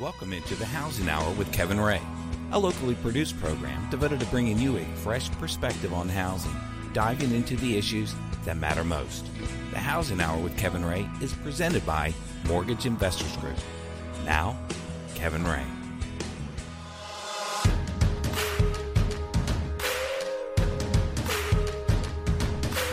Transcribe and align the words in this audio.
Welcome 0.00 0.32
into 0.32 0.54
the 0.54 0.64
Housing 0.64 1.08
Hour 1.08 1.28
with 1.32 1.52
Kevin 1.52 1.80
Ray, 1.80 2.00
a 2.52 2.58
locally 2.58 2.94
produced 2.94 3.36
program 3.40 3.90
devoted 3.90 4.20
to 4.20 4.26
bringing 4.26 4.56
you 4.56 4.76
a 4.76 4.84
fresh 4.98 5.28
perspective 5.32 5.92
on 5.92 6.08
housing, 6.08 6.54
diving 6.92 7.34
into 7.34 7.56
the 7.56 7.76
issues 7.76 8.14
that 8.44 8.58
matter 8.58 8.84
most. 8.84 9.26
The 9.72 9.80
Housing 9.80 10.20
Hour 10.20 10.38
with 10.38 10.56
Kevin 10.56 10.84
Ray 10.84 11.10
is 11.20 11.32
presented 11.32 11.84
by 11.84 12.14
Mortgage 12.46 12.86
Investors 12.86 13.36
Group. 13.38 13.56
Now, 14.24 14.56
Kevin 15.16 15.44
Ray. 15.44 15.64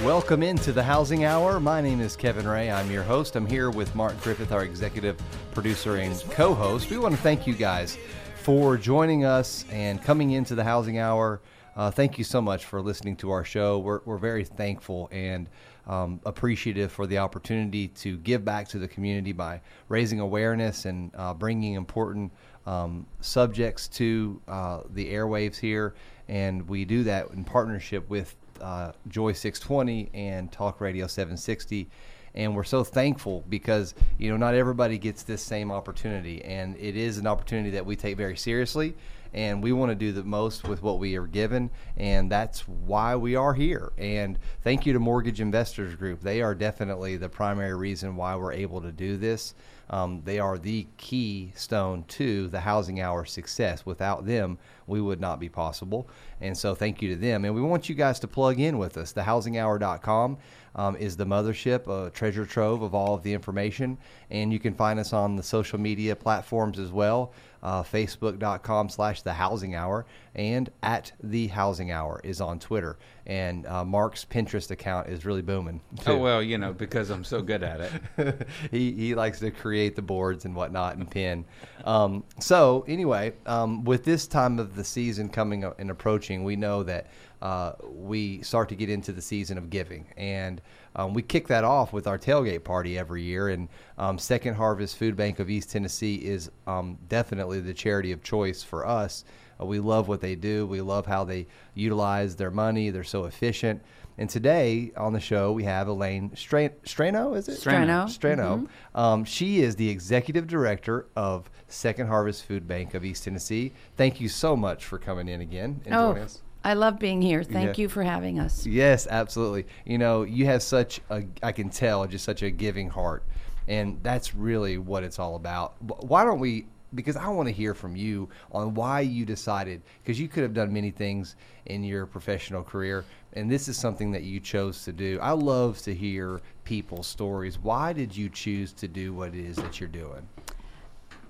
Welcome 0.03 0.41
into 0.41 0.71
the 0.71 0.81
Housing 0.81 1.23
Hour. 1.23 1.59
My 1.59 1.81
name 1.81 2.01
is 2.01 2.15
Kevin 2.15 2.47
Ray. 2.47 2.71
I'm 2.71 2.89
your 2.89 3.03
host. 3.03 3.35
I'm 3.35 3.45
here 3.45 3.69
with 3.69 3.93
Mark 3.93 4.19
Griffith, 4.21 4.51
our 4.51 4.63
executive 4.63 5.21
producer 5.55 5.95
and 5.95 6.21
co 6.31 6.53
host. 6.53 6.89
We 6.89 6.97
want 6.97 7.15
to 7.15 7.21
thank 7.21 7.47
you 7.47 7.53
guys 7.53 7.97
for 8.43 8.75
joining 8.75 9.23
us 9.23 9.63
and 9.71 10.03
coming 10.03 10.31
into 10.31 10.53
the 10.53 10.65
Housing 10.65 10.99
Hour. 10.99 11.41
Uh, 11.77 11.89
thank 11.89 12.17
you 12.17 12.25
so 12.25 12.41
much 12.41 12.65
for 12.65 12.81
listening 12.81 13.15
to 13.15 13.31
our 13.31 13.45
show. 13.45 13.79
We're, 13.79 14.01
we're 14.03 14.17
very 14.17 14.43
thankful 14.43 15.07
and 15.13 15.49
um, 15.87 16.19
appreciative 16.25 16.91
for 16.91 17.07
the 17.07 17.19
opportunity 17.19 17.87
to 17.87 18.17
give 18.17 18.43
back 18.43 18.67
to 18.69 18.79
the 18.79 18.87
community 18.89 19.31
by 19.31 19.61
raising 19.87 20.19
awareness 20.19 20.83
and 20.83 21.09
uh, 21.15 21.33
bringing 21.33 21.75
important 21.75 22.33
um, 22.65 23.05
subjects 23.21 23.87
to 23.87 24.41
uh, 24.49 24.81
the 24.89 25.09
airwaves 25.13 25.55
here. 25.55 25.95
And 26.27 26.67
we 26.67 26.83
do 26.83 27.03
that 27.03 27.29
in 27.29 27.45
partnership 27.45 28.09
with 28.09 28.35
uh, 28.59 28.91
Joy 29.07 29.31
620 29.31 30.09
and 30.13 30.51
Talk 30.51 30.81
Radio 30.81 31.07
760 31.07 31.89
and 32.35 32.55
we're 32.55 32.63
so 32.63 32.83
thankful 32.83 33.43
because 33.49 33.95
you 34.17 34.29
know 34.29 34.37
not 34.37 34.53
everybody 34.53 34.97
gets 34.97 35.23
this 35.23 35.41
same 35.41 35.71
opportunity 35.71 36.43
and 36.43 36.75
it 36.77 36.95
is 36.95 37.17
an 37.17 37.25
opportunity 37.25 37.71
that 37.71 37.85
we 37.85 37.95
take 37.95 38.17
very 38.17 38.37
seriously 38.37 38.93
and 39.33 39.61
we 39.61 39.73
want 39.73 39.89
to 39.89 39.95
do 39.95 40.13
the 40.13 40.23
most 40.23 40.65
with 40.65 40.81
what 40.81 40.97
we 40.97 41.17
are 41.17 41.27
given 41.27 41.69
and 41.97 42.31
that's 42.31 42.61
why 42.67 43.15
we 43.17 43.35
are 43.35 43.53
here. 43.53 43.91
And 43.97 44.39
thank 44.63 44.85
you 44.85 44.93
to 44.93 44.99
mortgage 44.99 45.41
investors 45.41 45.93
group. 45.95 46.21
They 46.21 46.41
are 46.41 46.55
definitely 46.55 47.17
the 47.17 47.27
primary 47.27 47.75
reason 47.75 48.15
why 48.15 48.37
we're 48.37 48.53
able 48.53 48.81
to 48.81 48.93
do 48.93 49.17
this 49.17 49.53
um, 49.89 50.21
they 50.25 50.39
are 50.39 50.57
the 50.57 50.87
keystone 50.97 52.03
to 52.09 52.47
the 52.47 52.59
housing 52.59 53.01
hour 53.01 53.25
success. 53.25 53.85
Without 53.85 54.25
them 54.25 54.57
we 54.87 55.01
would 55.01 55.19
not 55.19 55.39
be 55.39 55.49
possible. 55.49 56.07
And 56.41 56.57
so 56.57 56.75
thank 56.75 57.01
you 57.01 57.09
to 57.09 57.15
them. 57.15 57.45
And 57.45 57.55
we 57.55 57.61
want 57.61 57.89
you 57.89 57.95
guys 57.95 58.19
to 58.19 58.27
plug 58.27 58.59
in 58.59 58.77
with 58.77 58.97
us. 58.97 59.13
Thehousinghour.com 59.13 60.37
um, 60.75 60.95
is 60.97 61.17
the 61.17 61.25
mothership, 61.25 61.87
a 61.87 62.09
treasure 62.11 62.45
trove 62.45 62.81
of 62.81 62.93
all 62.93 63.15
of 63.15 63.23
the 63.23 63.33
information. 63.33 63.97
And 64.29 64.51
you 64.51 64.59
can 64.59 64.73
find 64.73 64.99
us 64.99 65.13
on 65.13 65.35
the 65.35 65.43
social 65.43 65.79
media 65.79 66.15
platforms 66.15 66.79
as 66.79 66.91
well, 66.91 67.31
uh, 67.65 67.81
facebook.com 67.81 68.87
slash 68.89 69.23
the 69.23 69.33
housing 69.33 69.73
hour 69.73 70.05
and 70.35 70.69
at 70.83 71.11
the 71.23 71.47
housing 71.47 71.89
hour 71.89 72.21
is 72.23 72.39
on 72.39 72.59
Twitter. 72.59 72.99
And 73.25 73.65
uh, 73.65 73.83
Mark's 73.83 74.23
Pinterest 74.23 74.69
account 74.69 75.09
is 75.09 75.25
really 75.25 75.41
booming. 75.41 75.81
Too. 75.99 76.11
Oh, 76.11 76.17
well, 76.17 76.43
you 76.43 76.59
know, 76.59 76.73
because 76.73 77.09
I'm 77.09 77.23
so 77.23 77.41
good 77.41 77.63
at 77.63 77.81
it. 78.17 78.47
he, 78.71 78.91
he 78.91 79.15
likes 79.15 79.39
to 79.39 79.49
create 79.49 79.95
the 79.95 80.03
boards 80.03 80.45
and 80.45 80.55
whatnot 80.55 80.97
and 80.97 81.09
pin. 81.09 81.43
Um, 81.85 82.23
so 82.39 82.85
anyway, 82.87 83.33
um, 83.47 83.83
with 83.83 84.03
this 84.03 84.27
time 84.27 84.59
of 84.59 84.75
the 84.75 84.83
season 84.83 85.27
coming 85.27 85.63
and 85.63 85.89
approaching, 85.89 86.43
we 86.43 86.55
know 86.55 86.83
that 86.83 87.07
uh, 87.41 87.73
we 87.83 88.43
start 88.43 88.69
to 88.69 88.75
get 88.75 88.91
into 88.91 89.11
the 89.11 89.21
season 89.21 89.57
of 89.57 89.71
giving. 89.71 90.05
And 90.17 90.61
um, 90.95 91.13
we 91.13 91.21
kick 91.21 91.47
that 91.47 91.63
off 91.63 91.93
with 91.93 92.07
our 92.07 92.17
tailgate 92.17 92.63
party 92.63 92.97
every 92.97 93.21
year. 93.23 93.49
And 93.49 93.67
um, 93.97 94.17
Second 94.17 94.55
Harvest 94.55 94.97
Food 94.97 95.15
Bank 95.15 95.39
of 95.39 95.49
East 95.49 95.71
Tennessee 95.71 96.15
is 96.15 96.49
um, 96.67 96.97
definitely 97.07 97.59
the 97.59 97.73
charity 97.73 98.11
of 98.11 98.23
choice 98.23 98.63
for 98.63 98.87
us. 98.87 99.25
Uh, 99.59 99.65
we 99.65 99.79
love 99.79 100.07
what 100.07 100.21
they 100.21 100.35
do, 100.35 100.65
we 100.67 100.81
love 100.81 101.05
how 101.05 101.23
they 101.23 101.47
utilize 101.75 102.35
their 102.35 102.51
money, 102.51 102.89
they're 102.89 103.03
so 103.03 103.25
efficient. 103.25 103.81
And 104.17 104.29
today 104.29 104.91
on 104.95 105.11
the 105.11 105.19
show, 105.19 105.51
we 105.51 105.63
have 105.65 105.87
Elaine 105.87 106.31
Streno, 106.31 107.33
is 107.37 107.49
it? 107.49 107.59
Streno. 107.59 108.05
Streno. 108.05 108.57
Mm-hmm. 108.57 108.97
Um, 108.97 109.25
she 109.25 109.61
is 109.61 109.75
the 109.75 109.89
executive 109.89 110.47
director 110.47 111.07
of 111.17 111.49
Second 111.67 112.07
Harvest 112.07 112.45
Food 112.45 112.67
Bank 112.67 112.93
of 112.93 113.03
East 113.03 113.25
Tennessee. 113.25 113.73
Thank 113.97 114.21
you 114.21 114.29
so 114.29 114.55
much 114.55 114.85
for 114.85 114.97
coming 114.97 115.27
in 115.27 115.41
again 115.41 115.81
and 115.85 115.93
oh, 115.93 116.11
joining 116.11 116.23
us. 116.23 116.41
I 116.65 116.73
love 116.73 116.97
being 116.97 117.21
here. 117.21 117.43
Thank 117.43 117.77
yeah. 117.77 117.83
you 117.83 117.89
for 117.89 118.01
having 118.01 118.39
us. 118.39 118.65
Yes, 118.65 119.05
absolutely. 119.07 119.67
You 119.85 119.99
know, 119.99 120.23
you 120.23 120.47
have 120.47 120.63
such 120.63 120.99
a, 121.11 121.23
I 121.43 121.51
can 121.51 121.69
tell, 121.69 122.07
just 122.07 122.25
such 122.25 122.41
a 122.41 122.49
giving 122.49 122.89
heart. 122.89 123.21
And 123.67 123.99
that's 124.01 124.33
really 124.33 124.79
what 124.79 125.03
it's 125.03 125.19
all 125.19 125.35
about. 125.35 125.75
Why 126.03 126.25
don't 126.25 126.39
we, 126.39 126.65
because 126.95 127.17
I 127.17 127.27
want 127.27 127.47
to 127.49 127.53
hear 127.53 127.75
from 127.75 127.95
you 127.95 128.29
on 128.51 128.73
why 128.73 129.01
you 129.01 129.25
decided, 129.25 129.83
because 130.01 130.19
you 130.19 130.27
could 130.27 130.41
have 130.41 130.55
done 130.55 130.73
many 130.73 130.89
things 130.89 131.35
in 131.67 131.83
your 131.83 132.07
professional 132.07 132.63
career, 132.63 133.05
and 133.33 133.49
this 133.49 133.67
is 133.67 133.77
something 133.77 134.11
that 134.11 134.23
you 134.23 134.39
chose 134.39 134.83
to 134.85 134.91
do. 134.91 135.19
I 135.21 135.31
love 135.31 135.79
to 135.83 135.93
hear 135.93 136.41
people's 136.63 137.05
stories. 137.05 137.59
Why 137.59 137.93
did 137.93 138.17
you 138.17 138.27
choose 138.27 138.73
to 138.73 138.87
do 138.87 139.13
what 139.13 139.35
it 139.35 139.45
is 139.45 139.57
that 139.57 139.79
you're 139.79 139.87
doing? 139.87 140.27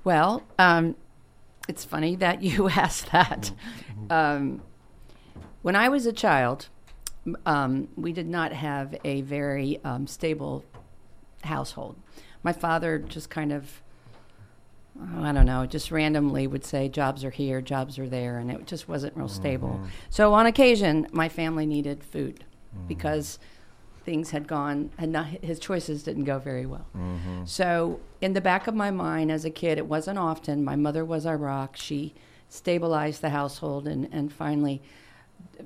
Well, 0.05 0.43
um, 0.59 0.95
it's 1.67 1.83
funny 1.83 2.15
that 2.17 2.41
you 2.41 2.69
asked 2.69 3.11
that. 3.11 3.51
Mm-hmm. 3.89 4.11
Um, 4.11 4.61
when 5.65 5.75
I 5.75 5.89
was 5.89 6.05
a 6.05 6.13
child, 6.13 6.67
um, 7.43 7.87
we 7.95 8.13
did 8.13 8.27
not 8.27 8.53
have 8.53 8.95
a 9.03 9.21
very 9.21 9.79
um, 9.83 10.05
stable 10.05 10.63
household. 11.43 11.95
My 12.43 12.53
father 12.53 12.99
just 12.99 13.31
kind 13.31 13.51
of, 13.51 13.81
I 15.23 15.31
don't 15.31 15.47
know, 15.47 15.65
just 15.65 15.89
randomly 15.89 16.45
would 16.45 16.63
say, 16.63 16.87
jobs 16.87 17.25
are 17.25 17.31
here, 17.31 17.61
jobs 17.61 17.97
are 17.97 18.07
there, 18.07 18.37
and 18.37 18.51
it 18.51 18.67
just 18.67 18.87
wasn't 18.87 19.17
real 19.17 19.25
mm-hmm. 19.25 19.41
stable. 19.41 19.79
So 20.11 20.35
on 20.35 20.45
occasion, 20.45 21.07
my 21.11 21.29
family 21.29 21.65
needed 21.65 22.03
food 22.03 22.45
mm-hmm. 22.75 22.87
because 22.87 23.39
things 24.03 24.29
had 24.29 24.47
gone, 24.47 24.91
had 24.99 25.09
not, 25.09 25.25
his 25.25 25.57
choices 25.57 26.03
didn't 26.03 26.25
go 26.25 26.37
very 26.37 26.67
well. 26.67 26.85
Mm-hmm. 26.95 27.45
So 27.45 28.01
in 28.21 28.33
the 28.33 28.41
back 28.41 28.67
of 28.67 28.75
my 28.75 28.91
mind 28.91 29.31
as 29.31 29.45
a 29.45 29.49
kid, 29.49 29.79
it 29.79 29.87
wasn't 29.87 30.19
often. 30.19 30.63
My 30.63 30.75
mother 30.75 31.03
was 31.03 31.25
our 31.25 31.37
rock. 31.37 31.75
She 31.75 32.13
stabilized 32.49 33.23
the 33.23 33.31
household 33.31 33.87
and, 33.87 34.07
and 34.11 34.31
finally 34.31 34.83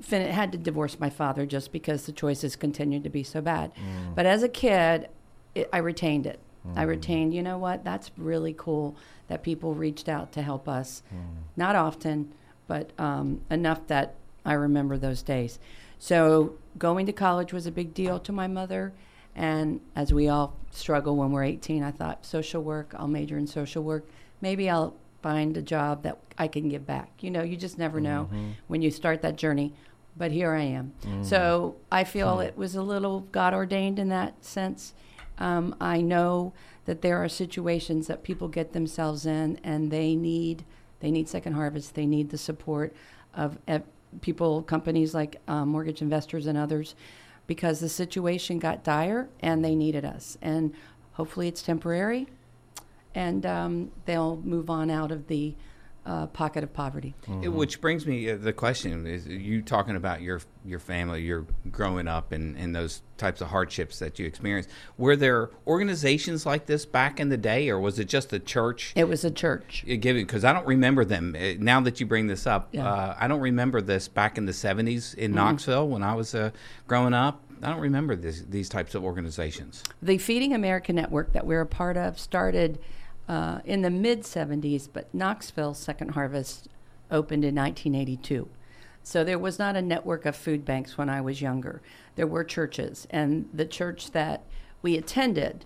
fin- 0.01 0.31
had 0.31 0.51
to 0.51 0.57
divorce 0.57 1.00
my 1.00 1.09
father 1.09 1.45
just 1.45 1.72
because 1.72 2.06
the 2.06 2.12
choices 2.12 2.56
continued 2.56 3.03
to 3.03 3.09
be 3.09 3.23
so 3.23 3.41
bad. 3.41 3.72
Mm. 3.75 4.16
But 4.16 4.25
as 4.25 4.44
a 4.44 4.50
kid, 4.50 5.09
it, 5.56 5.69
I 5.72 5.78
retained 5.78 6.25
it. 6.25 6.40
Mm. 6.67 6.78
I 6.78 6.84
retained, 6.84 7.34
you 7.34 7.41
know 7.41 7.57
what, 7.57 7.84
that's 7.84 8.12
really 8.17 8.53
cool 8.57 8.95
that 9.28 9.44
people 9.44 9.73
reached 9.75 10.09
out 10.09 10.31
to 10.34 10.41
help 10.41 10.67
us. 10.67 11.03
Mm. 11.13 11.44
Not 11.56 11.75
often, 11.75 12.34
but 12.67 12.91
um, 12.97 13.41
enough 13.50 13.88
that 13.88 14.16
I 14.45 14.53
remember 14.53 14.97
those 14.97 15.22
days. 15.22 15.59
So 15.97 16.53
going 16.78 17.06
to 17.06 17.13
college 17.13 17.51
was 17.53 17.66
a 17.66 17.72
big 17.72 17.94
deal 17.94 18.19
to 18.19 18.31
my 18.31 18.47
mother. 18.47 18.94
And 19.35 19.81
as 19.96 20.13
we 20.13 20.28
all 20.28 20.56
struggle 20.72 21.16
when 21.16 21.31
we're 21.31 21.44
18, 21.44 21.84
I 21.84 21.91
thought 21.91 22.25
social 22.25 22.63
work, 22.63 22.94
I'll 22.97 23.07
major 23.07 23.38
in 23.38 23.47
social 23.47 23.84
work. 23.84 24.07
Maybe 24.41 24.69
I'll 24.69 24.96
find 25.22 25.56
a 25.57 25.62
job 25.62 26.03
that 26.03 26.18
I 26.38 26.47
can 26.47 26.69
give 26.69 26.85
back. 26.85 27.12
You 27.22 27.31
know, 27.31 27.44
you 27.44 27.57
just 27.57 27.78
never 27.78 28.00
know 28.00 28.30
mm-hmm. 28.31 28.52
when 28.68 28.81
you 28.81 28.91
start 28.91 29.22
that 29.22 29.35
journey. 29.35 29.74
But 30.18 30.31
here 30.31 30.53
I 30.53 30.63
am. 30.63 30.94
Mm-hmm. 31.02 31.24
So 31.24 31.78
I 31.91 32.03
feel 32.03 32.40
it 32.40 32.57
was 32.57 32.75
a 32.75 32.81
little 32.81 33.22
God 33.31 33.53
ordained 33.53 34.00
in 34.00 34.09
that 34.09 34.44
sense. 34.44 34.94
Um, 35.38 35.75
I 35.79 36.02
know 36.02 36.53
that 36.85 37.02
there 37.02 37.24
are 37.24 37.29
situations 37.29 38.08
that 38.08 38.24
people 38.24 38.47
get 38.47 38.74
themselves 38.74 39.25
in, 39.25 39.59
and 39.63 39.91
they 39.91 40.16
need 40.16 40.66
they 41.00 41.12
need 41.12 41.29
Second 41.29 41.53
Harvest. 41.53 41.96
They 41.96 42.06
need 42.06 42.29
the 42.29 42.38
support 42.38 42.94
of 43.34 43.58
people, 44.22 44.63
companies 44.63 45.13
like 45.13 45.38
uh, 45.47 45.66
mortgage 45.66 46.02
investors 46.02 46.46
and 46.47 46.58
others, 46.58 46.96
because 47.47 47.79
the 47.79 47.88
situation 47.88 48.59
got 48.59 48.84
dire, 48.84 49.29
and 49.40 49.63
they 49.63 49.75
needed 49.75 50.03
us. 50.03 50.38
And 50.41 50.74
hopefully, 51.13 51.47
it's 51.47 51.62
temporary 51.62 52.28
and 53.16 53.46
um, 53.46 53.92
they'll 54.06 54.38
move 54.38 54.70
on 54.70 54.90
out 54.90 55.11
of 55.11 55.28
the 55.28 55.56
uh, 56.06 56.26
pocket 56.28 56.64
of 56.64 56.73
poverty. 56.73 57.14
Mm-hmm. 57.28 57.53
Which 57.53 57.82
brings 57.82 58.06
me 58.08 58.29
uh, 58.29 58.38
the 58.38 58.53
question: 58.53 59.06
Is 59.06 59.28
you 59.28 59.61
talking 59.61 59.96
about 59.96 60.22
your 60.22 60.41
your 60.66 60.79
family, 60.79 61.22
your 61.22 61.46
growing 61.72 62.08
up, 62.08 62.32
and, 62.32 62.58
and 62.58 62.76
those 62.76 63.02
types 63.17 63.41
of 63.41 63.50
hardships 63.50 64.00
that 64.00 64.17
you 64.17 64.26
experienced? 64.26 64.70
Were 64.97 65.16
there 65.16 65.52
organizations 65.67 66.46
like 66.46 66.66
this 66.66 66.85
back 66.85 67.20
in 67.20 67.29
the 67.29 67.38
day, 67.38 67.70
or 67.70 67.79
was 67.79 68.00
it 68.00 68.06
just 68.06 68.34
a 68.34 68.40
church? 68.40 68.94
It 68.96 69.08
was 69.08 69.23
a 69.23 69.32
church. 69.32 69.85
Giving 69.85 70.26
because 70.26 70.44
I 70.44 70.53
don't 70.53 70.66
remember 70.66 71.05
them. 71.05 71.35
Uh, 71.38 71.53
now 71.59 71.79
that 71.82 72.00
you 72.00 72.05
bring 72.05 72.28
this 72.28 72.47
up, 72.47 72.70
yeah. 72.72 72.91
uh, 72.91 73.16
I 73.20 73.28
don't 73.28 73.41
remember 73.41 73.82
this 73.82 74.08
back 74.08 74.38
in 74.38 74.46
the 74.46 74.52
'70s 74.52 75.14
in 75.14 75.32
mm-hmm. 75.32 75.35
Knoxville 75.35 75.88
when 75.90 76.02
I 76.02 76.16
was 76.16 76.34
uh, 76.34 76.52
growing 76.88 77.14
up. 77.14 77.44
I 77.62 77.70
don't 77.70 77.82
remember 77.82 78.16
this, 78.16 78.41
these 78.47 78.70
types 78.70 78.96
of 78.96 79.03
organizations. 79.03 79.84
The 80.02 80.17
Feeding 80.17 80.53
America 80.53 80.94
Network 80.94 81.34
that 81.34 81.46
we're 81.46 81.59
a 81.59 81.66
part 81.66 81.97
of 81.97 82.17
started 82.17 82.79
uh, 83.29 83.59
in 83.64 83.84
the 83.84 83.90
mid 83.91 84.23
70s, 84.23 84.90
but 84.91 85.14
Knoxville 85.14 85.76
Second 85.76 86.11
Harvest 86.11 86.67
opened 87.11 87.46
in 87.46 87.55
1982. 87.55 88.49
So 89.03 89.23
there 89.23 89.40
was 89.40 89.58
not 89.58 89.76
a 89.76 89.81
network 89.81 90.26
of 90.26 90.35
food 90.35 90.66
banks 90.66 90.97
when 90.97 91.09
I 91.09 91.22
was 91.22 91.41
younger. 91.41 91.81
There 92.16 92.28
were 92.28 92.43
churches, 92.43 93.08
and 93.09 93.47
the 93.53 93.66
church 93.66 94.11
that 94.11 94.43
we 94.81 94.97
attended, 94.97 95.66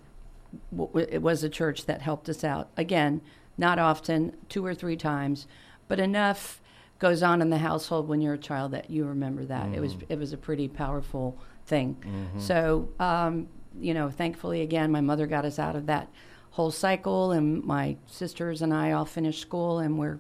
it 0.96 1.22
was 1.22 1.44
a 1.44 1.50
church 1.50 1.86
that 1.86 2.02
helped 2.02 2.30
us 2.30 2.44
out. 2.44 2.70
Again, 2.78 3.22
not 3.58 3.80
often, 3.80 4.36
two 4.50 4.66
or 4.66 4.76
three 4.76 4.98
times, 4.98 5.48
but 5.88 6.00
enough 6.00 6.62
goes 7.00 7.24
on 7.24 7.42
in 7.42 7.50
the 7.50 7.58
household 7.58 8.08
when 8.08 8.22
you're 8.22 8.36
a 8.36 8.38
child 8.38 8.72
that 8.72 8.90
you 8.90 9.06
remember 9.06 9.46
that. 9.46 9.68
It 9.74 9.80
was 9.80 9.96
it 10.10 10.20
was 10.20 10.34
a 10.34 10.38
pretty 10.38 10.68
powerful 10.68 11.38
thing. 11.66 11.98
So 12.40 12.90
um, 13.00 13.48
you 13.80 13.94
know, 13.94 14.10
thankfully 14.10 14.62
again, 14.62 14.92
my 14.92 15.02
mother 15.02 15.28
got 15.28 15.44
us 15.46 15.60
out 15.60 15.76
of 15.76 15.86
that 15.88 16.08
whole 16.54 16.72
cycle, 16.72 17.32
and 17.32 17.64
my 17.64 17.98
sisters 18.06 18.62
and 18.62 18.74
I 18.74 18.92
all 18.92 19.06
finished 19.06 19.42
school, 19.42 19.80
and 19.80 19.98
we're 20.00 20.20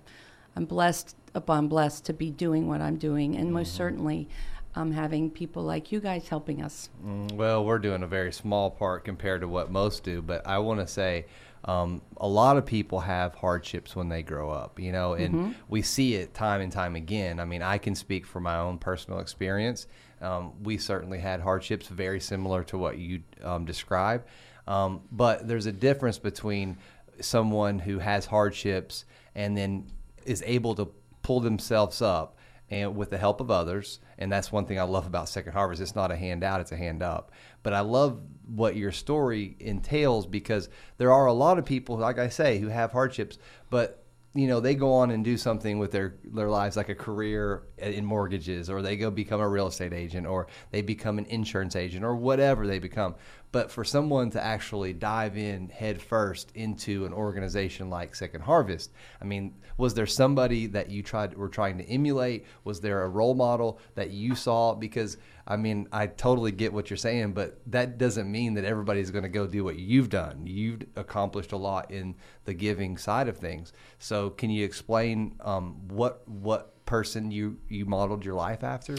I'm 0.55 0.65
blessed 0.65 1.15
upon 1.33 1.67
blessed 1.67 2.05
to 2.05 2.13
be 2.13 2.29
doing 2.29 2.67
what 2.67 2.81
I'm 2.81 2.97
doing, 2.97 3.35
and 3.35 3.51
most 3.51 3.73
certainly. 3.73 4.27
Um, 4.75 4.91
having 4.91 5.29
people 5.29 5.61
like 5.61 5.91
you 5.91 5.99
guys 5.99 6.27
helping 6.27 6.63
us. 6.63 6.89
Mm, 7.05 7.33
Well, 7.33 7.63
we're 7.63 7.77
doing 7.77 8.01
a 8.01 8.07
very 8.07 8.33
small 8.33 8.71
part 8.71 9.05
compared 9.05 9.41
to 9.41 9.47
what 9.47 9.69
most 9.69 10.03
do, 10.03 10.19
but 10.19 10.47
I 10.47 10.57
want 10.57 10.79
to 10.79 10.87
say 10.87 11.27
um, 11.65 12.01
a 12.17 12.27
lot 12.27 12.57
of 12.57 12.65
people 12.65 12.99
have 13.01 13.35
hardships 13.35 13.95
when 13.95 14.09
they 14.09 14.23
grow 14.23 14.49
up, 14.49 14.79
you 14.79 14.91
know, 14.91 15.13
and 15.13 15.53
we 15.69 15.83
see 15.83 16.15
it 16.15 16.33
time 16.33 16.59
and 16.59 16.71
time 16.71 16.95
again. 16.95 17.39
I 17.39 17.45
mean, 17.45 17.61
I 17.61 17.77
can 17.77 17.93
speak 17.93 18.25
from 18.25 18.43
my 18.43 18.57
own 18.57 18.79
personal 18.79 19.19
experience. 19.19 19.85
Um, 20.21 20.53
we 20.63 20.79
certainly 20.79 21.19
had 21.19 21.39
hardships 21.41 21.87
very 21.87 22.19
similar 22.19 22.63
to 22.63 22.77
what 22.77 22.97
you 22.97 23.21
um, 23.43 23.65
described, 23.65 24.25
um, 24.67 25.01
but 25.11 25.47
there's 25.47 25.65
a 25.65 25.71
difference 25.71 26.19
between 26.19 26.77
someone 27.19 27.79
who 27.79 27.99
has 27.99 28.25
hardships 28.25 29.05
and 29.35 29.57
then 29.57 29.87
is 30.25 30.43
able 30.45 30.75
to 30.75 30.91
pull 31.21 31.39
themselves 31.39 32.01
up 32.01 32.37
and 32.69 32.95
with 32.95 33.09
the 33.09 33.17
help 33.17 33.39
of 33.41 33.51
others. 33.51 33.99
And 34.17 34.31
that's 34.31 34.51
one 34.51 34.65
thing 34.65 34.79
I 34.79 34.83
love 34.83 35.05
about 35.05 35.29
Second 35.29 35.53
Harvest. 35.53 35.81
It's 35.81 35.95
not 35.95 36.11
a 36.11 36.15
handout, 36.15 36.61
it's 36.61 36.71
a 36.71 36.77
hand 36.77 37.03
up. 37.03 37.31
But 37.61 37.73
I 37.73 37.81
love 37.81 38.19
what 38.47 38.75
your 38.75 38.91
story 38.91 39.55
entails 39.59 40.25
because 40.25 40.69
there 40.97 41.11
are 41.11 41.27
a 41.27 41.33
lot 41.33 41.59
of 41.59 41.65
people, 41.65 41.97
like 41.97 42.19
I 42.19 42.29
say, 42.29 42.59
who 42.59 42.67
have 42.67 42.91
hardships, 42.91 43.37
but 43.69 44.02
you 44.35 44.47
know 44.47 44.59
they 44.59 44.73
go 44.73 44.93
on 44.93 45.11
and 45.11 45.23
do 45.23 45.37
something 45.37 45.77
with 45.77 45.91
their 45.91 46.15
their 46.23 46.49
lives 46.49 46.75
like 46.75 46.89
a 46.89 46.95
career 46.95 47.63
in 47.77 48.03
mortgages 48.03 48.69
or 48.69 48.81
they 48.81 48.97
go 48.97 49.11
become 49.11 49.39
a 49.39 49.47
real 49.47 49.67
estate 49.67 49.93
agent 49.93 50.25
or 50.25 50.47
they 50.71 50.81
become 50.81 51.19
an 51.19 51.25
insurance 51.25 51.75
agent 51.75 52.03
or 52.03 52.15
whatever 52.15 52.65
they 52.65 52.79
become. 52.79 53.15
But 53.51 53.69
for 53.69 53.83
someone 53.83 54.31
to 54.31 54.43
actually 54.43 54.93
dive 54.93 55.37
in 55.37 55.69
head 55.69 56.01
first 56.01 56.51
into 56.55 57.05
an 57.05 57.13
organization 57.13 57.91
like 57.91 58.15
second 58.15 58.41
harvest 58.41 58.91
i 59.21 59.25
mean 59.25 59.53
was 59.77 59.93
there 59.93 60.05
somebody 60.05 60.67
that 60.67 60.89
you 60.89 61.01
tried 61.03 61.35
were 61.35 61.49
trying 61.49 61.77
to 61.77 61.89
emulate? 61.89 62.45
Was 62.63 62.81
there 62.81 63.03
a 63.03 63.09
role 63.09 63.33
model 63.33 63.79
that 63.95 64.11
you 64.11 64.35
saw? 64.35 64.75
Because 64.75 65.17
i 65.47 65.55
mean 65.55 65.87
i 65.91 66.07
totally 66.07 66.51
get 66.51 66.71
what 66.71 66.89
you're 66.89 66.97
saying 66.97 67.33
but 67.33 67.59
that 67.65 67.97
doesn't 67.97 68.31
mean 68.31 68.53
that 68.53 68.65
everybody's 68.65 69.11
going 69.11 69.23
to 69.23 69.29
go 69.29 69.45
do 69.47 69.63
what 69.63 69.77
you've 69.77 70.09
done. 70.09 70.45
You've 70.45 70.83
accomplished 70.95 71.51
a 71.51 71.57
lot 71.57 71.91
in 71.91 72.15
the 72.45 72.53
giving 72.53 72.97
side 72.97 73.27
of 73.27 73.37
things. 73.37 73.73
So 73.99 74.29
can 74.29 74.49
you 74.49 74.63
explain 74.65 75.35
um, 75.41 75.87
what 75.87 76.27
what 76.27 76.85
person 76.85 77.31
you 77.31 77.57
you 77.69 77.85
modeled 77.85 78.23
your 78.25 78.35
life 78.35 78.63
after? 78.63 78.95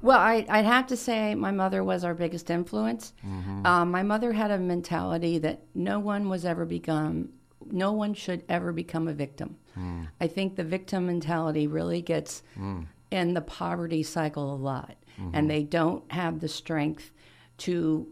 Well, 0.00 0.18
I, 0.18 0.46
I'd 0.48 0.64
have 0.64 0.86
to 0.88 0.96
say 0.96 1.34
my 1.34 1.50
mother 1.50 1.82
was 1.82 2.04
our 2.04 2.14
biggest 2.14 2.50
influence. 2.50 3.12
Um, 3.66 3.90
my 3.90 4.02
mother 4.04 4.32
had 4.32 4.50
a 4.52 4.58
mentality 4.58 5.38
that 5.38 5.62
no 5.74 5.98
one 5.98 6.28
was 6.28 6.44
ever 6.44 6.64
become, 6.64 7.30
no 7.70 7.92
one 7.92 8.14
should 8.14 8.44
ever 8.48 8.72
become 8.72 9.08
a 9.08 9.12
victim. 9.12 9.56
I 10.20 10.26
think 10.26 10.56
the 10.56 10.64
victim 10.64 11.06
mentality 11.06 11.66
really 11.68 12.02
gets 12.02 12.42
in 13.10 13.34
the 13.34 13.40
poverty 13.40 14.02
cycle 14.02 14.52
a 14.54 14.56
lot, 14.56 14.96
and 15.32 15.50
they 15.50 15.62
don't 15.62 16.10
have 16.12 16.40
the 16.40 16.48
strength 16.48 17.10
to 17.58 18.06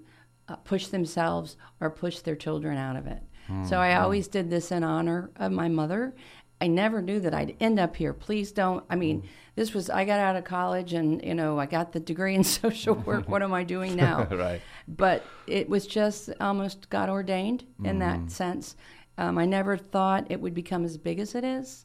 uh, 0.49 0.56
push 0.56 0.88
themselves 0.88 1.56
or 1.81 1.91
push 1.91 2.20
their 2.20 2.37
children 2.37 2.76
out 2.76 2.97
of 2.97 3.06
it. 3.06 3.23
So 3.69 3.79
I 3.79 3.94
always 3.94 4.26
did 4.26 4.50
this 4.50 4.73
in 4.73 4.82
honor 4.82 5.31
of 5.37 5.53
my 5.53 5.69
mother. 5.69 6.14
I 6.61 6.67
never 6.67 7.00
knew 7.00 7.20
that 7.20 7.32
I'd 7.32 7.55
end 7.61 7.79
up 7.79 7.94
here. 7.94 8.12
Please 8.12 8.50
don't. 8.50 8.85
I 8.91 8.97
mean, 8.97 9.23
this 9.55 9.73
was, 9.73 9.88
I 9.88 10.05
got 10.05 10.19
out 10.19 10.35
of 10.35 10.43
college 10.44 10.94
and, 10.94 11.23
you 11.23 11.35
know, 11.35 11.56
I 11.58 11.67
got 11.67 11.93
the 11.93 12.00
degree 12.00 12.35
in 12.35 12.43
social 12.62 12.94
work. 12.94 13.29
what 13.29 13.43
am 13.44 13.52
I 13.55 13.62
doing 13.62 13.94
now? 14.09 14.25
Right. 14.25 14.61
But 14.88 15.23
it 15.47 15.69
was 15.69 15.87
just 15.87 16.31
almost 16.41 16.91
God 16.91 17.09
ordained 17.09 17.64
in 17.85 18.00
that 18.00 18.31
sense. 18.32 18.75
Um, 19.19 19.38
I 19.38 19.44
never 19.47 19.76
thought 19.76 20.26
it 20.29 20.41
would 20.41 20.55
become 20.55 20.85
as 20.85 20.97
big 20.99 21.20
as 21.20 21.35
it 21.37 21.44
is. 21.44 21.85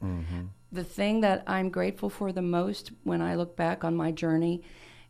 The 0.72 0.84
thing 0.84 1.22
that 1.22 1.44
I'm 1.48 1.70
grateful 1.70 2.10
for 2.10 2.32
the 2.32 2.42
most 2.42 2.92
when 3.04 3.22
I 3.22 3.36
look 3.36 3.56
back 3.56 3.84
on 3.84 3.96
my 3.96 4.12
journey 4.12 4.64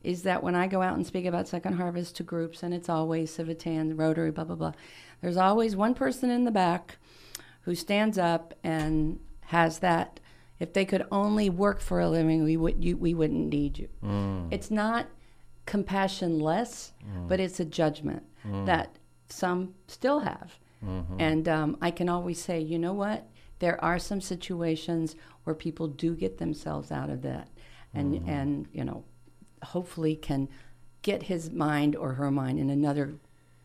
is 0.04 0.24
that 0.24 0.44
when 0.44 0.56
I 0.56 0.68
go 0.68 0.82
out 0.82 0.96
and 0.96 1.06
speak 1.06 1.26
about 1.26 1.48
Second 1.48 1.74
Harvest 1.74 2.16
to 2.18 2.24
groups, 2.24 2.64
and 2.64 2.74
it's 2.74 2.90
always 2.90 3.36
Civitan, 3.36 3.98
Rotary, 3.98 4.32
blah, 4.32 4.44
blah, 4.44 4.56
blah, 4.56 4.74
there's 5.22 5.38
always 5.38 5.76
one 5.76 5.94
person 5.94 6.30
in 6.30 6.46
the 6.46 6.52
back 6.52 6.98
who 7.62 7.76
stands 7.76 8.18
up 8.18 8.54
and 8.64 9.20
has 9.42 9.80
that. 9.80 10.20
If 10.60 10.74
they 10.74 10.86
could 10.86 11.06
only 11.12 11.50
work 11.50 11.82
for 11.82 12.00
a 12.00 12.10
living, 12.10 12.44
we 12.44 12.56
would 12.56 12.84
you, 12.84 12.96
we 12.96 13.14
wouldn't 13.14 13.50
need 13.50 13.80
you. 13.80 13.90
Mm. 14.04 14.48
It's 14.52 14.70
not 14.70 15.08
compassion 15.66 16.40
less, 16.40 16.94
mm. 17.04 17.28
but 17.28 17.40
it's 17.40 17.60
a 17.60 17.66
judgment 17.66 18.24
mm. 18.46 18.66
that 18.68 18.98
some 19.28 19.74
still 19.88 20.20
have. 20.20 20.60
Mm-hmm. 20.86 21.16
And 21.20 21.48
um, 21.48 21.78
I 21.82 21.92
can 21.92 22.10
always 22.10 22.40
say, 22.40 22.60
you 22.60 22.78
know 22.80 22.94
what? 22.94 23.28
There 23.60 23.84
are 23.84 24.00
some 24.00 24.22
situations 24.22 25.16
where 25.44 25.56
people 25.56 25.88
do 25.88 26.16
get 26.16 26.38
themselves 26.38 26.92
out 26.92 27.10
of 27.10 27.22
that, 27.22 27.50
and 27.94 28.28
and 28.28 28.68
you 28.74 28.84
know, 28.84 29.04
hopefully 29.64 30.16
can 30.16 30.50
get 31.02 31.24
his 31.24 31.50
mind 31.50 31.96
or 31.96 32.14
her 32.14 32.32
mind 32.32 32.60
in 32.60 32.70
another 32.70 33.16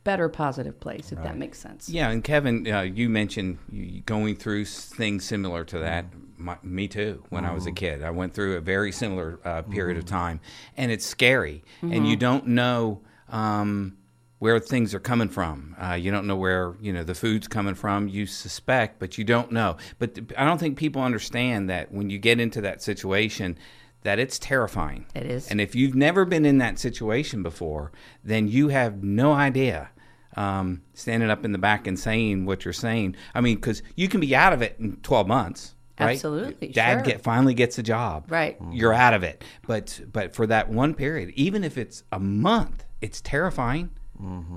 better 0.07 0.29
positive 0.29 0.79
place, 0.79 1.11
if 1.11 1.21
that 1.25 1.37
makes 1.37 1.59
sense. 1.59 1.89
Yeah, 1.89 2.11
and 2.11 2.23
Kevin, 2.23 2.65
uh, 2.71 2.83
you 2.83 3.09
mentioned 3.09 3.59
going 4.07 4.37
through 4.37 4.65
things 4.67 5.25
similar 5.25 5.65
to 5.65 5.81
that. 5.81 6.07
My, 6.39 6.57
me 6.63 6.87
too. 6.87 7.25
When 7.31 7.45
I 7.45 7.53
was 7.53 7.67
a 7.67 7.73
kid, 7.73 8.05
I 8.05 8.11
went 8.11 8.33
through 8.33 8.57
a 8.57 8.61
very 8.61 8.93
similar 8.93 9.41
uh, 9.45 9.63
period 9.63 9.97
of 9.99 10.05
time, 10.05 10.39
and 10.77 10.93
it's 10.93 11.05
scary, 11.05 11.65
and 11.83 12.07
you 12.07 12.15
don't 12.15 12.47
know 12.47 13.01
um, 13.31 13.97
where 14.39 14.61
things 14.61 14.95
are 14.95 15.01
coming 15.01 15.29
from. 15.29 15.75
Uh, 15.83 15.95
you 15.95 16.13
don't 16.13 16.29
know 16.29 16.37
where 16.37 16.77
you 16.81 16.93
know 16.93 17.03
the 17.03 17.15
food's 17.15 17.49
coming 17.49 17.75
from. 17.75 18.07
You 18.07 18.27
suspect, 18.27 19.01
but 19.01 19.19
you 19.19 19.25
don't 19.25 19.51
know. 19.51 19.77
But 19.99 20.21
I 20.39 20.45
don't 20.45 20.59
think 20.59 20.79
people 20.79 21.03
understand 21.03 21.69
that 21.71 21.91
when 21.91 22.11
you 22.11 22.19
get 22.19 22.39
into 22.39 22.61
that 22.61 22.81
situation. 22.81 23.59
That 24.03 24.19
it's 24.19 24.39
terrifying. 24.39 25.07
It 25.15 25.25
is. 25.27 25.49
And 25.49 25.61
if 25.61 25.75
you've 25.75 25.95
never 25.97 26.25
been 26.25 26.47
in 26.47 26.59
that 26.59 26.79
situation 26.79 27.43
before, 27.43 27.91
then 28.23 28.47
you 28.47 28.69
have 28.69 29.03
no 29.03 29.33
idea 29.33 29.91
um, 30.37 30.83
standing 30.95 31.31
up 31.31 31.45
in 31.45 31.53
the 31.53 31.59
back 31.59 31.87
and 31.87 31.99
saying 31.99 32.47
what 32.47 32.65
you're 32.65 32.73
saying. 32.75 33.17
I 33.35 33.41
mean, 33.41 33.57
because 33.57 33.83
you 33.97 34.09
can 34.09 34.21
be 34.21 34.37
out 34.37 34.53
of 34.53 34.63
it 34.63 34.77
in 34.79 34.97
12 35.03 35.27
months. 35.27 35.75
Right? 35.99 36.11
Absolutely, 36.13 36.69
Dad 36.69 36.99
sure. 36.99 37.03
get 37.05 37.23
finally 37.23 37.55
gets 37.55 37.79
a 37.79 37.83
job. 37.83 38.31
Right. 38.31 38.59
You're 38.71 38.93
out 38.93 39.15
of 39.15 39.23
it. 39.23 39.43
But 39.67 39.99
but 40.13 40.35
for 40.35 40.47
that 40.47 40.69
one 40.69 40.93
period, 40.93 41.31
even 41.37 41.65
if 41.65 41.79
it's 41.79 42.05
a 42.13 42.21
month, 42.21 42.85
it's 43.01 43.23
terrifying. 43.23 43.91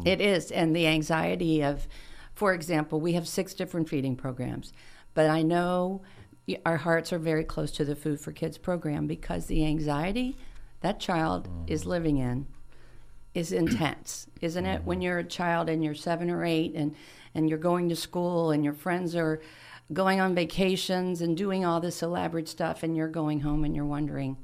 It 0.06 0.20
is, 0.22 0.52
and 0.52 0.76
the 0.76 0.88
anxiety 0.88 1.62
of, 1.64 1.88
for 2.34 2.54
example, 2.54 3.00
we 3.02 3.14
have 3.14 3.28
six 3.28 3.54
different 3.54 3.88
feeding 3.90 4.16
programs, 4.16 4.72
but 5.14 5.30
I 5.30 5.42
know 5.42 6.02
y- 6.04 6.19
our 6.66 6.78
hearts 6.78 7.14
are 7.14 7.20
very 7.20 7.44
close 7.44 7.72
to 7.72 7.86
the 7.86 7.96
Food 7.96 8.20
for 8.20 8.32
Kids 8.32 8.58
program 8.58 9.08
because 9.08 9.46
the 9.46 9.66
anxiety 9.66 10.38
that 10.82 11.00
child 11.00 11.48
is 11.68 11.82
mm-hmm. 11.82 11.90
living 11.90 12.18
in 12.18 12.48
is 13.34 13.52
intense, 13.52 14.28
isn't 14.42 14.66
it? 14.66 14.84
When 14.84 14.98
mm-hmm. 14.98 15.04
you're 15.04 15.20
a 15.20 15.24
child 15.24 15.70
and 15.70 15.84
you're 15.84 15.96
seven 15.96 16.30
or 16.30 16.44
eight 16.44 16.74
and, 16.76 16.96
and 17.36 17.50
you're 17.50 17.60
going 17.60 17.90
to 17.90 17.96
school 17.96 18.52
and 18.52 18.64
your 18.64 18.74
friends 18.74 19.16
are 19.16 19.42
going 19.92 20.20
on 20.20 20.36
vacations 20.36 21.22
and 21.22 21.36
doing 21.36 21.66
all 21.66 21.80
this 21.80 22.02
elaborate 22.02 22.48
stuff, 22.48 22.84
and 22.84 22.96
you're 22.96 23.08
going 23.08 23.40
home 23.42 23.64
and 23.64 23.76
you're 23.76 23.86
wondering, 23.86 24.38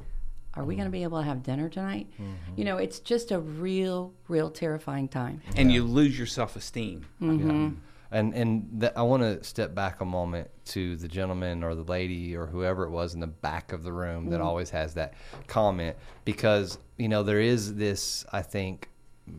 are 0.55 0.63
we 0.63 0.75
going 0.75 0.87
to 0.87 0.91
be 0.91 0.99
mm-hmm. 0.99 1.03
able 1.05 1.19
to 1.19 1.25
have 1.25 1.43
dinner 1.43 1.69
tonight? 1.69 2.07
You 2.55 2.65
know, 2.65 2.77
it's 2.77 2.99
just 2.99 3.31
a 3.31 3.39
real, 3.39 4.13
real 4.27 4.49
terrifying 4.49 5.07
time. 5.07 5.41
And 5.55 5.71
you 5.71 5.83
lose 5.83 6.17
your 6.17 6.27
self 6.27 6.55
esteem. 6.55 7.05
And 8.11 8.33
and 8.33 8.81
th- 8.81 8.93
I 8.95 9.01
want 9.01 9.23
to 9.23 9.43
step 9.43 9.73
back 9.75 10.01
a 10.01 10.05
moment 10.05 10.49
to 10.65 10.95
the 10.95 11.07
gentleman 11.07 11.63
or 11.63 11.75
the 11.75 11.83
lady 11.83 12.35
or 12.35 12.47
whoever 12.47 12.83
it 12.83 12.89
was 12.91 13.13
in 13.13 13.19
the 13.19 13.27
back 13.27 13.71
of 13.73 13.83
the 13.83 13.91
room 13.93 14.29
that 14.29 14.41
always 14.41 14.69
has 14.69 14.93
that 14.93 15.13
comment. 15.47 15.97
Because 16.23 16.77
you 16.97 17.09
know 17.09 17.23
there 17.23 17.41
is 17.41 17.75
this 17.75 18.25
I 18.31 18.41
think 18.41 18.89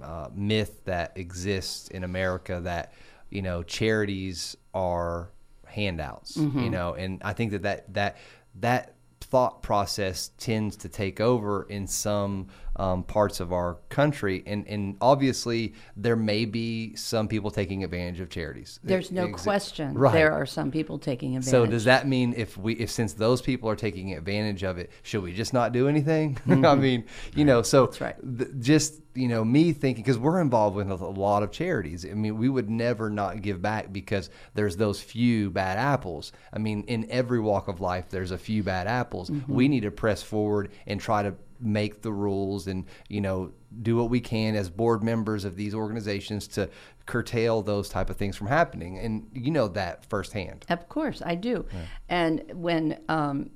uh, 0.03 0.29
myth 0.35 0.85
that 0.85 1.13
exists 1.17 1.89
in 1.89 2.05
America 2.05 2.61
that 2.65 2.93
you 3.31 3.43
know 3.43 3.63
charities 3.63 4.57
are 4.75 5.31
handouts 5.67 6.37
you 6.63 6.71
know? 6.71 6.95
And 6.95 7.23
I 7.25 7.33
think 7.33 7.53
that 7.53 7.63
that 7.63 7.95
that 7.95 8.17
that 8.61 8.95
thought 9.21 9.63
process 9.63 10.31
tends 10.39 10.77
to 10.77 10.89
take 10.89 11.21
over 11.21 11.65
in 11.65 11.87
some 11.87 12.49
um, 12.77 13.03
parts 13.03 13.41
of 13.41 13.53
our 13.53 13.79
country, 13.89 14.43
and 14.47 14.67
and 14.69 14.97
obviously 15.01 15.75
there 15.97 16.17
may 16.17 16.45
be 16.45 16.95
some 16.95 17.29
people 17.29 17.51
taking 17.51 17.85
advantage 17.85 18.21
of 18.21 18.29
charities. 18.29 18.79
There's 18.85 19.11
no 19.11 19.29
question 19.29 19.95
Right. 19.95 20.13
there 20.13 20.33
are 20.33 20.47
some 20.47 20.71
people 20.71 20.99
taking 20.99 21.37
advantage. 21.37 21.51
So 21.51 21.67
does 21.67 21.85
that 21.85 22.07
mean 22.07 22.35
if 22.37 22.57
we 22.57 22.75
if 22.75 22.91
since 22.91 23.15
those 23.15 23.41
people 23.43 23.69
are 23.71 23.77
taking 23.77 24.15
advantage 24.15 24.63
of 24.63 24.79
it, 24.79 24.91
should 25.03 25.23
we 25.23 25.33
just 25.33 25.53
not 25.53 25.73
do 25.73 25.89
anything? 25.89 26.39
I 26.49 26.75
mean, 26.75 27.05
you 27.35 27.45
know, 27.45 27.63
so 27.63 27.87
That's 27.87 28.01
right. 28.01 28.39
th- 28.39 28.51
just 28.61 29.01
you 29.15 29.29
know 29.29 29.43
me 29.45 29.73
thinking 29.73 30.05
because 30.05 30.19
we're 30.19 30.41
involved 30.41 30.77
with 30.77 30.91
a 30.91 30.95
lot 30.95 31.43
of 31.43 31.51
charities. 31.51 32.05
I 32.05 32.13
mean, 32.13 32.37
we 32.37 32.49
would 32.49 32.69
never 32.69 33.09
not 33.09 33.41
give 33.41 33.63
back 33.63 33.93
because 33.93 34.29
there's 34.55 34.77
those 34.77 35.01
few 35.01 35.51
bad 35.51 35.79
apples. 35.79 36.33
I 36.53 36.59
mean, 36.59 36.85
in 36.89 37.11
every 37.11 37.41
walk 37.41 37.69
of 37.69 37.81
life, 37.81 38.11
there's 38.11 38.31
a 38.31 38.39
few 38.39 38.63
bad 38.63 38.87
apples. 38.87 39.31
Mm-hmm. 39.31 39.55
We 39.55 39.69
need 39.69 39.81
to 39.81 39.91
press 39.91 40.23
forward 40.23 40.71
and 40.87 41.01
try 41.01 41.23
to 41.23 41.35
make 41.61 42.03
the 42.03 42.13
rules 42.13 42.67
and 42.67 42.85
you 43.09 43.21
know 43.21 43.53
do 43.83 43.97
what 43.97 44.11
we 44.11 44.21
can 44.21 44.55
as 44.57 44.71
board 44.71 45.03
members 45.03 45.45
of 45.45 45.57
these 45.57 45.75
organizations 45.75 46.47
to 46.49 46.69
curtail 47.07 47.63
those 47.63 47.89
type 47.89 48.11
of 48.11 48.17
things 48.17 48.37
from 48.37 48.47
happening 48.47 48.99
and 48.99 49.29
you 49.33 49.51
know 49.51 49.69
that 49.69 50.05
firsthand 50.07 50.65
Of 50.69 50.89
course, 50.89 51.23
I 51.25 51.35
do. 51.35 51.67
And 52.09 52.43
when 52.55 52.99
um, 53.09 53.51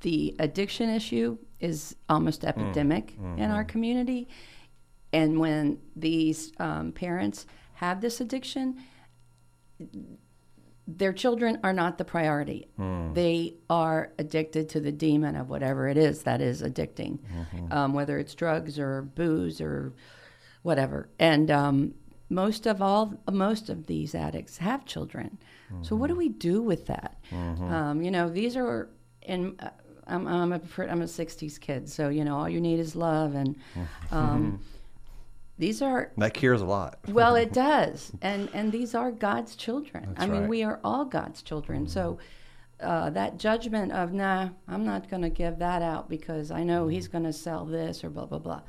the 0.00 0.34
addiction 0.38 0.88
issue 0.90 1.38
is 1.60 1.96
almost 2.08 2.42
Mm. 2.42 2.48
epidemic 2.48 3.14
in 3.16 3.22
Mm-hmm. 3.36 3.52
our 3.52 3.64
community, 3.64 4.28
and 5.12 5.38
when 5.38 5.78
these 5.96 6.52
um, 6.58 6.92
parents 6.92 7.46
have 7.74 8.00
this 8.00 8.20
addiction, 8.20 8.76
their 10.86 11.12
children 11.12 11.58
are 11.64 11.72
not 11.72 11.96
the 11.98 12.04
priority. 12.04 12.68
Hmm. 12.76 13.12
They 13.14 13.54
are 13.70 14.12
addicted 14.18 14.68
to 14.70 14.80
the 14.80 14.92
demon 14.92 15.34
of 15.36 15.48
whatever 15.48 15.88
it 15.88 15.96
is 15.96 16.22
that 16.24 16.40
is 16.40 16.62
addicting, 16.62 17.18
Mm-hmm. 17.20 17.72
um, 17.72 17.94
whether 17.94 18.18
it's 18.18 18.34
drugs 18.34 18.78
or 18.78 19.02
booze 19.02 19.60
or 19.60 19.92
whatever. 20.62 21.08
And 21.18 21.50
um, 21.50 21.94
most 22.28 22.66
of 22.66 22.82
all, 22.82 23.14
most 23.30 23.68
of 23.70 23.86
these 23.86 24.14
addicts 24.14 24.58
have 24.58 24.84
children. 24.84 25.38
So 25.82 25.96
what 25.96 26.06
do 26.08 26.14
we 26.14 26.28
do 26.28 26.62
with 26.62 26.86
that? 26.86 27.16
Um, 27.32 28.00
you 28.02 28.10
know, 28.12 28.28
these 28.28 28.56
are 28.56 28.88
in. 29.22 29.56
Uh, 29.58 29.70
I'm, 30.06 30.26
I'm 30.28 30.52
a 30.52 30.60
I'm 30.88 31.00
a 31.02 31.06
'60s 31.06 31.58
kid, 31.58 31.88
so 31.88 32.10
you 32.10 32.24
know 32.24 32.36
all 32.36 32.48
you 32.48 32.60
need 32.60 32.78
is 32.78 32.94
love, 32.94 33.34
and 33.34 33.56
um, 34.12 34.60
these 35.58 35.80
are 35.82 36.10
that 36.16 36.34
cures 36.34 36.60
a 36.60 36.66
lot 36.66 36.98
well, 37.08 37.36
it 37.36 37.52
does, 37.52 38.12
and 38.22 38.48
and 38.52 38.72
these 38.72 38.94
are 38.94 39.10
God's 39.10 39.56
children. 39.56 40.14
I 40.16 40.26
mean, 40.26 40.42
right. 40.42 40.50
we 40.50 40.62
are 40.62 40.80
all 40.82 41.04
God's 41.04 41.42
children. 41.42 41.86
So 41.86 42.18
uh, 42.84 43.10
that 43.10 43.38
judgment 43.38 43.92
of 43.92 44.12
nah, 44.12 44.50
I'm 44.68 44.84
not 44.84 45.10
going 45.10 45.22
to 45.22 45.30
give 45.30 45.58
that 45.58 45.82
out 45.82 46.08
because 46.08 46.50
I 46.50 46.62
know 46.62 46.86
He's 46.88 47.08
going 47.08 47.24
to 47.24 47.32
sell 47.32 47.64
this 47.64 48.04
or 48.04 48.10
blah 48.10 48.26
blah 48.26 48.38
blah. 48.38 48.60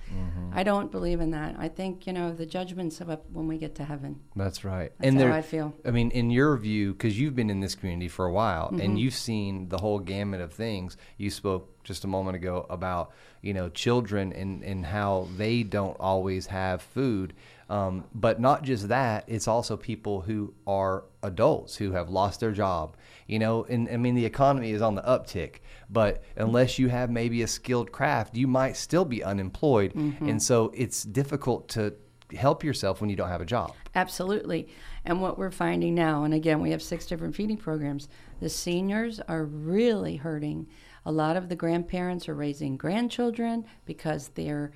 I 0.54 0.64
don't 0.64 0.92
believe 0.92 1.20
in 1.20 1.32
that. 1.32 1.56
I 1.60 1.68
think 1.68 2.08
you 2.08 2.14
know 2.14 2.34
the 2.34 2.46
judgment's 2.46 3.02
up 3.02 3.26
when 3.32 3.48
we 3.48 3.58
get 3.58 3.76
to 3.76 3.84
heaven. 3.84 4.22
That's 4.36 4.64
right. 4.64 4.92
That's 4.98 5.08
and 5.10 5.18
how 5.18 5.26
there, 5.26 5.34
I 5.34 5.42
feel. 5.42 5.74
I 5.86 5.92
mean, 5.92 6.12
in 6.12 6.32
your 6.32 6.56
view, 6.58 6.94
because 6.94 7.20
you've 7.20 7.36
been 7.36 7.50
in 7.50 7.60
this 7.60 7.76
community 7.76 8.08
for 8.08 8.26
a 8.26 8.32
while 8.32 8.56
Mm-hmm. 8.66 8.80
and 8.80 9.00
you've 9.00 9.14
seen 9.14 9.70
the 9.70 9.78
whole 9.78 10.00
gamut 10.00 10.42
of 10.42 10.54
things. 10.54 10.98
You 11.18 11.30
spoke 11.30 11.84
just 11.84 12.04
a 12.04 12.08
moment 12.08 12.36
ago 12.36 12.66
about 12.70 13.12
you 13.42 13.54
know 13.54 13.70
children 13.70 14.34
and 14.34 14.64
and 14.64 14.86
how 14.86 15.28
they 15.38 15.62
don't 15.64 15.98
always 16.00 16.48
have 16.48 16.82
food. 16.82 17.34
Um, 17.70 18.06
but 18.14 18.40
not 18.40 18.64
just 18.64 18.88
that; 18.90 19.24
it's 19.28 19.48
also 19.48 19.76
people 19.78 20.22
who 20.22 20.54
are 20.68 21.04
adults 21.24 21.76
who 21.78 21.92
have 21.94 22.10
lost 22.10 22.40
their 22.40 22.52
job. 22.52 22.96
You 23.28 23.40
know, 23.40 23.64
and 23.66 23.90
I 23.90 23.98
mean 23.98 24.14
the 24.16 24.26
economy 24.26 24.72
is 24.72 24.82
on 24.82 24.94
the 24.96 25.02
uptick, 25.02 25.56
but 25.90 26.24
unless 26.36 26.78
you 26.78 26.90
have 26.90 27.10
maybe 27.10 27.42
a 27.42 27.48
skilled 27.48 27.92
craft, 27.92 28.36
you 28.36 28.48
might 28.48 28.78
still 28.78 29.06
be 29.06 29.24
unemployed, 29.24 29.94
Mm-hmm. 29.94 30.30
and 30.30 30.42
so 30.42 30.72
it's 30.76 31.04
difficult 31.04 31.68
to 31.70 31.94
help 32.36 32.64
yourself 32.64 33.02
when 33.02 33.10
you 33.10 33.16
don't 33.16 33.30
have 33.30 33.42
a 33.42 33.46
job. 33.46 33.74
Absolutely. 33.96 34.68
And 35.06 35.22
what 35.22 35.38
we're 35.38 35.52
finding 35.52 35.96
now, 35.96 36.24
and 36.24 36.34
again, 36.34 36.60
we 36.60 36.72
have 36.72 36.82
six 36.82 37.06
different 37.06 37.36
feeding 37.36 37.58
programs, 37.58 38.08
the 38.42 38.50
seniors 38.50 39.20
are 39.28 39.46
really 39.46 40.18
hurting. 40.18 40.68
A 41.06 41.12
lot 41.12 41.38
of 41.38 41.50
the 41.50 41.56
grandparents 41.56 42.28
are 42.28 42.34
raising 42.36 42.78
grandchildren 42.78 43.66
because 43.86 44.30
their 44.30 44.72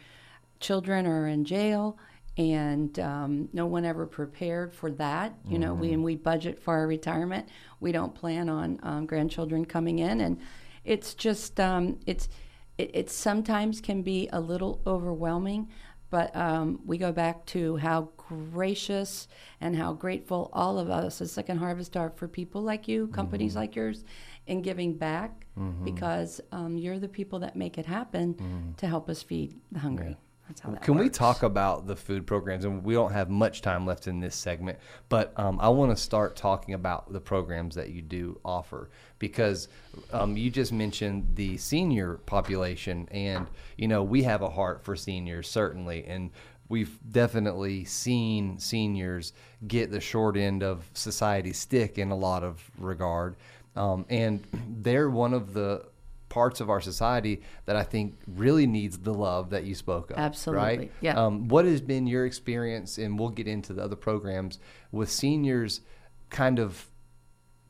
children 0.60 1.06
are 1.08 1.28
in 1.28 1.44
jail. 1.44 1.98
And 2.40 2.98
um, 3.00 3.50
no 3.52 3.66
one 3.66 3.84
ever 3.84 4.06
prepared 4.06 4.74
for 4.74 4.90
that. 4.92 5.34
You 5.46 5.60
know, 5.60 5.74
when 5.74 6.04
we 6.04 6.16
budget 6.16 6.58
for 6.58 6.74
our 6.74 6.88
retirement, 6.88 7.50
we 7.82 7.92
don't 7.92 8.16
plan 8.16 8.48
on 8.48 8.80
um, 8.82 9.06
grandchildren 9.06 9.66
coming 9.66 10.00
in, 10.00 10.22
and 10.22 10.40
it's 10.86 11.14
just 11.16 11.60
um, 11.60 12.00
it's 12.08 12.30
it, 12.78 12.92
it 12.94 13.10
sometimes 13.10 13.82
can 13.82 14.04
be 14.04 14.30
a 14.32 14.40
little 14.40 14.82
overwhelming. 14.88 15.68
But 16.12 16.34
um, 16.36 16.80
we 16.86 16.98
go 16.98 17.12
back 17.12 17.46
to 17.48 17.76
how 17.76 18.10
gracious 18.16 19.28
and 19.62 19.76
how 19.76 19.92
grateful 19.94 20.50
all 20.54 20.80
of 20.80 20.90
us 20.90 21.20
as 21.22 21.32
Second 21.34 21.58
Harvest 21.58 21.98
are 21.98 22.10
for 22.10 22.28
people 22.30 22.62
like 22.62 22.88
you, 22.88 23.08
companies 23.10 23.56
like 23.56 23.76
yours, 23.76 24.06
in 24.48 24.62
giving 24.62 24.94
back 24.94 25.46
because 25.84 26.40
um, 26.54 26.78
you're 26.78 26.98
the 27.00 27.10
people 27.10 27.40
that 27.40 27.56
make 27.58 27.78
it 27.78 27.86
happen 27.86 28.74
to 28.78 28.88
help 28.88 29.10
us 29.10 29.22
feed 29.22 29.60
the 29.74 29.80
hungry. 29.80 30.16
That's 30.50 30.62
how 30.62 30.72
that 30.72 30.82
Can 30.82 30.98
we 30.98 31.10
talk 31.10 31.44
about 31.44 31.86
the 31.86 31.96
food 31.96 32.26
programs? 32.26 32.66
And 32.66 32.84
we 32.84 32.96
don't 32.96 33.12
have 33.12 33.30
much 33.30 33.62
time 33.62 33.86
left 33.86 34.08
in 34.08 34.20
this 34.20 34.36
segment, 34.36 34.80
but 35.08 35.32
um, 35.38 35.60
I 35.62 35.70
want 35.70 35.96
to 35.96 36.04
start 36.04 36.36
talking 36.36 36.74
about 36.74 37.14
the 37.14 37.22
programs 37.22 37.76
that 37.76 37.92
you 37.92 38.02
do 38.02 38.40
offer. 38.44 38.90
Because 39.20 39.68
um, 40.12 40.36
you 40.36 40.50
just 40.50 40.74
mentioned 40.74 41.36
the 41.36 41.58
senior 41.58 42.16
population, 42.26 43.08
and 43.12 43.48
you 43.78 43.88
know 43.88 44.02
we 44.02 44.24
have 44.24 44.42
a 44.42 44.50
heart 44.50 44.84
for 44.84 44.96
seniors 44.96 45.48
certainly, 45.48 46.06
and 46.06 46.32
we've 46.68 46.98
definitely 47.12 47.86
seen 47.86 48.58
seniors 48.58 49.34
get 49.68 49.92
the 49.92 50.00
short 50.00 50.36
end 50.36 50.64
of 50.64 50.90
society's 50.94 51.60
stick 51.60 51.98
in 51.98 52.12
a 52.12 52.16
lot 52.16 52.44
of 52.44 52.64
regard, 52.78 53.36
um, 53.76 54.06
and 54.10 54.44
they're 54.82 55.10
one 55.10 55.34
of 55.34 55.54
the 55.54 55.86
parts 56.30 56.62
of 56.62 56.70
our 56.70 56.80
society 56.80 57.42
that 57.66 57.76
I 57.76 57.84
think 57.84 58.16
really 58.28 58.68
needs 58.68 59.00
the 59.00 59.14
love 59.14 59.50
that 59.50 59.64
you 59.64 59.74
spoke 59.76 60.12
of. 60.12 60.18
Absolutely, 60.18 60.64
Right? 60.66 60.92
yeah. 61.02 61.16
Um, 61.24 61.48
what 61.48 61.66
has 61.66 61.82
been 61.82 62.06
your 62.08 62.26
experience, 62.26 62.98
and 62.98 63.18
we'll 63.20 63.30
get 63.30 63.48
into 63.48 63.74
the 63.74 63.84
other 63.84 63.96
programs 63.96 64.60
with 64.92 65.10
seniors 65.10 65.82
kind 66.30 66.60
of 66.60 66.88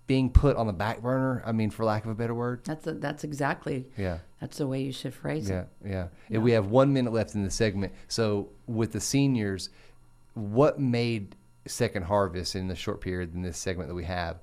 being 0.07 0.29
put 0.29 0.57
on 0.57 0.67
the 0.67 0.73
back 0.73 1.01
burner? 1.01 1.41
I 1.45 1.51
mean, 1.53 1.69
for 1.69 1.85
lack 1.85 2.03
of 2.03 2.11
a 2.11 2.15
better 2.15 2.33
word. 2.35 2.61
That's 2.65 2.85
a, 2.87 2.93
that's 2.93 3.23
exactly 3.23 3.85
Yeah. 3.97 4.19
that's 4.41 4.57
the 4.57 4.67
way 4.67 4.81
you 4.81 4.91
should 4.91 5.13
phrase 5.13 5.49
Yeah, 5.49 5.61
it. 5.61 5.67
yeah. 5.85 6.07
And 6.29 6.43
we 6.43 6.51
have 6.51 6.67
one 6.67 6.91
minute 6.91 7.13
left 7.13 7.35
in 7.35 7.43
the 7.43 7.51
segment. 7.51 7.93
So, 8.07 8.49
with 8.67 8.91
the 8.91 8.99
seniors, 8.99 9.69
what 10.33 10.79
made 10.79 11.35
Second 11.67 12.03
Harvest 12.03 12.55
in 12.55 12.67
the 12.67 12.75
short 12.75 13.01
period 13.01 13.35
in 13.35 13.41
this 13.43 13.57
segment 13.57 13.87
that 13.89 13.95
we 13.95 14.05
have 14.05 14.39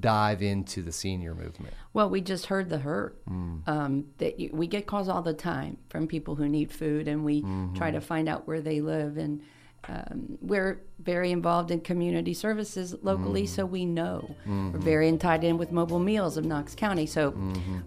dive 0.00 0.42
into 0.42 0.82
the 0.82 0.92
senior 0.92 1.34
movement? 1.34 1.74
Well, 1.92 2.08
we 2.08 2.20
just 2.20 2.46
heard 2.46 2.68
the 2.68 2.78
hurt. 2.78 3.20
Hmm. 3.26 3.58
Um, 3.66 4.04
that 4.18 4.38
you, 4.38 4.50
we 4.52 4.66
get 4.66 4.86
calls 4.86 5.08
all 5.08 5.22
the 5.22 5.34
time 5.34 5.78
from 5.88 6.06
people 6.06 6.36
who 6.36 6.48
need 6.48 6.72
food, 6.72 7.08
and 7.08 7.24
we 7.24 7.42
mm-hmm. 7.42 7.74
try 7.74 7.90
to 7.90 8.00
find 8.00 8.28
out 8.28 8.46
where 8.46 8.60
they 8.60 8.80
live. 8.80 9.16
And 9.16 9.42
um, 9.88 10.38
we're 10.40 10.82
very 11.00 11.32
involved 11.32 11.70
in 11.70 11.80
community 11.80 12.34
services 12.34 12.94
locally, 13.02 13.42
mm-hmm. 13.42 13.54
so 13.54 13.66
we 13.66 13.84
know. 13.84 14.34
We're 14.46 14.52
mm-hmm. 14.52 14.80
very 14.80 15.16
tied 15.16 15.44
in 15.44 15.58
with 15.58 15.72
Mobile 15.72 15.98
Meals 15.98 16.36
of 16.36 16.44
Knox 16.44 16.74
County, 16.74 17.06
so 17.06 17.34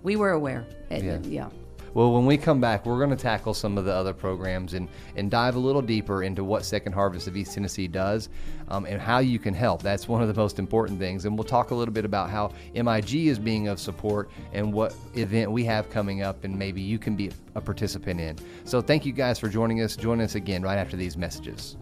we 0.03 0.15
were 0.15 0.31
aware. 0.31 0.65
And, 0.89 1.25
Yeah. 1.25 1.49
yeah. 1.49 1.49
Well, 1.95 2.11
when 2.11 2.25
we 2.25 2.37
come 2.37 2.59
back, 2.59 2.85
we're 2.85 2.97
going 2.97 3.11
to 3.11 3.15
tackle 3.15 3.53
some 3.53 3.77
of 3.77 3.85
the 3.85 3.93
other 3.93 4.13
programs 4.13 4.73
and, 4.73 4.89
and 5.15 5.31
dive 5.31 5.55
a 5.55 5.59
little 5.59 5.81
deeper 5.81 6.23
into 6.23 6.43
what 6.43 6.65
Second 6.65 6.91
Harvest 6.91 7.25
of 7.25 7.37
East 7.37 7.53
Tennessee 7.53 7.87
does 7.87 8.27
um, 8.67 8.85
and 8.85 9.01
how 9.01 9.19
you 9.19 9.39
can 9.39 9.53
help. 9.53 9.81
That's 9.81 10.05
one 10.05 10.21
of 10.21 10.27
the 10.27 10.33
most 10.33 10.59
important 10.59 10.99
things. 10.99 11.23
And 11.23 11.37
we'll 11.37 11.45
talk 11.45 11.71
a 11.71 11.75
little 11.75 11.93
bit 11.93 12.03
about 12.03 12.29
how 12.29 12.51
MIG 12.73 13.27
is 13.27 13.39
being 13.39 13.69
of 13.69 13.79
support 13.79 14.29
and 14.51 14.73
what 14.73 14.93
event 15.13 15.49
we 15.49 15.63
have 15.63 15.89
coming 15.89 16.21
up 16.21 16.43
and 16.43 16.59
maybe 16.59 16.81
you 16.81 16.99
can 16.99 17.15
be 17.15 17.31
a 17.55 17.61
participant 17.61 18.19
in. 18.19 18.37
So 18.65 18.81
thank 18.81 19.05
you 19.05 19.13
guys 19.13 19.39
for 19.39 19.47
joining 19.47 19.81
us. 19.81 19.95
Join 19.95 20.19
us 20.19 20.35
again 20.35 20.63
right 20.63 20.77
after 20.77 20.97
these 20.97 21.15
messages. 21.15 21.77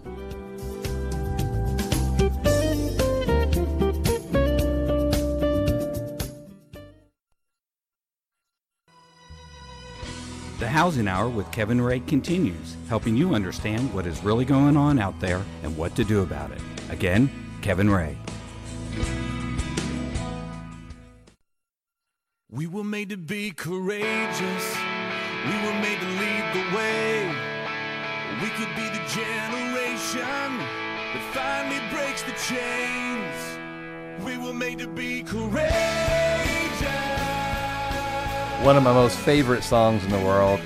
The 10.60 10.68
Housing 10.68 11.08
Hour 11.08 11.30
with 11.30 11.52
Kevin 11.52 11.82
Ray 11.82 12.00
continues, 12.02 12.78
helping 12.88 13.18
you 13.18 13.34
understand 13.34 13.94
what 13.94 14.06
is 14.06 14.24
really 14.24 14.46
going 14.46 14.78
on 14.78 15.00
out 15.00 15.20
there 15.20 15.42
and 15.64 15.76
what 15.76 15.96
to 15.96 16.04
do 16.04 16.22
about 16.22 16.52
it. 16.52 16.62
Again, 16.90 17.30
Kevin 17.62 17.90
Ray. 17.90 18.16
We 22.52 22.68
were 22.68 22.84
made 22.84 23.10
to 23.10 23.18
be 23.18 23.52
courageous. 23.52 24.78
We 25.46 25.56
were 25.66 25.80
made 25.82 26.00
to 26.00 26.08
lead 26.22 26.54
the 26.54 26.78
way. 26.78 27.28
We 28.42 28.50
could 28.50 28.74
be 28.76 28.88
the 28.90 29.04
generation 29.10 30.60
that 31.14 31.24
finally 31.34 31.82
breaks 31.92 32.22
the 32.22 32.34
chains. 32.48 34.24
We 34.24 34.38
were 34.38 34.54
made 34.54 34.80
to 34.80 34.88
be 34.88 35.24
courageous. 35.24 36.33
One 38.64 38.78
of 38.78 38.84
my 38.84 38.94
most 38.94 39.18
favorite 39.20 39.62
songs 39.62 40.06
in 40.06 40.10
the 40.10 40.20
world. 40.20 40.58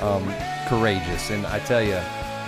Um, 0.00 0.34
courageous, 0.66 1.30
and 1.30 1.46
I 1.46 1.60
tell 1.60 1.80
you, 1.80 1.96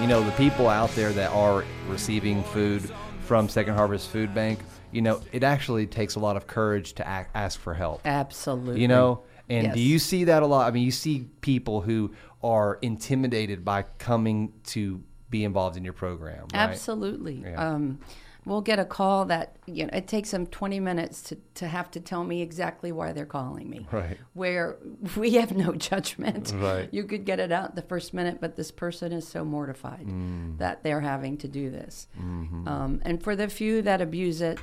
you 0.00 0.08
know, 0.08 0.24
the 0.24 0.32
people 0.32 0.68
out 0.68 0.90
there 0.90 1.12
that 1.12 1.30
are 1.30 1.64
receiving 1.86 2.42
food 2.42 2.82
from 3.20 3.48
Second 3.48 3.74
Harvest 3.74 4.10
Food 4.10 4.34
Bank, 4.34 4.58
you 4.90 5.00
know, 5.00 5.22
it 5.30 5.44
actually 5.44 5.86
takes 5.86 6.16
a 6.16 6.18
lot 6.18 6.36
of 6.36 6.48
courage 6.48 6.94
to 6.94 7.02
ac 7.08 7.28
ask 7.32 7.60
for 7.60 7.74
help. 7.74 8.00
Absolutely. 8.04 8.80
You 8.80 8.88
know, 8.88 9.22
and 9.48 9.72
do 9.72 9.80
you 9.80 10.00
see 10.00 10.24
that 10.24 10.42
a 10.42 10.46
lot? 10.46 10.66
I 10.66 10.72
mean, 10.72 10.82
you 10.82 10.90
see 10.90 11.28
people 11.42 11.80
who 11.80 12.12
are 12.42 12.80
intimidated 12.82 13.64
by 13.64 13.82
coming 13.98 14.52
to 14.64 15.00
be 15.30 15.44
involved 15.44 15.76
in 15.76 15.84
your 15.84 15.92
program. 15.92 16.48
Right? 16.52 16.54
Absolutely. 16.54 17.44
Yeah. 17.44 17.68
Um, 17.68 18.00
we'll 18.48 18.62
get 18.62 18.78
a 18.78 18.84
call 18.84 19.26
that 19.26 19.56
you 19.66 19.84
know 19.84 19.90
it 19.92 20.08
takes 20.08 20.30
them 20.32 20.46
20 20.46 20.80
minutes 20.80 21.22
to, 21.22 21.36
to 21.54 21.68
have 21.68 21.90
to 21.92 22.00
tell 22.00 22.24
me 22.24 22.42
exactly 22.42 22.90
why 22.90 23.12
they're 23.12 23.26
calling 23.26 23.68
me. 23.70 23.86
Right. 23.92 24.16
Where 24.34 24.76
we 25.16 25.34
have 25.34 25.54
no 25.56 25.72
judgment. 25.74 26.52
Right. 26.56 26.88
You 26.92 27.04
could 27.04 27.24
get 27.24 27.38
it 27.40 27.52
out 27.52 27.74
the 27.76 27.82
first 27.82 28.12
minute, 28.14 28.38
but 28.40 28.56
this 28.56 28.70
person 28.70 29.12
is 29.12 29.26
so 29.28 29.44
mortified 29.44 30.06
Mm. 30.08 30.58
that 30.58 30.82
they're 30.82 31.00
having 31.02 31.36
to 31.38 31.48
do 31.48 31.70
this. 31.70 32.08
Mm-hmm. 32.18 32.66
Um, 32.66 33.00
and 33.04 33.22
for 33.22 33.36
the 33.36 33.48
few 33.48 33.82
that 33.82 34.00
abuse 34.00 34.40
it, 34.40 34.58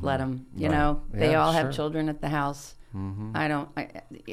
let 0.00 0.18
them. 0.18 0.46
You 0.56 0.68
Right. 0.68 0.74
know, 0.76 1.02
they 1.12 1.32
Yeah, 1.32 1.42
all 1.42 1.52
sure. 1.52 1.58
Mm-hmm. 1.60 1.66
have 1.66 1.74
children 1.74 2.08
at 2.08 2.20
the 2.20 2.28
house. 2.28 2.76
I 3.34 3.48
don't. 3.48 3.70
I, 3.74 3.88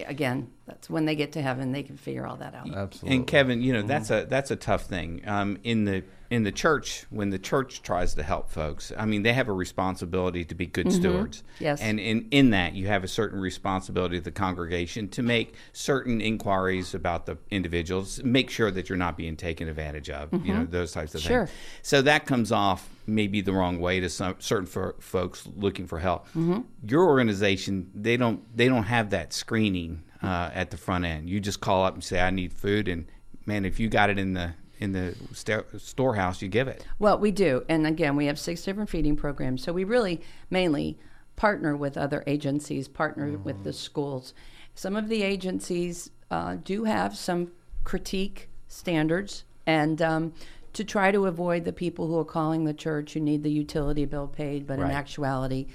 again, 0.05 0.49
that's 0.67 0.89
when 0.89 1.05
they 1.05 1.15
get 1.15 1.31
to 1.31 1.41
heaven, 1.41 1.71
they 1.71 1.81
can 1.81 1.95
figure 1.95 2.27
all 2.27 2.35
that 2.37 2.53
out. 2.53 2.69
Absolutely. 2.69 3.15
And 3.15 3.25
Kevin, 3.25 3.61
you 3.61 3.71
know 3.71 3.81
that's 3.83 4.11
a 4.11 4.25
that's 4.29 4.51
a 4.51 4.57
tough 4.57 4.83
thing. 4.83 5.21
Um, 5.25 5.57
in 5.63 5.85
the 5.85 6.03
in 6.29 6.43
the 6.43 6.51
church, 6.51 7.05
when 7.09 7.31
the 7.31 7.39
church 7.39 7.81
tries 7.81 8.13
to 8.13 8.23
help 8.23 8.51
folks, 8.51 8.91
I 8.95 9.05
mean, 9.05 9.23
they 9.23 9.33
have 9.33 9.47
a 9.47 9.53
responsibility 9.53 10.45
to 10.45 10.53
be 10.53 10.67
good 10.67 10.87
mm-hmm. 10.87 10.99
stewards. 10.99 11.43
Yes. 11.59 11.81
And 11.81 11.99
in 11.99 12.27
in 12.29 12.51
that, 12.51 12.73
you 12.73 12.87
have 12.87 13.03
a 13.03 13.07
certain 13.07 13.39
responsibility 13.39 14.17
of 14.17 14.23
the 14.23 14.31
congregation 14.31 15.09
to 15.09 15.23
make 15.23 15.55
certain 15.73 16.21
inquiries 16.21 16.93
about 16.93 17.25
the 17.25 17.37
individuals, 17.49 18.23
make 18.23 18.51
sure 18.51 18.69
that 18.69 18.89
you're 18.89 18.97
not 18.97 19.17
being 19.17 19.35
taken 19.35 19.67
advantage 19.67 20.09
of. 20.09 20.31
You 20.31 20.53
know 20.53 20.61
mm-hmm. 20.61 20.71
those 20.71 20.91
types 20.91 21.15
of 21.15 21.21
Sure. 21.21 21.47
things. 21.47 21.57
So 21.81 22.01
that 22.03 22.25
comes 22.25 22.51
off 22.51 22.87
maybe 23.07 23.41
the 23.41 23.53
wrong 23.53 23.79
way 23.79 23.99
to 23.99 24.09
some 24.09 24.35
certain 24.39 24.67
fo- 24.67 24.93
folks 24.99 25.47
looking 25.55 25.87
for 25.87 25.97
help. 25.97 26.27
Mm-hmm. 26.29 26.59
Your 26.87 27.05
organization, 27.05 27.89
they 27.95 28.17
don't 28.17 28.41
they 28.55 28.67
don't 28.67 28.83
have 28.83 29.09
that 29.09 29.33
screening 29.33 30.03
uh, 30.21 30.51
at 30.53 30.69
the 30.69 30.77
front 30.77 31.05
end. 31.05 31.27
You 31.27 31.39
just 31.39 31.59
call 31.59 31.85
up 31.85 31.95
and 31.95 32.03
say, 32.03 32.21
"I 32.21 32.29
need 32.29 32.53
food," 32.53 32.87
and 32.87 33.07
man, 33.47 33.65
if 33.65 33.79
you 33.79 33.89
got 33.89 34.11
it 34.11 34.19
in 34.19 34.33
the 34.33 34.53
in 34.79 34.93
the 34.93 35.15
sta- 35.33 35.63
storehouse, 35.77 36.41
you 36.41 36.47
give 36.47 36.67
it. 36.67 36.85
Well, 36.97 37.19
we 37.19 37.31
do. 37.31 37.63
And 37.69 37.85
again, 37.85 38.15
we 38.15 38.25
have 38.25 38.39
six 38.39 38.63
different 38.63 38.89
feeding 38.89 39.15
programs. 39.15 39.63
So 39.63 39.71
we 39.73 39.83
really 39.83 40.21
mainly 40.49 40.97
partner 41.35 41.75
with 41.75 41.97
other 41.97 42.23
agencies, 42.27 42.87
partner 42.87 43.37
with 43.37 43.63
the 43.63 43.73
schools. 43.73 44.33
Some 44.75 44.95
of 44.95 45.09
the 45.09 45.21
agencies 45.23 46.09
uh, 46.31 46.57
do 46.63 46.85
have 46.85 47.15
some 47.15 47.51
critique 47.83 48.49
standards 48.67 49.43
and 49.65 50.01
um, 50.01 50.33
to 50.73 50.83
try 50.83 51.11
to 51.11 51.25
avoid 51.25 51.65
the 51.65 51.73
people 51.73 52.07
who 52.07 52.17
are 52.17 52.25
calling 52.25 52.63
the 52.65 52.73
church 52.73 53.13
who 53.13 53.19
need 53.19 53.43
the 53.43 53.51
utility 53.51 54.05
bill 54.05 54.27
paid, 54.27 54.67
but 54.67 54.79
in 54.79 54.85
actuality, 54.85 55.67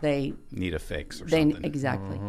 they 0.00 0.34
Need 0.50 0.74
a 0.74 0.78
fix 0.78 1.20
or 1.20 1.24
they 1.26 1.42
something. 1.42 1.64
exactly. 1.64 2.20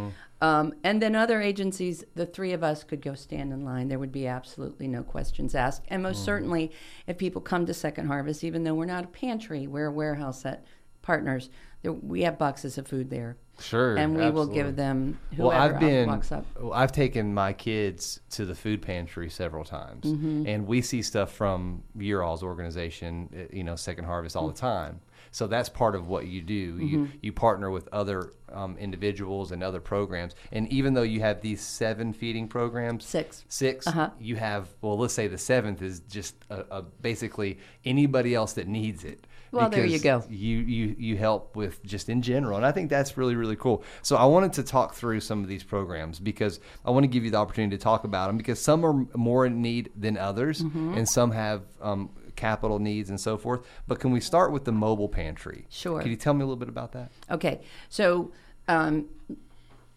Um, 0.44 0.74
and 0.84 1.02
then 1.02 1.16
other 1.16 1.42
agencies, 1.42 2.04
the 2.16 2.26
three 2.26 2.52
of 2.52 2.64
us 2.64 2.84
could 2.84 3.02
go 3.02 3.14
stand 3.16 3.54
in 3.54 3.64
line. 3.64 3.88
There 3.88 3.98
would 3.98 4.12
be 4.12 4.28
absolutely 4.28 4.90
no 4.90 5.02
questions 5.02 5.56
asked. 5.56 5.84
And 5.88 6.04
most 6.04 6.26
certainly, 6.26 6.72
if 7.08 7.18
people 7.18 7.42
come 7.42 7.66
to 7.66 7.74
Second 7.74 8.08
Harvest, 8.08 8.44
even 8.44 8.66
though 8.66 8.74
we're 8.76 8.84
not 8.86 9.06
a 9.06 9.08
pantry, 9.08 9.68
we're 9.68 9.86
a 9.88 9.92
warehouse 9.92 10.44
that 10.44 10.66
partners. 11.02 11.50
There, 11.82 11.94
we 11.94 12.24
have 12.24 12.38
boxes 12.38 12.78
of 12.78 12.88
food 12.88 13.10
there, 13.10 13.38
Sure. 13.60 13.96
and 13.96 14.18
we 14.18 14.30
will 14.32 14.48
give 14.48 14.76
them 14.76 15.18
whoever 15.36 15.48
Well, 15.50 15.58
I've 15.62 15.80
been, 15.80 16.08
walks 16.10 16.32
up. 16.34 16.46
well, 16.62 16.74
I've 16.74 16.92
taken 16.92 17.34
my 17.34 17.54
kids 17.54 18.20
to 18.32 18.46
the 18.46 18.56
food 18.56 18.82
pantry 18.82 19.30
several 19.30 19.64
times, 19.64 20.04
Mm-hmm. 20.06 20.46
and 20.48 20.68
we 20.68 20.82
see 20.82 21.02
stuff 21.02 21.32
from 21.32 21.84
your 21.98 22.22
all's 22.24 22.44
organization, 22.44 23.30
uh, 23.34 23.56
you 23.56 23.64
know, 23.64 23.76
Second 23.78 24.06
Harvest 24.06 24.36
all 24.36 24.48
the 24.50 24.54
time. 24.60 25.00
So 25.34 25.48
that's 25.48 25.68
part 25.68 25.96
of 25.96 26.08
what 26.08 26.28
you 26.28 26.42
do. 26.42 26.54
You 26.80 26.98
Mm-hmm. 27.00 27.18
you 27.22 27.32
partner 27.34 27.70
with 27.72 27.90
other 27.92 28.32
um, 28.54 28.78
individuals 28.78 29.52
and 29.52 29.64
other 29.64 29.80
programs, 29.82 30.36
and 30.52 30.72
even 30.72 30.94
though 30.94 31.02
you 31.02 31.20
have 31.22 31.42
these 31.42 31.60
seven 31.60 32.14
feeding 32.14 32.48
programs, 32.48 33.04
6 33.06 33.44
6 33.50 33.88
Uh-huh. 33.88 34.10
you 34.20 34.36
have 34.38 34.70
well, 34.82 34.98
let's 34.98 35.14
say 35.16 35.28
the 35.28 35.38
seventh 35.40 35.82
is 35.82 36.02
just 36.02 36.36
a, 36.52 36.64
a 36.70 36.82
basically 37.02 37.58
anybody 37.84 38.36
else 38.36 38.54
that 38.54 38.68
needs 38.68 39.04
it. 39.04 39.26
Well, 39.52 39.70
there 39.70 39.86
you 39.86 40.00
go. 40.00 40.24
you 40.30 40.58
you 40.60 40.96
you 40.98 41.18
help 41.18 41.56
with 41.56 41.84
just 41.84 42.10
in 42.10 42.24
general 42.24 42.58
and 42.58 42.66
i 42.66 42.72
think 42.72 42.90
that's 42.90 43.18
really 43.18 43.36
really 43.36 43.56
cool 43.56 43.84
so 44.02 44.16
i 44.16 44.26
wanted 44.26 44.54
to 44.54 44.64
talk 44.64 44.96
through 44.96 45.20
some 45.20 45.44
of 45.44 45.48
these 45.48 45.64
programs 45.64 46.20
because 46.20 46.60
i 46.84 46.90
want 46.90 47.04
to 47.04 47.08
give 47.08 47.24
you 47.24 47.30
the 47.30 47.38
opportunity 47.38 47.78
to 47.78 47.84
talk 47.84 48.04
about 48.04 48.26
them 48.30 48.38
because 48.38 48.60
some 48.60 48.84
are 48.84 49.06
more 49.16 49.46
in 49.46 49.62
need 49.62 49.92
than 49.96 50.18
others 50.18 50.64
Mm-hmm. 50.64 50.96
and 50.98 51.08
some 51.08 51.30
have 51.30 51.62
um, 51.84 52.10
capital 52.36 52.80
needs 52.80 53.10
and 53.10 53.20
so 53.20 53.38
forth 53.38 53.66
but 53.88 54.00
can 54.00 54.12
we 54.12 54.20
start 54.20 54.52
with 54.52 54.66
the 54.66 54.72
mobile 54.72 55.10
pantry 55.10 55.66
Sure. 55.70 56.02
can 56.02 56.10
you 56.10 56.18
tell 56.18 56.34
me 56.34 56.42
a 56.42 56.46
little 56.46 56.56
bit 56.58 56.70
about 56.70 56.92
that 56.94 57.12
Okay, 57.34 57.62
so 57.90 58.32
um, 58.68 59.10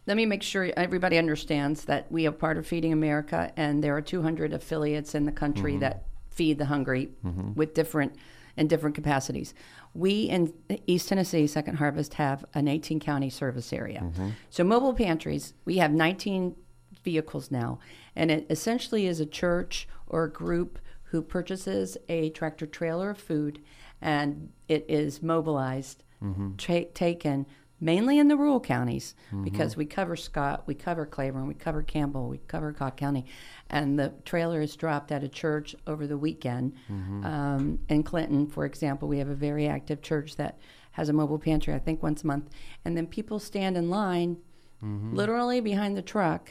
let 0.06 0.16
me 0.16 0.24
make 0.24 0.42
sure 0.42 0.70
everybody 0.76 1.18
understands 1.18 1.84
that 1.84 2.10
we 2.10 2.26
are 2.26 2.32
part 2.32 2.56
of 2.56 2.66
Feeding 2.66 2.92
America, 2.92 3.52
and 3.56 3.82
there 3.82 3.96
are 3.96 4.00
200 4.00 4.52
affiliates 4.52 5.14
in 5.14 5.26
the 5.26 5.32
country 5.32 5.72
mm-hmm. 5.72 5.80
that 5.80 6.04
feed 6.30 6.58
the 6.58 6.66
hungry 6.66 7.10
mm-hmm. 7.24 7.54
with 7.54 7.74
different 7.74 8.14
in 8.56 8.68
different 8.68 8.94
capacities. 8.94 9.52
We 9.92 10.22
in 10.22 10.52
East 10.86 11.08
Tennessee 11.08 11.46
Second 11.46 11.76
Harvest 11.76 12.14
have 12.14 12.44
an 12.54 12.68
18 12.68 13.00
county 13.00 13.28
service 13.28 13.72
area. 13.72 14.00
Mm-hmm. 14.00 14.30
So 14.48 14.64
mobile 14.64 14.94
pantries, 14.94 15.52
we 15.66 15.76
have 15.76 15.92
19 15.92 16.56
vehicles 17.02 17.50
now, 17.50 17.80
and 18.14 18.30
it 18.30 18.46
essentially 18.48 19.06
is 19.06 19.20
a 19.20 19.26
church 19.26 19.86
or 20.06 20.24
a 20.24 20.30
group 20.30 20.78
who 21.16 21.22
purchases 21.22 21.96
a 22.10 22.28
tractor 22.30 22.66
trailer 22.66 23.08
of 23.08 23.16
food, 23.16 23.58
and 24.02 24.50
it 24.68 24.84
is 24.86 25.22
mobilized, 25.22 26.04
mm-hmm. 26.22 26.54
ta- 26.56 26.90
taken 26.92 27.46
mainly 27.80 28.18
in 28.18 28.28
the 28.28 28.36
rural 28.36 28.60
counties 28.60 29.14
mm-hmm. 29.28 29.42
because 29.42 29.78
we 29.78 29.86
cover 29.86 30.14
Scott, 30.14 30.64
we 30.66 30.74
cover 30.74 31.06
Claiborne, 31.06 31.46
we 31.46 31.54
cover 31.54 31.82
Campbell, 31.82 32.28
we 32.28 32.36
cover 32.48 32.70
Cocke 32.70 32.98
County, 32.98 33.24
and 33.70 33.98
the 33.98 34.12
trailer 34.26 34.60
is 34.60 34.76
dropped 34.76 35.10
at 35.10 35.24
a 35.24 35.28
church 35.28 35.74
over 35.86 36.06
the 36.06 36.18
weekend. 36.18 36.74
Mm-hmm. 36.92 37.24
Um, 37.24 37.78
in 37.88 38.02
Clinton, 38.02 38.46
for 38.46 38.66
example, 38.66 39.08
we 39.08 39.16
have 39.16 39.30
a 39.30 39.34
very 39.34 39.66
active 39.66 40.02
church 40.02 40.36
that 40.36 40.58
has 40.92 41.08
a 41.08 41.14
mobile 41.14 41.38
pantry, 41.38 41.72
I 41.72 41.78
think 41.78 42.02
once 42.02 42.24
a 42.24 42.26
month, 42.26 42.50
and 42.84 42.94
then 42.94 43.06
people 43.06 43.38
stand 43.38 43.78
in 43.78 43.88
line, 43.88 44.36
literally 44.82 45.60
behind 45.60 45.96
the 45.96 46.02
truck, 46.02 46.50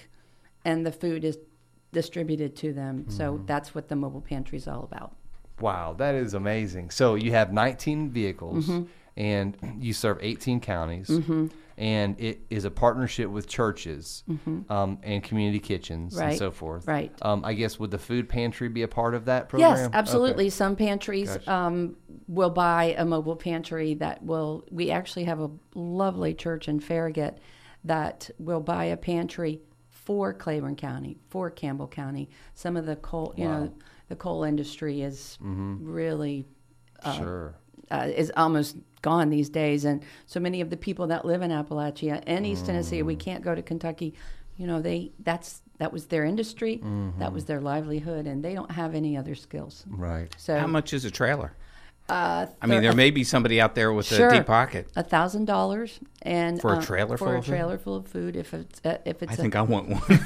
and 0.63 0.83
the 0.83 0.91
food 0.91 1.23
is 1.23 1.37
distributed 1.95 2.55
to 2.57 2.73
them. 2.73 3.05
So 3.09 3.41
that's 3.47 3.73
what 3.73 3.87
the 3.87 3.95
mobile 3.95 4.21
pantry 4.21 4.57
is 4.59 4.67
all 4.67 4.83
about. 4.91 5.11
wow 5.61 5.93
that 6.03 6.13
is 6.15 6.33
amazing 6.33 6.89
so 6.99 7.15
you 7.15 7.31
have 7.31 7.47
19 7.53 8.09
vehicles 8.19 8.65
Mm-hmm. 8.67 8.83
and 9.15 9.57
you 9.85 9.93
serve 9.93 10.17
18 10.21 10.59
counties 10.59 11.09
and 11.77 12.19
it 12.19 12.37
is 12.49 12.63
a 12.65 12.71
partnership 12.71 13.29
with 13.29 13.45
churches 13.47 14.23
um, 14.69 14.97
and 15.03 15.23
community 15.23 15.59
kitchens 15.59 16.17
and 16.17 16.31
Mm-hmm. 16.31 16.37
So 16.37 16.51
forth 16.51 16.83
right. 16.87 17.11
um, 17.21 17.39
i 17.45 17.53
guess 17.59 17.79
would 17.79 17.91
the 17.91 17.97
food 18.09 18.27
pantry 18.27 18.67
be 18.69 18.83
a 18.83 18.87
part 18.99 19.13
of 19.15 19.23
that 19.31 19.47
program 19.49 19.69
Yes, 19.71 19.87
Okay. 19.87 19.97
absolutely. 19.97 20.49
Some 20.49 20.75
pantries 20.75 21.29
Gotcha. 21.31 21.53
um, 21.53 21.95
will 22.27 22.49
buy 22.67 22.83
a 22.97 23.05
mobile 23.05 23.35
pantry 23.47 23.93
that 24.03 24.17
will. 24.31 24.51
We 24.71 24.85
actually 24.99 25.25
have 25.31 25.39
a 25.47 25.49
lovely 25.75 26.33
church 26.33 26.67
in 26.67 26.79
Farragut 26.89 27.33
that 27.85 28.29
will 28.39 28.59
buy 28.75 28.85
a 28.85 28.97
pantry 28.97 29.61
for 30.05 30.33
Claiborne 30.33 30.75
County, 30.75 31.17
for 31.29 31.49
Campbell 31.49 31.87
County. 31.87 32.29
Some 32.53 32.77
of 32.77 32.85
the 32.85 32.95
coal, 32.95 33.33
you 33.35 33.45
know, 33.45 33.73
the 34.07 34.15
coal 34.15 34.43
industry 34.43 35.01
is 35.01 35.37
mm-hmm. 35.41 35.77
really 35.81 36.45
uh, 37.03 37.17
sure 37.17 37.55
uh, 37.91 38.07
is 38.15 38.31
almost 38.37 38.77
gone 39.01 39.29
these 39.29 39.49
days, 39.49 39.85
and 39.85 40.03
so 40.25 40.39
many 40.39 40.61
of 40.61 40.69
the 40.69 40.77
people 40.77 41.07
that 41.07 41.25
live 41.25 41.41
in 41.41 41.51
Appalachia 41.51 42.23
and 42.25 42.45
East 42.45 42.65
Tennessee, 42.65 43.01
we 43.03 43.15
mm. 43.15 43.19
can't 43.19 43.43
go 43.43 43.53
to 43.53 43.61
Kentucky. 43.61 44.15
You 44.57 44.67
know, 44.67 44.81
they 44.81 45.11
that's 45.19 45.61
that 45.77 45.91
was 45.91 46.05
their 46.05 46.23
industry, 46.23 46.77
that 46.77 47.33
was 47.33 47.43
mm-hmm. 47.43 47.47
their 47.47 47.61
livelihood, 47.61 48.25
and 48.25 48.43
they 48.43 48.53
don't 48.53 48.71
have 48.71 48.95
any 48.95 49.17
other 49.17 49.35
skills. 49.35 49.85
right 49.87 50.33
So 50.37 50.57
How 50.57 50.67
much 50.67 50.93
is 50.93 51.05
a 51.05 51.11
trailer? 51.11 51.53
Uh, 52.07 52.45
I 52.61 52.67
mean, 52.67 52.83
there 52.83 52.93
may 52.93 53.09
be 53.09 53.23
somebody 53.23 53.59
out 53.59 53.73
there 53.73 53.91
with 53.91 54.05
Sure. 54.05 54.29
a 54.29 54.33
deep 54.37 54.45
pocket. 54.45 54.87
a 54.95 55.01
thousand 55.01 55.45
dollars 55.45 55.99
and 56.21 56.61
For 56.61 56.73
a 56.73 56.77
uh, 56.77 56.81
trailer 56.81 57.17
for 57.17 57.25
full 57.25 57.33
a 57.33 57.37
of 57.39 57.45
food? 57.45 57.51
trailer 57.51 57.77
full 57.79 57.95
of 57.95 58.07
food 58.07 58.35
if 58.35 58.53
it's 58.53 58.79
uh, 58.85 58.99
if 59.05 59.23
it's 59.23 59.31
I 59.31 59.33
a, 59.33 59.37
think 59.37 59.55
I 59.55 59.61
want 59.63 59.89
one. 59.89 60.01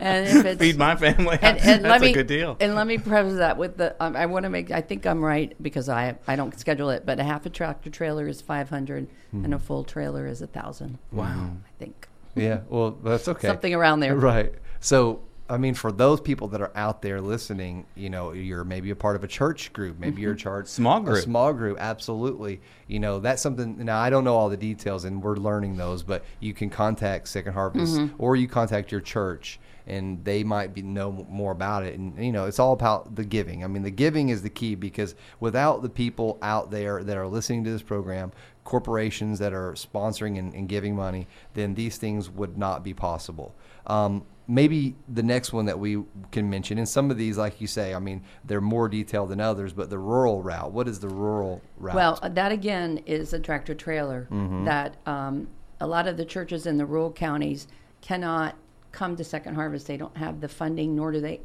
and 0.00 0.26
if 0.28 0.44
it's 0.44 0.60
Feed 0.60 0.76
my 0.76 0.96
family. 0.96 1.38
and, 1.40 1.58
and 1.58 1.64
That's 1.84 1.90
let 1.90 2.00
me, 2.02 2.10
a 2.10 2.14
good 2.14 2.26
deal. 2.26 2.56
And 2.60 2.74
let 2.74 2.86
me 2.86 2.98
preface 2.98 3.36
that 3.38 3.56
with 3.56 3.76
the 3.78 3.96
um, 4.02 4.16
I 4.16 4.26
want 4.26 4.44
to 4.44 4.50
make 4.50 4.70
I 4.70 4.80
think 4.82 5.06
I'm 5.06 5.24
right 5.24 5.54
because 5.62 5.88
I 5.88 6.16
I 6.26 6.36
don't 6.36 6.58
schedule 6.58 6.90
it, 6.90 7.06
but 7.06 7.18
a 7.20 7.24
half 7.24 7.46
a 7.46 7.50
tractor 7.50 7.90
trailer 7.90 8.28
is 8.28 8.40
500 8.40 9.08
Hmm. 9.30 9.44
and 9.46 9.54
a 9.54 9.58
full 9.58 9.82
trailer 9.82 10.26
is 10.26 10.42
a 10.42 10.46
thousand. 10.46 10.98
Wow. 11.10 11.52
I 11.66 11.70
think 11.78 12.08
yeah 12.36 12.60
well 12.68 12.90
that's 13.02 13.28
okay 13.28 13.46
something 13.46 13.72
around 13.74 14.00
there. 14.00 14.14
right 14.16 14.52
so 14.80 15.20
I 15.46 15.58
mean, 15.58 15.74
for 15.74 15.92
those 15.92 16.22
people 16.22 16.48
that 16.48 16.62
are 16.62 16.72
out 16.74 17.02
there 17.02 17.20
listening, 17.20 17.84
you 17.94 18.08
know, 18.08 18.32
you're 18.32 18.64
maybe 18.64 18.88
a 18.88 18.96
part 18.96 19.14
of 19.14 19.24
a 19.24 19.26
church 19.28 19.74
group, 19.74 19.98
maybe 19.98 20.22
you're 20.22 20.32
a 20.32 20.36
church 20.36 20.68
Small 20.68 20.98
a 20.98 21.04
group. 21.04 21.24
small 21.24 21.52
group, 21.52 21.76
absolutely. 21.78 22.62
You 22.86 22.98
know, 22.98 23.18
that's 23.18 23.42
something. 23.42 23.84
Now, 23.84 23.98
I 23.98 24.08
don't 24.08 24.24
know 24.24 24.36
all 24.36 24.48
the 24.48 24.56
details, 24.56 25.04
and 25.04 25.22
we're 25.22 25.36
learning 25.36 25.76
those, 25.76 26.02
but 26.02 26.24
you 26.40 26.54
can 26.54 26.70
contact 26.70 27.28
Second 27.28 27.52
Harvest, 27.52 28.00
or 28.16 28.36
you 28.36 28.48
contact 28.48 28.90
your 28.90 29.02
church, 29.02 29.60
and 29.86 30.24
they 30.24 30.44
might 30.44 30.72
be 30.72 30.80
know 30.80 31.12
more 31.28 31.52
about 31.52 31.84
it. 31.84 31.98
And 31.98 32.16
you 32.24 32.32
know, 32.32 32.46
it's 32.46 32.58
all 32.58 32.72
about 32.72 33.14
the 33.14 33.24
giving. 33.24 33.64
I 33.64 33.66
mean, 33.66 33.82
the 33.82 33.90
giving 33.90 34.30
is 34.30 34.40
the 34.40 34.50
key 34.50 34.74
because 34.74 35.14
without 35.40 35.82
the 35.82 35.90
people 35.90 36.38
out 36.40 36.70
there 36.70 37.02
that 37.02 37.18
are 37.18 37.26
listening 37.26 37.64
to 37.64 37.70
this 37.70 37.82
program, 37.82 38.32
corporations 38.64 39.40
that 39.40 39.52
are 39.52 39.72
sponsoring 39.72 40.38
and, 40.38 40.54
and 40.54 40.70
giving 40.70 40.96
money, 40.96 41.26
then 41.52 41.74
these 41.74 41.98
things 41.98 42.30
would 42.30 42.56
not 42.56 42.82
be 42.82 42.94
possible. 42.94 43.54
Um, 43.86 44.24
maybe 44.46 44.94
the 45.08 45.22
next 45.22 45.52
one 45.52 45.66
that 45.66 45.78
we 45.78 46.02
can 46.30 46.50
mention, 46.50 46.78
and 46.78 46.88
some 46.88 47.10
of 47.10 47.16
these, 47.16 47.38
like 47.38 47.60
you 47.60 47.66
say, 47.66 47.94
I 47.94 47.98
mean, 47.98 48.22
they're 48.44 48.60
more 48.60 48.88
detailed 48.88 49.30
than 49.30 49.40
others, 49.40 49.72
but 49.72 49.90
the 49.90 49.98
rural 49.98 50.42
route. 50.42 50.72
What 50.72 50.86
is 50.88 51.00
the 51.00 51.08
rural 51.08 51.62
route? 51.78 51.94
Well, 51.94 52.18
that 52.22 52.52
again 52.52 52.98
is 53.06 53.32
a 53.32 53.38
tractor 53.40 53.74
trailer 53.74 54.28
Mm-hmm. 54.30 54.64
that 54.64 54.96
um, 55.06 55.48
a 55.80 55.86
lot 55.86 56.06
of 56.06 56.16
the 56.16 56.24
churches 56.24 56.66
in 56.66 56.76
the 56.76 56.86
rural 56.86 57.10
counties 57.12 57.66
cannot 58.00 58.54
come 58.92 59.16
to 59.16 59.24
Second 59.24 59.54
Harvest. 59.54 59.86
They 59.86 59.96
don't 59.96 60.16
have 60.16 60.40
the 60.40 60.48
funding, 60.48 60.94
nor 60.94 61.10
do 61.12 61.20
they. 61.20 61.40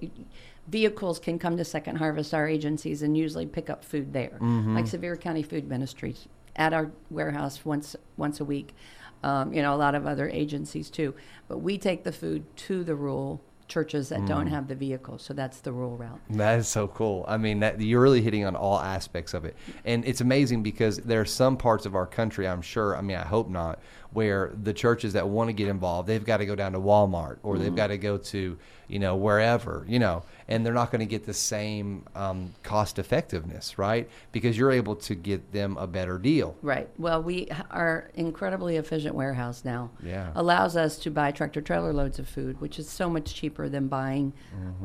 Vehicles 0.67 1.17
can 1.19 1.39
come 1.39 1.57
to 1.57 1.65
Second 1.65 1.95
Harvest, 1.95 2.33
our 2.33 2.47
agencies, 2.47 3.01
and 3.01 3.17
usually 3.17 3.45
pick 3.47 3.69
up 3.69 3.83
food 3.83 4.13
there, 4.13 4.37
Mm-hmm. 4.39 4.75
like 4.75 4.85
Sevier 4.87 5.15
County 5.15 5.41
Food 5.41 5.67
Ministries 5.67 6.27
at 6.55 6.73
our 6.73 6.91
warehouse 7.09 7.63
once 7.65 7.95
once 8.17 8.39
a 8.39 8.45
week. 8.45 8.75
Um, 9.23 9.53
you 9.53 9.61
know, 9.61 9.73
a 9.73 9.77
lot 9.77 9.95
of 9.95 10.05
other 10.07 10.29
agencies 10.29 10.89
too. 10.89 11.13
But 11.47 11.57
we 11.59 11.77
take 11.77 12.03
the 12.03 12.11
food 12.11 12.43
to 12.67 12.83
the 12.83 12.95
rural 12.95 13.41
churches 13.67 14.09
that 14.09 14.21
Mm. 14.21 14.27
don't 14.27 14.47
have 14.47 14.67
the 14.67 14.73
vehicles. 14.73 15.21
So 15.21 15.33
that's 15.33 15.59
the 15.61 15.71
rural 15.71 15.95
route. 15.95 16.19
That 16.31 16.57
is 16.57 16.67
so 16.67 16.87
cool. 16.87 17.23
I 17.27 17.37
mean, 17.37 17.59
that 17.59 17.79
you're 17.79 18.01
really 18.01 18.21
hitting 18.21 18.43
on 18.45 18.55
all 18.55 18.79
aspects 18.79 19.33
of 19.35 19.45
it, 19.45 19.55
and 19.85 20.03
it's 20.05 20.21
amazing 20.21 20.63
because 20.63 20.97
there 20.97 21.21
are 21.21 21.25
some 21.25 21.55
parts 21.55 21.85
of 21.85 21.93
our 21.95 22.07
country. 22.07 22.47
I'm 22.47 22.63
sure. 22.63 22.97
I 22.97 23.01
mean, 23.01 23.17
I 23.17 23.25
hope 23.25 23.47
not, 23.47 23.79
where 24.11 24.51
the 24.63 24.73
churches 24.73 25.13
that 25.13 25.27
want 25.29 25.49
to 25.49 25.53
get 25.53 25.67
involved, 25.67 26.07
they've 26.07 26.25
got 26.25 26.37
to 26.37 26.45
go 26.45 26.55
down 26.55 26.71
to 26.73 26.79
Walmart 26.79 27.37
or 27.43 27.57
they've 27.59 27.75
got 27.75 27.87
to 27.87 27.97
go 27.97 28.17
to, 28.17 28.57
you 28.87 28.99
know, 28.99 29.15
wherever, 29.15 29.85
you 29.87 29.99
know, 29.99 30.23
and 30.47 30.65
they're 30.65 30.73
not 30.73 30.89
going 30.89 30.99
to 30.99 31.05
get 31.05 31.25
the 31.27 31.33
same 31.33 32.03
um, 32.15 32.51
cost 32.63 32.97
effectiveness, 32.97 33.77
right? 33.77 34.09
Because 34.31 34.57
you're 34.57 34.71
able 34.71 34.95
to 34.95 35.13
get 35.13 35.51
them 35.51 35.77
a 35.77 35.85
better 35.85 36.17
deal. 36.17 36.55
Right. 36.63 36.89
Well, 36.97 37.21
we 37.21 37.49
are 37.69 38.09
incredibly 38.15 38.77
efficient 38.77 39.13
warehouse 39.13 39.63
now 39.63 39.91
Yeah. 40.03 40.31
allows 40.33 40.75
us 40.75 40.97
to 40.99 41.11
buy 41.11 41.31
tractor 41.31 41.61
trailer 41.61 41.93
loads 41.93 42.17
of 42.17 42.27
food, 42.27 42.59
which 42.59 42.79
is 42.79 42.89
so 42.89 43.11
much 43.11 43.35
cheaper 43.35 43.69
than 43.69 43.89
buying, 43.89 44.33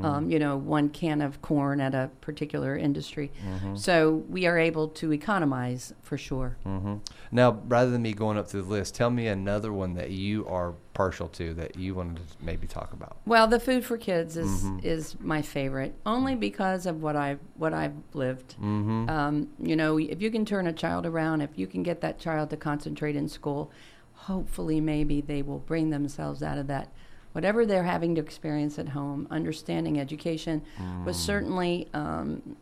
um, 0.03 0.31
you 0.31 0.39
know, 0.39 0.59
one 0.59 0.91
can 0.91 1.23
of 1.23 1.41
corn 1.41 1.81
at 1.81 1.95
a 1.95 2.11
particular 2.21 2.77
industry. 2.77 3.33
So 3.75 4.17
we 4.29 4.45
are 4.47 4.59
able 4.59 4.89
to 4.89 5.13
economize 5.15 5.95
for 6.03 6.19
sure. 6.19 6.59
hmm 6.65 6.97
Now, 7.33 7.59
rather 7.67 7.91
than 7.91 8.03
me 8.03 8.13
going 8.13 8.37
up 8.37 8.49
through 8.49 8.63
the 8.63 8.69
list, 8.69 8.95
tell 8.95 9.09
me 9.11 9.14
another 9.19 9.73
one 9.73 9.95
that 9.95 10.11
you 10.11 10.47
are 10.47 10.75
partial 10.93 11.29
to 11.29 11.55
that 11.55 11.77
you 11.77 11.95
wanted 11.95 12.17
to 12.17 12.23
maybe 12.41 12.67
talk 12.67 12.93
about. 12.93 13.17
Well, 13.27 13.47
the 13.47 13.61
food 13.61 13.85
for 13.85 13.97
kids 13.97 14.37
is 14.37 14.65
is 14.83 15.17
my 15.21 15.43
favorite, 15.43 15.95
only 16.05 16.35
because 16.35 16.87
of 16.87 17.03
what 17.03 17.17
I've 17.17 17.41
what 17.55 17.73
I've 17.73 17.95
lived. 18.13 18.57
Mm-hmm. 18.57 19.09
Um, 19.09 19.49
you 19.59 19.77
know, 19.77 19.99
if 19.99 20.21
you 20.21 20.31
can 20.31 20.45
turn 20.45 20.67
a 20.67 20.73
child 20.73 21.07
around, 21.07 21.41
if 21.41 21.51
you 21.57 21.67
can 21.67 21.83
get 21.83 22.01
that 22.03 22.19
child 22.19 22.51
to 22.51 22.57
concentrate 22.57 23.17
in 23.17 23.29
school, 23.29 23.71
hopefully, 24.13 24.81
maybe 24.81 25.21
they 25.21 25.43
will 25.43 25.59
bring 25.61 25.91
themselves 25.91 26.43
out 26.43 26.59
of 26.59 26.67
that. 26.69 26.93
Whatever 27.35 27.67
they're 27.67 27.83
having 27.83 28.15
to 28.15 28.21
experience 28.21 28.79
at 28.79 28.89
home, 28.89 29.27
understanding 29.29 29.99
education 29.99 30.63
was 31.05 31.17
certainly 31.17 31.89
um, 31.93 32.57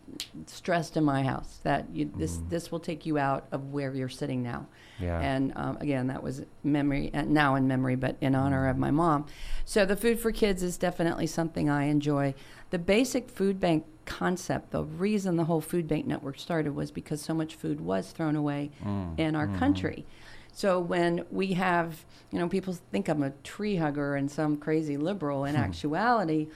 stressed 0.46 0.96
in 0.96 1.04
my 1.04 1.22
house. 1.22 1.60
That 1.62 1.84
you, 1.92 2.10
this 2.16 2.40
this 2.48 2.72
will 2.72 2.80
take 2.80 3.04
you 3.04 3.18
out 3.18 3.46
of 3.52 3.66
where 3.66 3.94
you're 3.94 4.08
sitting 4.08 4.42
now. 4.42 4.66
Yeah. 4.98 5.20
And 5.20 5.52
um, 5.56 5.76
again, 5.78 6.06
that 6.06 6.22
was 6.22 6.42
memory, 6.64 7.12
uh, 7.12 7.22
now 7.22 7.54
in 7.56 7.68
memory, 7.68 7.96
but 7.96 8.16
in 8.22 8.34
honor 8.34 8.66
of 8.66 8.78
my 8.78 8.90
mom. 8.90 9.26
So 9.66 9.84
the 9.84 9.96
food 9.96 10.18
for 10.18 10.32
kids 10.32 10.62
is 10.62 10.78
definitely 10.78 11.26
something 11.26 11.68
I 11.68 11.84
enjoy. 11.84 12.34
The 12.70 12.78
basic 12.78 13.28
food 13.28 13.60
bank 13.60 13.84
concept, 14.06 14.70
the 14.70 14.84
reason 14.84 15.36
the 15.36 15.44
whole 15.44 15.60
food 15.60 15.86
bank 15.86 16.06
network 16.06 16.38
started 16.38 16.74
was 16.74 16.90
because 16.90 17.20
so 17.20 17.34
much 17.34 17.56
food 17.56 17.78
was 17.80 18.10
thrown 18.10 18.36
away 18.36 18.70
in 19.18 19.36
our 19.36 19.48
country. 19.58 20.06
So 20.52 20.78
when 20.78 21.24
we 21.30 21.54
have, 21.54 22.04
you 22.30 22.38
know, 22.38 22.48
people 22.48 22.74
think 22.90 23.08
I'm 23.08 23.22
a 23.22 23.30
tree 23.42 23.76
hugger 23.76 24.14
and 24.14 24.30
some 24.30 24.56
crazy 24.56 24.96
liberal. 24.96 25.44
In 25.44 25.56
actuality, 25.56 26.48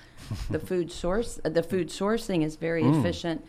the 0.51 0.59
food 0.71 0.93
source, 0.93 1.41
uh, 1.45 1.49
the 1.49 1.63
food 1.63 1.89
sourcing 1.89 2.45
is 2.45 2.57
very 2.57 2.85
efficient, 2.85 3.45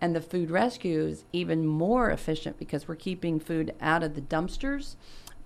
and 0.00 0.16
the 0.16 0.20
food 0.20 0.50
rescue 0.50 1.02
is 1.02 1.24
even 1.32 1.66
more 1.66 2.10
efficient 2.10 2.58
because 2.58 2.88
we're 2.88 2.96
keeping 2.96 3.38
food 3.38 3.74
out 3.80 4.02
of 4.02 4.14
the 4.14 4.22
dumpsters, 4.22 4.96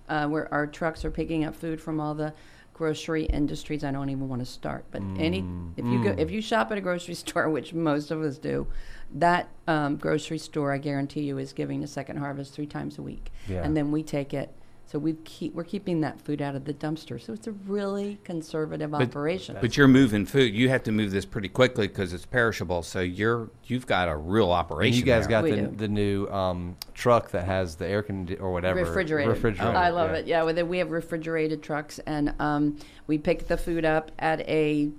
uh, 0.07 0.27
where 0.27 0.51
our 0.53 0.65
trucks 0.65 1.03
are 1.03 1.11
picking 1.11 1.43
up 1.43 1.53
food 1.53 1.81
from 1.81 1.99
all 1.99 2.15
the 2.15 2.33
grocery 2.73 3.25
industries. 3.25 3.83
I 3.83 3.91
don't 3.91 4.09
even 4.09 4.29
want 4.29 4.41
to 4.41 4.45
start, 4.45 4.85
but 4.91 5.01
any 5.17 5.43
if 5.75 5.85
you 5.85 6.03
go 6.03 6.15
if 6.17 6.31
you 6.31 6.41
shop 6.41 6.71
at 6.71 6.77
a 6.77 6.81
grocery 6.81 7.13
store, 7.23 7.49
which 7.49 7.73
most 7.73 8.11
of 8.11 8.21
us 8.21 8.37
do, 8.37 8.65
that 9.15 9.47
um, 9.67 9.95
grocery 9.97 10.37
store 10.37 10.73
I 10.73 10.77
guarantee 10.77 11.21
you 11.21 11.37
is 11.37 11.53
giving 11.53 11.83
a 11.83 11.87
second 11.87 12.17
harvest 12.17 12.53
three 12.53 12.67
times 12.67 12.97
a 12.97 13.01
week, 13.01 13.31
Yeah. 13.47 13.63
and 13.63 13.75
then 13.75 13.91
we 13.91 14.03
take 14.03 14.33
it. 14.33 14.53
So 14.89 14.97
we 14.99 15.15
keep 15.25 15.53
we're 15.53 15.65
keeping 15.65 15.99
that 15.99 16.21
food 16.21 16.41
out 16.41 16.55
of 16.55 16.63
the 16.63 16.73
dumpster. 16.73 17.19
So 17.21 17.33
it's 17.33 17.45
a 17.45 17.51
really 17.51 18.19
conservative 18.23 18.93
operation. 18.93 19.57
But 19.59 19.75
you're 19.75 19.85
moving 19.89 20.25
food. 20.25 20.53
You 20.55 20.69
have 20.69 20.81
to 20.83 20.93
move 20.93 21.11
this 21.11 21.25
pretty 21.25 21.49
quickly 21.49 21.89
because 21.89 22.13
it's 22.13 22.25
perishable. 22.25 22.83
So 22.83 23.01
you're 23.01 23.49
you've 23.65 23.85
got 23.85 24.07
a 24.07 24.15
real 24.15 24.45
And 24.45 24.53
operation. 24.53 24.97
you 24.97 25.03
guys 25.03 25.23
there. 25.27 25.41
got 25.41 25.43
We 25.43 25.51
the, 25.51 25.57
do. 25.63 25.75
the 25.75 25.87
new 25.89 26.27
um, 26.29 26.77
truck 26.93 27.31
that 27.31 27.43
has 27.43 27.75
the 27.75 27.85
air 27.85 28.01
condi- 28.01 28.39
or 28.39 28.53
whatever 28.53 28.79
refrigerated. 28.79 29.33
refrigerated. 29.33 29.75
I 29.75 29.89
love 29.89 30.11
yeah. 30.11 30.17
it. 30.19 30.27
Yeah, 30.27 30.43
with 30.43 30.57
it, 30.57 30.65
we 30.65 30.77
have 30.77 30.91
refrigerated 30.91 31.61
trucks, 31.61 31.99
and 32.07 32.33
um, 32.39 32.77
we 33.07 33.17
pick 33.17 33.47
the 33.49 33.57
food 33.57 33.83
up 33.83 34.11
at 34.19 34.39
a. 34.47 34.89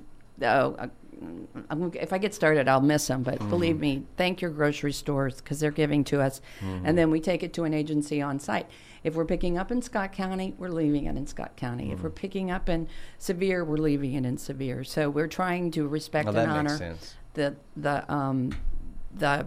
Oh, 0.42 0.75
uh, 0.79 0.88
I'm- 1.70 1.90
if 1.94 2.12
I 2.12 2.18
get 2.18 2.35
started, 2.35 2.68
I'll 2.68 2.81
miss 2.81 3.07
them. 3.09 3.22
But 3.22 3.38
believe 3.48 3.78
me, 3.81 4.04
thank 4.16 4.40
your 4.40 4.50
grocery 4.50 4.92
stores 4.92 5.37
because 5.40 5.61
they're 5.61 5.70
giving 5.70 6.04
to 6.04 6.20
us, 6.20 6.40
and 6.85 6.96
then 6.96 7.11
we 7.11 7.20
take 7.20 7.42
it 7.42 7.52
to 7.54 7.64
an 7.64 7.74
agency 7.74 8.22
on 8.22 8.38
site. 8.38 8.66
If 9.04 9.14
we're 9.14 9.24
picking 9.24 9.57
up 9.59 9.70
in 9.70 9.81
Scott 9.83 10.12
County, 10.12 10.54
we're 10.59 10.68
leaving 10.70 11.07
it 11.07 11.16
in 11.16 11.26
Scott 11.26 11.57
County. 11.57 11.92
If 11.92 12.02
we're 12.02 12.11
picking 12.11 12.50
up 12.50 12.68
in 12.68 12.88
Sevier, 13.18 13.64
we're 13.64 13.76
leaving 13.76 14.14
it 14.14 14.24
in 14.26 14.37
Sevier. 14.38 14.83
So 14.85 15.09
we're 15.11 15.28
trying 15.28 15.70
to 15.72 15.87
respect 15.87 16.26
that 16.33 16.48
and 16.48 16.52
honor 16.59 16.76
the 17.35 17.57
the 17.76 18.12
um, 18.12 18.50
the 19.16 19.46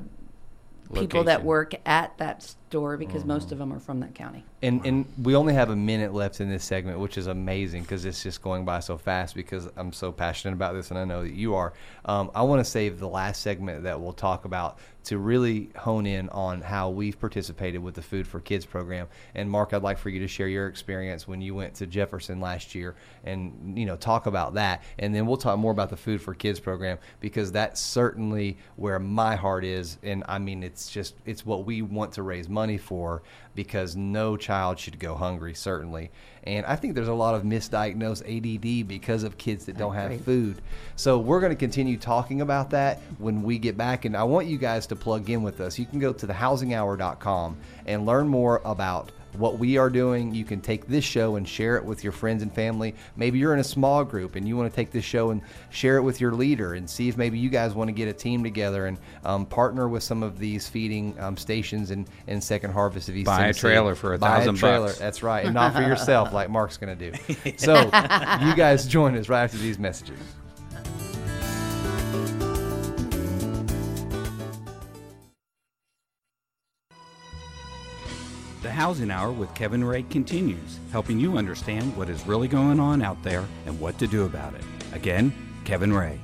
people 1.01 1.23
that 1.25 1.43
work 1.43 1.73
at 1.85 2.17
that 2.17 2.55
store 2.71 2.95
because 2.95 3.25
most 3.25 3.51
of 3.51 3.57
them 3.57 3.73
are 3.73 3.79
from 3.79 3.99
that 3.99 4.15
county. 4.15 4.45
And 4.61 4.85
and 4.85 5.05
we 5.21 5.35
only 5.35 5.53
have 5.53 5.69
a 5.69 5.75
minute 5.75 6.13
left 6.13 6.39
in 6.39 6.49
this 6.49 6.63
segment, 6.63 6.99
which 6.99 7.17
is 7.17 7.27
amazing 7.27 7.81
because 7.81 8.05
it's 8.05 8.23
just 8.23 8.41
going 8.41 8.63
by 8.63 8.79
so 8.79 8.97
fast. 8.97 9.35
Because 9.35 9.67
I'm 9.75 9.91
so 9.91 10.11
passionate 10.11 10.53
about 10.53 10.73
this, 10.73 10.89
and 10.89 10.97
I 10.97 11.03
know 11.03 11.23
that 11.23 11.33
you 11.33 11.55
are. 11.55 11.73
Um, 12.05 12.31
I 12.33 12.43
want 12.43 12.63
to 12.63 12.69
save 12.69 12.99
the 12.99 13.09
last 13.09 13.41
segment 13.41 13.83
that 13.83 13.99
we'll 13.99 14.13
talk 14.13 14.45
about 14.45 14.79
to 15.03 15.17
really 15.17 15.71
hone 15.75 16.05
in 16.05 16.29
on 16.29 16.61
how 16.61 16.91
we've 16.91 17.19
participated 17.19 17.81
with 17.81 17.95
the 17.95 18.01
Food 18.03 18.27
for 18.27 18.39
Kids 18.39 18.65
program. 18.65 19.07
And 19.33 19.49
Mark, 19.49 19.73
I'd 19.73 19.81
like 19.81 19.97
for 19.97 20.09
you 20.09 20.19
to 20.19 20.27
share 20.27 20.47
your 20.47 20.67
experience 20.67 21.27
when 21.27 21.41
you 21.41 21.55
went 21.55 21.73
to 21.75 21.87
Jefferson 21.87 22.39
last 22.39 22.75
year, 22.75 22.95
and 23.23 23.77
you 23.77 23.85
know 23.85 23.97
talk 23.97 24.27
about 24.27 24.53
that. 24.53 24.83
And 24.99 25.13
then 25.13 25.25
we'll 25.25 25.37
talk 25.37 25.57
more 25.59 25.71
about 25.71 25.89
the 25.89 25.97
Food 25.97 26.21
for 26.21 26.33
Kids 26.33 26.59
program 26.59 26.99
because 27.19 27.51
that's 27.51 27.81
certainly 27.81 28.57
where 28.75 28.99
my 28.99 29.35
heart 29.35 29.65
is. 29.65 29.97
And 30.03 30.23
I 30.27 30.37
mean, 30.39 30.63
it's 30.63 30.89
just 30.89 31.15
it's 31.25 31.45
what 31.45 31.65
we 31.65 31.81
want 31.81 32.13
to 32.13 32.23
raise 32.23 32.47
money 32.47 32.60
for 32.77 33.21
because 33.55 33.95
no 33.95 34.37
child 34.37 34.79
should 34.79 34.99
go 34.99 35.15
hungry, 35.15 35.53
certainly. 35.53 36.11
And 36.43 36.65
I 36.65 36.75
think 36.75 36.95
there's 36.95 37.07
a 37.07 37.13
lot 37.13 37.35
of 37.35 37.43
misdiagnosed 37.43 38.23
ADD 38.25 38.87
because 38.87 39.23
of 39.23 39.37
kids 39.37 39.65
that 39.65 39.77
don't 39.77 39.93
have 39.93 40.21
food. 40.21 40.61
So 40.95 41.19
we're 41.19 41.39
going 41.39 41.51
to 41.51 41.59
continue 41.59 41.97
talking 41.97 42.41
about 42.41 42.71
that 42.71 42.99
when 43.19 43.43
we 43.43 43.59
get 43.59 43.77
back. 43.77 44.05
And 44.05 44.15
I 44.15 44.23
want 44.23 44.47
you 44.47 44.57
guys 44.57 44.87
to 44.87 44.95
plug 44.95 45.29
in 45.29 45.43
with 45.43 45.61
us. 45.61 45.77
You 45.77 45.85
can 45.85 45.99
go 45.99 46.13
to 46.13 46.27
thehousinghour.com 46.27 47.57
and 47.85 48.05
learn 48.05 48.27
more 48.27 48.61
about 48.65 49.11
what 49.35 49.57
we 49.59 49.77
are 49.77 49.89
doing. 49.89 50.33
You 50.33 50.45
can 50.45 50.61
take 50.61 50.87
this 50.87 51.03
show 51.03 51.35
and 51.35 51.47
share 51.47 51.77
it 51.77 51.85
with 51.85 52.03
your 52.03 52.13
friends 52.13 52.43
and 52.43 52.53
family. 52.53 52.95
Maybe 53.15 53.39
you're 53.39 53.53
in 53.53 53.59
a 53.59 53.63
small 53.63 54.03
group 54.03 54.35
and 54.35 54.47
you 54.47 54.57
want 54.57 54.71
to 54.71 54.75
take 54.75 54.91
this 54.91 55.05
show 55.05 55.31
and 55.31 55.41
share 55.69 55.97
it 55.97 56.01
with 56.01 56.21
your 56.21 56.31
leader 56.33 56.73
and 56.73 56.89
see 56.89 57.07
if 57.09 57.17
maybe 57.17 57.37
you 57.39 57.49
guys 57.49 57.73
want 57.73 57.87
to 57.87 57.93
get 57.93 58.07
a 58.07 58.13
team 58.13 58.43
together 58.43 58.87
and 58.87 58.97
um, 59.23 59.45
partner 59.45 59.87
with 59.87 60.03
some 60.03 60.23
of 60.23 60.39
these 60.39 60.67
feeding 60.67 61.19
um, 61.19 61.37
stations 61.37 61.91
in, 61.91 62.05
in 62.27 62.41
Second 62.41 62.71
Harvest 62.71 63.09
of 63.09 63.15
East 63.15 63.25
Buy 63.25 63.47
a 63.47 63.53
trailer 63.53 63.95
for 63.95 64.13
a 64.13 64.17
Buy 64.17 64.37
thousand 64.37 64.55
trailer. 64.55 64.87
bucks. 64.87 64.99
That's 64.99 65.23
right, 65.23 65.45
and 65.45 65.53
not 65.53 65.73
for 65.73 65.81
yourself 65.81 66.33
like 66.33 66.49
Mark's 66.49 66.77
going 66.77 66.97
to 66.97 67.11
do. 67.11 67.17
So 67.57 67.75
you 67.75 68.55
guys 68.55 68.87
join 68.87 69.15
us 69.17 69.29
right 69.29 69.43
after 69.43 69.57
these 69.57 69.77
messages. 69.77 70.19
Housing 78.81 79.11
Hour 79.11 79.31
with 79.31 79.53
Kevin 79.53 79.83
Ray 79.83 80.01
continues, 80.01 80.79
helping 80.91 81.19
you 81.19 81.37
understand 81.37 81.95
what 81.95 82.09
is 82.09 82.25
really 82.25 82.47
going 82.47 82.79
on 82.79 83.03
out 83.03 83.21
there 83.21 83.45
and 83.67 83.79
what 83.79 83.99
to 83.99 84.07
do 84.07 84.25
about 84.25 84.55
it. 84.55 84.63
Again, 84.91 85.31
Kevin 85.65 85.93
Ray. 85.93 86.19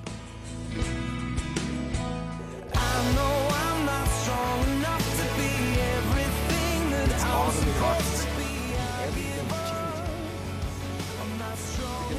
I 2.74 3.14
know 3.14 3.48
I'm 3.52 3.86
not 3.86 4.08
strong 4.08 4.64
enough 4.70 5.06
to 5.18 5.24
be 5.38 5.80
everything 5.82 6.90
that 6.90 7.24
I'm 7.26 7.52
supposed 7.52 8.24
to 8.24 8.30
be. 8.38 8.74
I 8.74 9.12
give 9.14 9.52
up. 9.54 10.10
I'm 11.22 11.38
not 11.38 11.58
strong 11.60 12.10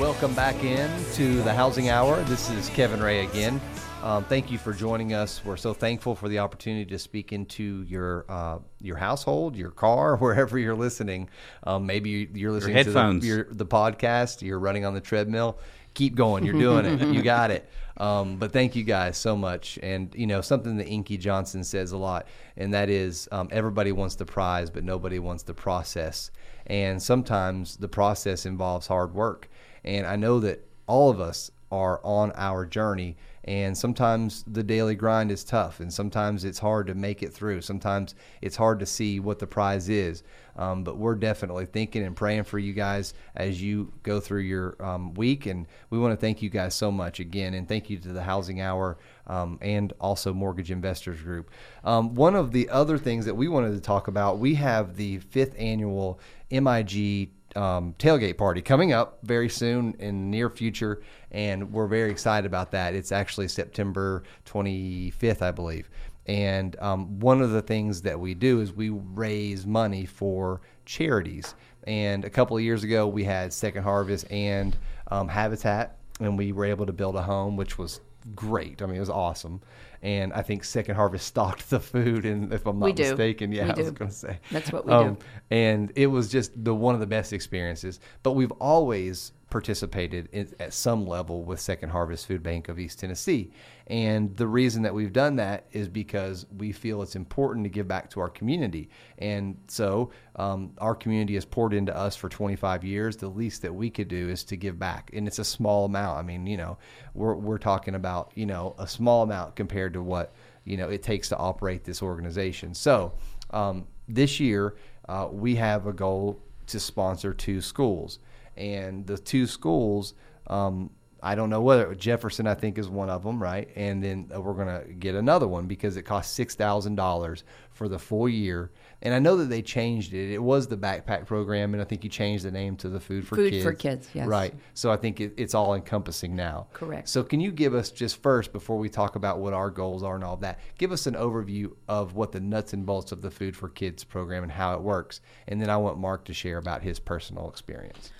Welcome 0.00 0.32
back 0.32 0.64
in 0.64 0.90
to 1.16 1.42
the 1.42 1.52
Housing 1.52 1.90
Hour. 1.90 2.22
This 2.22 2.48
is 2.48 2.70
Kevin 2.70 3.02
Ray 3.02 3.26
again. 3.26 3.60
Um, 4.04 4.22
thank 4.22 4.50
you 4.50 4.58
for 4.58 4.74
joining 4.74 5.14
us. 5.14 5.42
We're 5.46 5.56
so 5.56 5.72
thankful 5.72 6.14
for 6.14 6.28
the 6.28 6.40
opportunity 6.40 6.84
to 6.90 6.98
speak 6.98 7.32
into 7.32 7.86
your 7.88 8.26
uh, 8.28 8.58
your 8.78 8.96
household, 8.96 9.56
your 9.56 9.70
car, 9.70 10.16
wherever 10.18 10.58
you're 10.58 10.74
listening. 10.74 11.30
Um, 11.62 11.86
maybe 11.86 12.28
you're 12.34 12.52
listening 12.52 12.76
headphones. 12.76 13.22
to 13.22 13.26
the, 13.26 13.34
your, 13.34 13.46
the 13.50 13.64
podcast. 13.64 14.42
You're 14.42 14.58
running 14.58 14.84
on 14.84 14.92
the 14.92 15.00
treadmill. 15.00 15.58
Keep 15.94 16.16
going. 16.16 16.44
You're 16.44 16.52
doing 16.58 16.84
it. 16.84 17.14
You 17.14 17.22
got 17.22 17.50
it. 17.50 17.66
Um, 17.96 18.36
but 18.36 18.52
thank 18.52 18.76
you 18.76 18.84
guys 18.84 19.16
so 19.16 19.38
much. 19.38 19.78
And 19.82 20.14
you 20.14 20.26
know 20.26 20.42
something 20.42 20.76
that 20.76 20.86
Inky 20.86 21.16
Johnson 21.16 21.64
says 21.64 21.92
a 21.92 21.96
lot, 21.96 22.28
and 22.58 22.74
that 22.74 22.90
is 22.90 23.26
um, 23.32 23.48
everybody 23.50 23.92
wants 23.92 24.16
the 24.16 24.26
prize, 24.26 24.68
but 24.68 24.84
nobody 24.84 25.18
wants 25.18 25.44
the 25.44 25.54
process. 25.54 26.30
And 26.66 27.02
sometimes 27.02 27.78
the 27.78 27.88
process 27.88 28.44
involves 28.44 28.86
hard 28.86 29.14
work. 29.14 29.48
And 29.82 30.06
I 30.06 30.16
know 30.16 30.40
that 30.40 30.68
all 30.86 31.08
of 31.08 31.20
us 31.20 31.50
are 31.70 32.00
on 32.04 32.32
our 32.34 32.66
journey. 32.66 33.16
And 33.44 33.76
sometimes 33.76 34.42
the 34.46 34.62
daily 34.62 34.94
grind 34.94 35.30
is 35.30 35.44
tough, 35.44 35.80
and 35.80 35.92
sometimes 35.92 36.44
it's 36.44 36.58
hard 36.58 36.86
to 36.86 36.94
make 36.94 37.22
it 37.22 37.32
through. 37.32 37.60
Sometimes 37.60 38.14
it's 38.40 38.56
hard 38.56 38.78
to 38.80 38.86
see 38.86 39.20
what 39.20 39.38
the 39.38 39.46
prize 39.46 39.90
is. 39.90 40.22
Um, 40.56 40.84
but 40.84 40.96
we're 40.96 41.16
definitely 41.16 41.66
thinking 41.66 42.04
and 42.04 42.16
praying 42.16 42.44
for 42.44 42.58
you 42.58 42.72
guys 42.72 43.12
as 43.34 43.60
you 43.60 43.92
go 44.02 44.20
through 44.20 44.42
your 44.42 44.82
um, 44.82 45.12
week. 45.14 45.44
And 45.46 45.66
we 45.90 45.98
want 45.98 46.12
to 46.12 46.16
thank 46.16 46.40
you 46.40 46.48
guys 46.48 46.74
so 46.74 46.90
much 46.90 47.20
again. 47.20 47.54
And 47.54 47.68
thank 47.68 47.90
you 47.90 47.98
to 47.98 48.08
the 48.12 48.22
Housing 48.22 48.60
Hour 48.60 48.96
um, 49.26 49.58
and 49.60 49.92
also 50.00 50.32
Mortgage 50.32 50.70
Investors 50.70 51.20
Group. 51.20 51.50
Um, 51.82 52.14
one 52.14 52.36
of 52.36 52.52
the 52.52 52.70
other 52.70 52.96
things 52.96 53.26
that 53.26 53.34
we 53.34 53.48
wanted 53.48 53.72
to 53.72 53.80
talk 53.80 54.08
about, 54.08 54.38
we 54.38 54.54
have 54.54 54.96
the 54.96 55.18
fifth 55.18 55.54
annual 55.58 56.18
MIG 56.50 57.30
um, 57.56 57.94
tailgate 57.98 58.36
party 58.36 58.60
coming 58.62 58.92
up 58.92 59.18
very 59.22 59.48
soon 59.48 59.94
in 59.98 60.30
near 60.30 60.50
future, 60.50 61.02
and 61.30 61.72
we're 61.72 61.86
very 61.86 62.10
excited 62.10 62.46
about 62.46 62.70
that. 62.72 62.94
It's 62.94 63.12
actually 63.12 63.48
September 63.48 64.22
25th, 64.46 65.42
I 65.42 65.50
believe. 65.50 65.88
And 66.26 66.76
um, 66.80 67.20
one 67.20 67.42
of 67.42 67.50
the 67.50 67.62
things 67.62 68.02
that 68.02 68.18
we 68.18 68.34
do 68.34 68.60
is 68.60 68.72
we 68.72 68.90
raise 68.90 69.66
money 69.66 70.06
for 70.06 70.60
charities. 70.86 71.54
And 71.86 72.24
a 72.24 72.30
couple 72.30 72.56
of 72.56 72.62
years 72.62 72.82
ago, 72.82 73.06
we 73.06 73.24
had 73.24 73.52
Second 73.52 73.82
Harvest 73.82 74.30
and 74.30 74.76
um, 75.10 75.28
Habitat, 75.28 75.98
and 76.20 76.38
we 76.38 76.52
were 76.52 76.64
able 76.64 76.86
to 76.86 76.92
build 76.92 77.16
a 77.16 77.22
home, 77.22 77.56
which 77.56 77.76
was 77.78 78.00
great. 78.34 78.80
I 78.80 78.86
mean, 78.86 78.96
it 78.96 79.00
was 79.00 79.10
awesome. 79.10 79.60
And 80.04 80.32
I 80.34 80.42
think 80.42 80.64
Second 80.64 80.94
Harvest 80.94 81.26
stocked 81.34 81.70
the 81.70 81.80
food, 81.80 82.26
and 82.26 82.52
if 82.52 82.66
I'm 82.66 82.78
not 82.78 82.96
mistaken, 82.96 83.50
yeah, 83.50 83.64
We 83.64 83.70
I 83.70 83.74
was 83.74 83.90
going 83.90 84.10
to 84.10 84.16
say. 84.16 84.38
That's 84.52 84.70
what 84.70 84.84
we 84.84 84.92
do. 84.92 84.96
Um, 84.96 85.18
and 85.50 85.92
it 85.96 86.06
was 86.06 86.28
just 86.30 86.52
the 86.62 86.74
one 86.74 86.94
of 86.94 87.00
the 87.00 87.06
best 87.06 87.32
experiences. 87.32 87.98
But 88.22 88.32
we've 88.32 88.52
always 88.52 89.32
participated 89.50 90.28
in, 90.32 90.52
at 90.60 90.74
some 90.74 91.06
level 91.06 91.42
with 91.42 91.58
Second 91.58 91.88
Harvest 91.90 92.26
Food 92.26 92.42
Bank 92.42 92.68
of 92.68 92.78
East 92.78 92.98
Tennessee, 92.98 93.50
and 93.86 94.34
the 94.36 94.46
reason 94.46 94.82
that 94.82 94.94
we've 94.94 95.12
done 95.12 95.36
that 95.36 95.66
is 95.72 95.88
because 95.88 96.46
we 96.56 96.72
feel 96.72 97.02
it's 97.02 97.16
important 97.16 97.64
to 97.64 97.68
give 97.68 97.86
back 97.86 98.08
to 98.10 98.20
our 98.20 98.30
community, 98.30 98.88
and 99.18 99.58
so 99.68 100.10
um, 100.36 100.72
our 100.78 100.94
community 100.94 101.34
has 101.34 101.44
poured 101.44 101.74
into 101.74 101.94
us 101.94 102.16
for 102.16 102.30
25 102.30 102.82
years. 102.82 103.16
The 103.16 103.28
least 103.28 103.60
that 103.62 103.74
we 103.74 103.90
could 103.90 104.08
do 104.08 104.30
is 104.30 104.42
to 104.44 104.56
give 104.56 104.78
back, 104.78 105.10
and 105.12 105.26
it's 105.26 105.38
a 105.38 105.44
small 105.44 105.84
amount. 105.84 106.18
I 106.18 106.22
mean, 106.22 106.46
you 106.46 106.56
know, 106.56 106.78
we're 107.12 107.34
we're 107.34 107.58
talking 107.58 107.94
about 107.94 108.32
you 108.34 108.46
know 108.46 108.74
a 108.78 108.88
small 108.88 109.22
amount 109.22 109.54
compared 109.54 109.92
to 109.94 110.02
what 110.02 110.32
you 110.64 110.78
know 110.78 110.88
it 110.88 111.02
takes 111.02 111.28
to 111.28 111.36
operate 111.36 111.84
this 111.84 112.02
organization. 112.02 112.72
So 112.72 113.12
um, 113.50 113.86
this 114.08 114.40
year 114.40 114.76
uh, 115.10 115.28
we 115.30 115.56
have 115.56 115.86
a 115.86 115.92
goal 115.92 116.40
to 116.68 116.80
sponsor 116.80 117.34
two 117.34 117.60
schools, 117.60 118.18
and 118.56 119.06
the 119.06 119.18
two 119.18 119.46
schools. 119.46 120.14
Um, 120.46 120.90
I 121.24 121.34
don't 121.34 121.48
know 121.48 121.62
whether 121.62 121.94
Jefferson, 121.94 122.46
I 122.46 122.54
think, 122.54 122.76
is 122.76 122.88
one 122.88 123.08
of 123.08 123.22
them, 123.22 123.42
right? 123.42 123.70
And 123.76 124.04
then 124.04 124.30
uh, 124.34 124.42
we're 124.42 124.52
going 124.52 124.68
to 124.68 124.92
get 124.92 125.14
another 125.14 125.48
one 125.48 125.66
because 125.66 125.96
it 125.96 126.02
costs 126.02 126.34
six 126.34 126.54
thousand 126.54 126.96
dollars 126.96 127.44
for 127.70 127.88
the 127.88 127.98
full 127.98 128.28
year. 128.28 128.70
And 129.00 129.12
I 129.14 129.18
know 129.18 129.36
that 129.36 129.46
they 129.46 129.62
changed 129.62 130.14
it. 130.14 130.32
It 130.32 130.42
was 130.42 130.66
the 130.66 130.76
backpack 130.76 131.26
program, 131.26 131.74
and 131.74 131.82
I 131.82 131.86
think 131.86 132.04
you 132.04 132.10
changed 132.10 132.44
the 132.44 132.50
name 132.50 132.76
to 132.76 132.88
the 132.88 133.00
Food 133.00 133.26
for 133.26 133.36
Food 133.36 133.50
Kids. 133.50 133.64
Food 133.64 133.70
for 133.70 133.76
Kids, 133.76 134.08
yes. 134.14 134.26
Right. 134.26 134.54
So 134.74 134.90
I 134.90 134.96
think 134.96 135.20
it, 135.20 135.34
it's 135.36 135.54
all 135.54 135.74
encompassing 135.74 136.36
now. 136.36 136.68
Correct. 136.72 137.08
So 137.08 137.22
can 137.22 137.40
you 137.40 137.50
give 137.50 137.74
us 137.74 137.90
just 137.90 138.22
first, 138.22 138.52
before 138.52 138.78
we 138.78 138.88
talk 138.88 139.16
about 139.16 139.40
what 139.40 139.52
our 139.52 139.70
goals 139.70 140.02
are 140.02 140.14
and 140.14 140.24
all 140.24 140.36
that, 140.38 140.58
give 140.78 140.92
us 140.92 141.06
an 141.06 141.14
overview 141.14 141.72
of 141.88 142.14
what 142.14 142.32
the 142.32 142.40
nuts 142.40 142.72
and 142.72 142.86
bolts 142.86 143.12
of 143.12 143.22
the 143.22 143.30
Food 143.30 143.56
for 143.56 143.68
Kids 143.68 144.04
program 144.04 144.42
and 144.42 144.52
how 144.52 144.74
it 144.74 144.80
works, 144.80 145.20
and 145.48 145.60
then 145.60 145.70
I 145.70 145.76
want 145.78 145.98
Mark 145.98 146.24
to 146.26 146.34
share 146.34 146.58
about 146.58 146.82
his 146.82 146.98
personal 146.98 147.48
experience. 147.48 148.10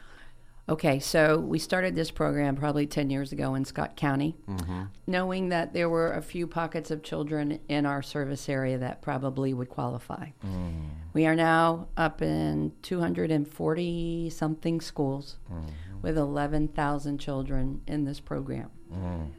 Okay, 0.67 0.99
so 0.99 1.39
we 1.39 1.59
started 1.59 1.95
this 1.95 2.11
program 2.11 2.57
probably 2.57 2.87
10 2.87 3.11
years 3.11 3.33
ago 3.33 3.55
in 3.55 3.67
Scott 3.67 3.97
County, 3.97 4.35
mm-hmm. 4.49 4.85
knowing 5.07 5.51
that 5.51 5.75
there 5.75 5.91
were 5.91 6.13
a 6.13 6.23
few 6.23 6.47
pockets 6.47 6.91
of 6.91 7.03
children 7.03 7.61
in 7.69 7.85
our 7.85 8.01
service 8.01 8.49
area 8.49 8.79
that 8.79 9.03
probably 9.03 9.53
would 9.53 9.69
qualify. 9.69 10.29
Mm. 10.43 10.89
We 11.13 11.27
are 11.27 11.35
now 11.35 11.89
up 11.99 12.23
in 12.23 12.73
240 12.81 14.31
something 14.31 14.81
schools 14.81 15.37
mm-hmm. 15.53 16.01
with 16.01 16.17
11,000 16.17 17.19
children 17.19 17.83
in 17.87 18.07
this 18.07 18.21
program. 18.21 18.71
Mm. 18.91 19.33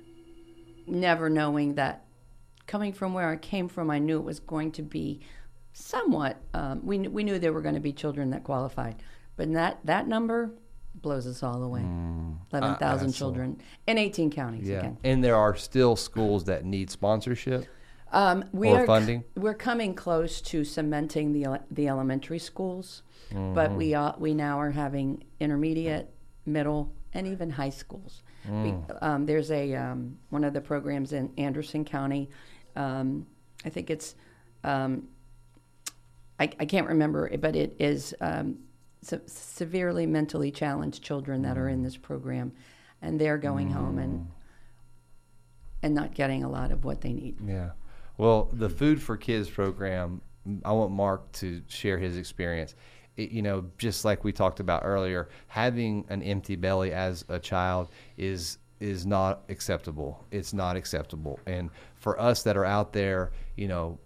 Never 0.85 1.27
knowing 1.27 1.73
that 1.73 2.05
coming 2.67 2.93
from 2.93 3.15
where 3.15 3.29
I 3.29 3.37
came 3.37 3.67
from, 3.67 3.89
I 3.89 3.97
knew 3.97 4.19
it 4.19 4.25
was 4.25 4.39
going 4.39 4.73
to 4.73 4.83
be 4.83 5.21
somewhat, 5.73 6.37
um, 6.53 6.85
we, 6.85 6.99
we 6.99 7.23
knew 7.23 7.39
there 7.39 7.51
were 7.51 7.61
going 7.61 7.73
to 7.73 7.81
be 7.81 7.93
children 7.93 8.29
that 8.29 8.43
qualified. 8.43 9.01
But 9.37 9.51
that, 9.53 9.79
that 9.85 10.07
number 10.07 10.51
blows 11.05 11.27
us 11.27 11.43
all 11.43 11.61
away. 11.63 11.81
11,000 12.51 13.11
children 13.13 13.61
in 13.85 13.99
18 13.99 14.31
counties 14.31 14.67
again. 14.67 14.97
And 15.03 15.23
there 15.23 15.35
are 15.35 15.55
still 15.55 15.95
schools 15.95 16.45
that 16.45 16.65
need 16.65 16.89
sponsorship. 16.89 17.67
Um, 18.11 18.43
we 18.51 18.69
Or 18.69 18.81
are, 18.81 18.85
funding? 18.87 19.23
We're 19.35 19.53
coming 19.53 19.93
close 19.93 20.41
to 20.41 20.63
cementing 20.63 21.31
the 21.31 21.61
the 21.69 21.87
elementary 21.87 22.39
schools, 22.39 23.03
but 23.31 23.73
we 23.75 23.89
Mm-hmm. 23.91 24.03
are, 24.03 24.15
we 24.17 24.33
now 24.33 24.59
are 24.59 24.71
having 24.71 25.23
intermediate, 25.39 26.09
middle, 26.45 26.91
and 27.13 27.27
even 27.27 27.49
high 27.51 27.69
schools. 27.71 28.23
We, 28.45 28.51
Mm. 28.71 29.03
um, 29.03 29.25
there's 29.25 29.51
a 29.51 29.75
um, 29.75 30.17
one 30.29 30.43
of 30.43 30.53
the 30.53 30.61
programs 30.61 31.13
in 31.13 31.31
Anderson 31.37 31.83
County. 31.85 32.29
Um, 32.75 33.27
I 33.63 33.69
think 33.69 33.89
it's 33.89 34.15
um, 34.63 35.07
I, 36.39 36.45
I 36.59 36.65
can't 36.65 36.87
remember, 36.87 37.29
but 37.37 37.55
it 37.55 37.75
is 37.79 38.13
um, 38.21 38.57
se- 39.05 39.21
severely 39.27 40.05
mentally 40.05 40.51
challenged 40.51 41.03
children 41.03 41.41
that 41.43 41.57
are 41.57 41.69
in 41.69 41.83
this 41.83 41.97
program, 41.97 42.51
and 43.01 43.19
they're 43.19 43.37
going 43.37 43.69
home 43.69 43.97
and 43.99 44.27
and 45.83 45.93
not 45.93 46.15
getting 46.15 46.43
a 46.43 46.49
lot 46.49 46.71
of 46.71 46.83
what 46.83 47.01
they 47.01 47.13
need. 47.13 47.37
Yeah. 47.45 47.71
Well, 48.17 48.49
the 48.53 48.69
Food 48.69 49.01
for 49.01 49.17
Kids 49.17 49.49
program, 49.49 50.21
I 50.63 50.71
want 50.71 50.91
Mark 50.91 51.31
to 51.33 51.61
share 51.67 51.99
his 51.99 52.17
experience. 52.17 52.73
It, 53.17 53.29
you 53.29 53.41
know, 53.41 53.65
just 53.77 54.03
like 54.03 54.23
we 54.23 54.31
talked 54.31 54.59
about 54.59 54.81
earlier, 54.83 55.29
having 55.47 56.05
an 56.09 56.23
empty 56.23 56.55
belly 56.55 56.91
as 56.91 57.23
a 57.29 57.39
child 57.39 57.89
is 58.17 58.57
is 58.79 59.05
not 59.05 59.43
acceptable. 59.47 60.25
It's 60.31 60.53
not 60.53 60.75
acceptable. 60.75 61.39
And 61.45 61.69
for 61.95 62.19
us 62.19 62.43
that 62.43 62.57
are 62.57 62.65
out 62.65 62.91
there, 62.91 63.31
you 63.55 63.67
know, 63.67 63.99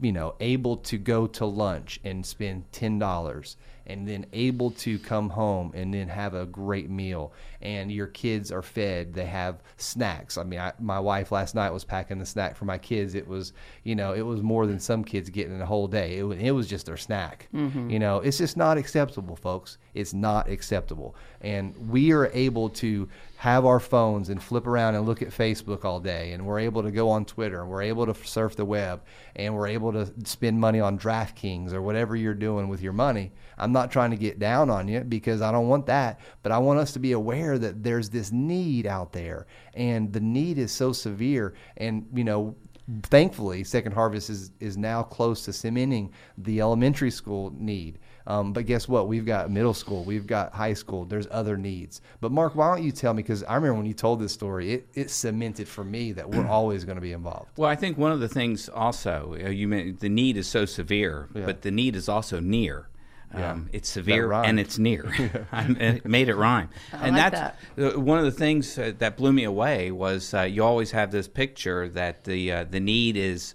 you 0.00 0.12
know, 0.12 0.34
able 0.40 0.78
to 0.78 0.98
go 0.98 1.26
to 1.28 1.46
lunch 1.46 2.00
and 2.02 2.24
spend 2.24 2.70
ten 2.72 2.98
dollars, 2.98 3.56
and 3.86 4.06
then 4.06 4.26
able 4.32 4.70
to 4.70 4.98
come 4.98 5.30
home 5.30 5.72
and 5.74 5.92
then 5.92 6.08
have 6.08 6.34
a 6.34 6.46
great 6.46 6.90
meal, 6.90 7.32
and 7.62 7.90
your 7.90 8.08
kids 8.08 8.50
are 8.52 8.62
fed. 8.62 9.14
They 9.14 9.26
have 9.26 9.62
snacks. 9.76 10.36
I 10.36 10.44
mean, 10.44 10.60
I, 10.60 10.72
my 10.80 11.00
wife 11.00 11.32
last 11.32 11.54
night 11.54 11.72
was 11.72 11.84
packing 11.84 12.18
the 12.18 12.26
snack 12.26 12.56
for 12.56 12.64
my 12.64 12.78
kids. 12.78 13.14
It 13.14 13.26
was, 13.26 13.52
you 13.84 13.94
know, 13.94 14.12
it 14.12 14.22
was 14.22 14.42
more 14.42 14.66
than 14.66 14.78
some 14.78 15.04
kids 15.04 15.30
get 15.30 15.48
in 15.48 15.60
a 15.60 15.66
whole 15.66 15.88
day. 15.88 16.18
It 16.18 16.24
was, 16.24 16.38
it 16.38 16.50
was 16.50 16.66
just 16.66 16.86
their 16.86 16.96
snack. 16.96 17.48
Mm-hmm. 17.54 17.90
You 17.90 17.98
know, 17.98 18.18
it's 18.18 18.38
just 18.38 18.56
not 18.56 18.76
acceptable, 18.76 19.36
folks. 19.36 19.78
It's 19.94 20.14
not 20.14 20.48
acceptable, 20.48 21.14
and 21.42 21.90
we 21.90 22.12
are 22.12 22.30
able 22.32 22.70
to 22.70 23.08
have 23.36 23.66
our 23.66 23.80
phones 23.80 24.28
and 24.28 24.42
flip 24.42 24.66
around 24.66 24.94
and 24.94 25.04
look 25.04 25.20
at 25.20 25.28
Facebook 25.28 25.84
all 25.84 26.00
day, 26.00 26.32
and 26.32 26.46
we're 26.46 26.60
able 26.60 26.82
to 26.82 26.90
go 26.90 27.10
on 27.10 27.24
Twitter, 27.24 27.60
and 27.60 27.68
we're 27.68 27.82
able 27.82 28.06
to 28.06 28.14
surf 28.26 28.56
the 28.56 28.64
web, 28.64 29.02
and 29.36 29.54
we're 29.54 29.66
able 29.66 29.92
to 29.92 30.10
spend 30.24 30.58
money 30.58 30.80
on 30.80 30.98
DraftKings 30.98 31.72
or 31.72 31.82
whatever 31.82 32.16
you're 32.16 32.34
doing 32.34 32.68
with 32.68 32.80
your 32.80 32.92
money. 32.92 33.32
I'm 33.58 33.72
not 33.72 33.90
trying 33.90 34.12
to 34.12 34.16
get 34.16 34.38
down 34.38 34.70
on 34.70 34.88
you 34.88 35.00
because 35.00 35.42
I 35.42 35.52
don't 35.52 35.68
want 35.68 35.86
that, 35.86 36.20
but 36.42 36.52
I 36.52 36.58
want 36.58 36.78
us 36.78 36.92
to 36.92 36.98
be 36.98 37.12
aware 37.12 37.51
that 37.58 37.82
there's 37.82 38.10
this 38.10 38.32
need 38.32 38.86
out 38.86 39.12
there, 39.12 39.46
and 39.74 40.12
the 40.12 40.20
need 40.20 40.58
is 40.58 40.72
so 40.72 40.92
severe. 40.92 41.54
And 41.76 42.06
you 42.12 42.24
know, 42.24 42.56
thankfully, 43.04 43.64
Second 43.64 43.92
Harvest 43.92 44.30
is 44.30 44.52
is 44.60 44.76
now 44.76 45.02
close 45.02 45.44
to 45.44 45.52
cementing 45.52 46.12
the 46.38 46.60
elementary 46.60 47.10
school 47.10 47.52
need. 47.56 47.98
Um, 48.26 48.52
but 48.52 48.66
guess 48.66 48.86
what? 48.86 49.08
We've 49.08 49.26
got 49.26 49.50
middle 49.50 49.74
school, 49.74 50.04
we've 50.04 50.26
got 50.26 50.52
high 50.52 50.74
school. 50.74 51.04
There's 51.04 51.26
other 51.30 51.56
needs. 51.56 52.00
But 52.20 52.32
Mark, 52.32 52.54
why 52.54 52.74
don't 52.74 52.84
you 52.84 52.92
tell 52.92 53.14
me? 53.14 53.22
Because 53.22 53.42
I 53.44 53.56
remember 53.56 53.74
when 53.74 53.86
you 53.86 53.94
told 53.94 54.20
this 54.20 54.32
story, 54.32 54.72
it 54.72 54.88
it 54.94 55.10
cemented 55.10 55.68
for 55.68 55.84
me 55.84 56.12
that 56.12 56.28
we're 56.30 56.46
always 56.58 56.84
going 56.84 56.96
to 56.96 57.02
be 57.02 57.12
involved. 57.12 57.50
Well, 57.56 57.68
I 57.68 57.76
think 57.76 57.98
one 57.98 58.12
of 58.12 58.20
the 58.20 58.28
things 58.28 58.68
also 58.68 59.34
you 59.34 59.68
meant 59.68 60.00
the 60.00 60.08
need 60.08 60.36
is 60.36 60.46
so 60.46 60.64
severe, 60.64 61.28
but 61.32 61.62
the 61.62 61.70
need 61.70 61.96
is 61.96 62.08
also 62.08 62.40
near. 62.40 62.88
Yeah. 63.36 63.52
Um, 63.52 63.68
it's 63.72 63.88
severe 63.88 64.32
and 64.32 64.60
it's 64.60 64.78
near. 64.78 65.04
I 65.52 65.64
it 65.64 66.04
made 66.06 66.28
it 66.28 66.36
rhyme, 66.36 66.68
and 66.92 67.16
like 67.16 67.32
that's 67.32 67.56
uh, 67.78 67.98
one 68.00 68.18
of 68.18 68.24
the 68.24 68.30
things 68.30 68.78
uh, 68.78 68.92
that 68.98 69.16
blew 69.16 69.32
me 69.32 69.44
away 69.44 69.90
was 69.90 70.34
uh, 70.34 70.42
you 70.42 70.62
always 70.64 70.90
have 70.90 71.10
this 71.10 71.28
picture 71.28 71.88
that 71.90 72.24
the 72.24 72.52
uh, 72.52 72.64
the 72.64 72.80
need 72.80 73.16
is 73.16 73.54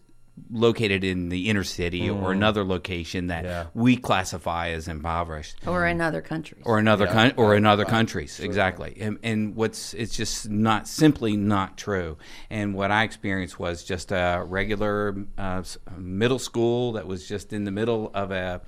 located 0.51 1.03
in 1.03 1.29
the 1.29 1.49
inner 1.49 1.63
city 1.63 2.07
or 2.11 2.31
another 2.31 2.63
location 2.63 3.25
that 3.27 3.43
Mm. 3.43 3.47
Yeah. 3.47 3.65
we 3.73 3.97
classify 3.97 4.69
as 4.69 4.87
impoverished 4.87 5.57
or 5.65 5.87
in 5.87 5.99
other 5.99 6.21
countries. 6.21 6.61
or 6.63 6.77
in 6.77 6.87
other 6.87 7.07
coun- 7.07 7.33
or 7.37 7.55
in 7.55 7.65
other 7.65 7.85
countries 7.85 8.39
exactly 8.39 8.95
and, 8.99 9.17
and 9.23 9.55
what's 9.55 9.95
it's 9.95 10.15
just 10.15 10.47
not 10.47 10.87
simply 10.87 11.35
not 11.35 11.75
true 11.75 12.17
and 12.51 12.75
what 12.75 12.91
i 12.91 13.03
experienced 13.03 13.59
was 13.59 13.83
just 13.83 14.11
a 14.11 14.43
regular 14.45 15.15
uh, 15.39 15.63
middle 15.97 16.37
school 16.39 16.91
that 16.91 17.07
was 17.07 17.27
just 17.27 17.51
in 17.51 17.63
the 17.63 17.71
middle 17.71 18.11
of 18.13 18.29
a 18.29 18.61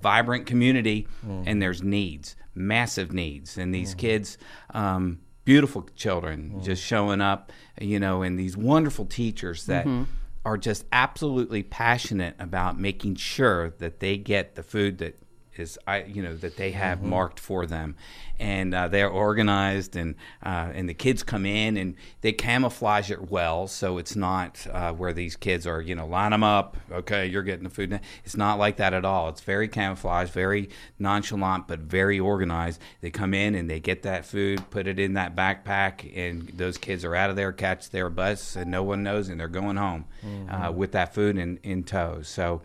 vibrant 0.00 0.46
community 0.46 1.06
mm. 1.26 1.42
and 1.46 1.60
there's 1.60 1.82
needs 1.82 2.36
massive 2.58 3.12
needs. 3.12 3.56
And 3.56 3.74
these 3.74 3.94
mm. 3.94 3.98
kids 3.98 4.38
um, 4.70 5.20
beautiful 5.44 5.88
children 5.96 6.56
mm. 6.56 6.62
just 6.62 6.82
showing 6.82 7.22
up 7.22 7.52
you 7.80 7.98
know 7.98 8.20
and 8.20 8.38
these 8.38 8.54
wonderful 8.54 9.06
teachers 9.06 9.64
that 9.64 9.86
mm-hmm. 9.86 10.02
are 10.44 10.58
just 10.58 10.84
absolutely 10.92 11.62
passionate 11.62 12.34
about 12.38 12.78
making 12.78 13.14
sure 13.14 13.70
that 13.78 14.00
they 14.00 14.18
get 14.18 14.56
the 14.56 14.62
food 14.62 14.98
that 14.98 15.18
is 15.58 15.78
I 15.86 16.04
you 16.04 16.22
know 16.22 16.36
that 16.36 16.56
they 16.56 16.72
have 16.72 17.02
marked 17.02 17.40
for 17.40 17.66
them, 17.66 17.96
and 18.38 18.74
uh, 18.74 18.88
they're 18.88 19.08
organized 19.08 19.96
and 19.96 20.14
uh, 20.44 20.70
and 20.74 20.88
the 20.88 20.94
kids 20.94 21.22
come 21.22 21.44
in 21.46 21.76
and 21.76 21.94
they 22.20 22.32
camouflage 22.32 23.10
it 23.10 23.30
well, 23.30 23.66
so 23.66 23.98
it's 23.98 24.16
not 24.16 24.66
uh, 24.72 24.92
where 24.92 25.12
these 25.12 25.36
kids 25.36 25.66
are 25.66 25.80
you 25.80 25.94
know 25.94 26.06
line 26.06 26.30
them 26.30 26.42
up. 26.42 26.76
Okay, 26.90 27.26
you're 27.26 27.42
getting 27.42 27.64
the 27.64 27.70
food. 27.70 27.98
It's 28.24 28.36
not 28.36 28.58
like 28.58 28.76
that 28.76 28.94
at 28.94 29.04
all. 29.04 29.28
It's 29.28 29.40
very 29.40 29.68
camouflaged, 29.68 30.32
very 30.32 30.70
nonchalant, 30.98 31.68
but 31.68 31.80
very 31.80 32.20
organized. 32.20 32.80
They 33.00 33.10
come 33.10 33.34
in 33.34 33.54
and 33.54 33.68
they 33.68 33.80
get 33.80 34.02
that 34.02 34.24
food, 34.24 34.68
put 34.70 34.86
it 34.86 34.98
in 34.98 35.14
that 35.14 35.34
backpack, 35.34 36.10
and 36.16 36.48
those 36.48 36.78
kids 36.78 37.04
are 37.04 37.14
out 37.14 37.30
of 37.30 37.36
there, 37.36 37.52
catch 37.52 37.90
their 37.90 38.10
bus, 38.10 38.56
and 38.56 38.70
no 38.70 38.82
one 38.82 39.02
knows, 39.02 39.28
and 39.28 39.38
they're 39.38 39.48
going 39.48 39.76
home 39.76 40.04
uh, 40.50 40.72
with 40.72 40.92
that 40.92 41.14
food 41.14 41.38
in 41.38 41.58
in 41.62 41.82
tow. 41.82 42.22
So 42.22 42.62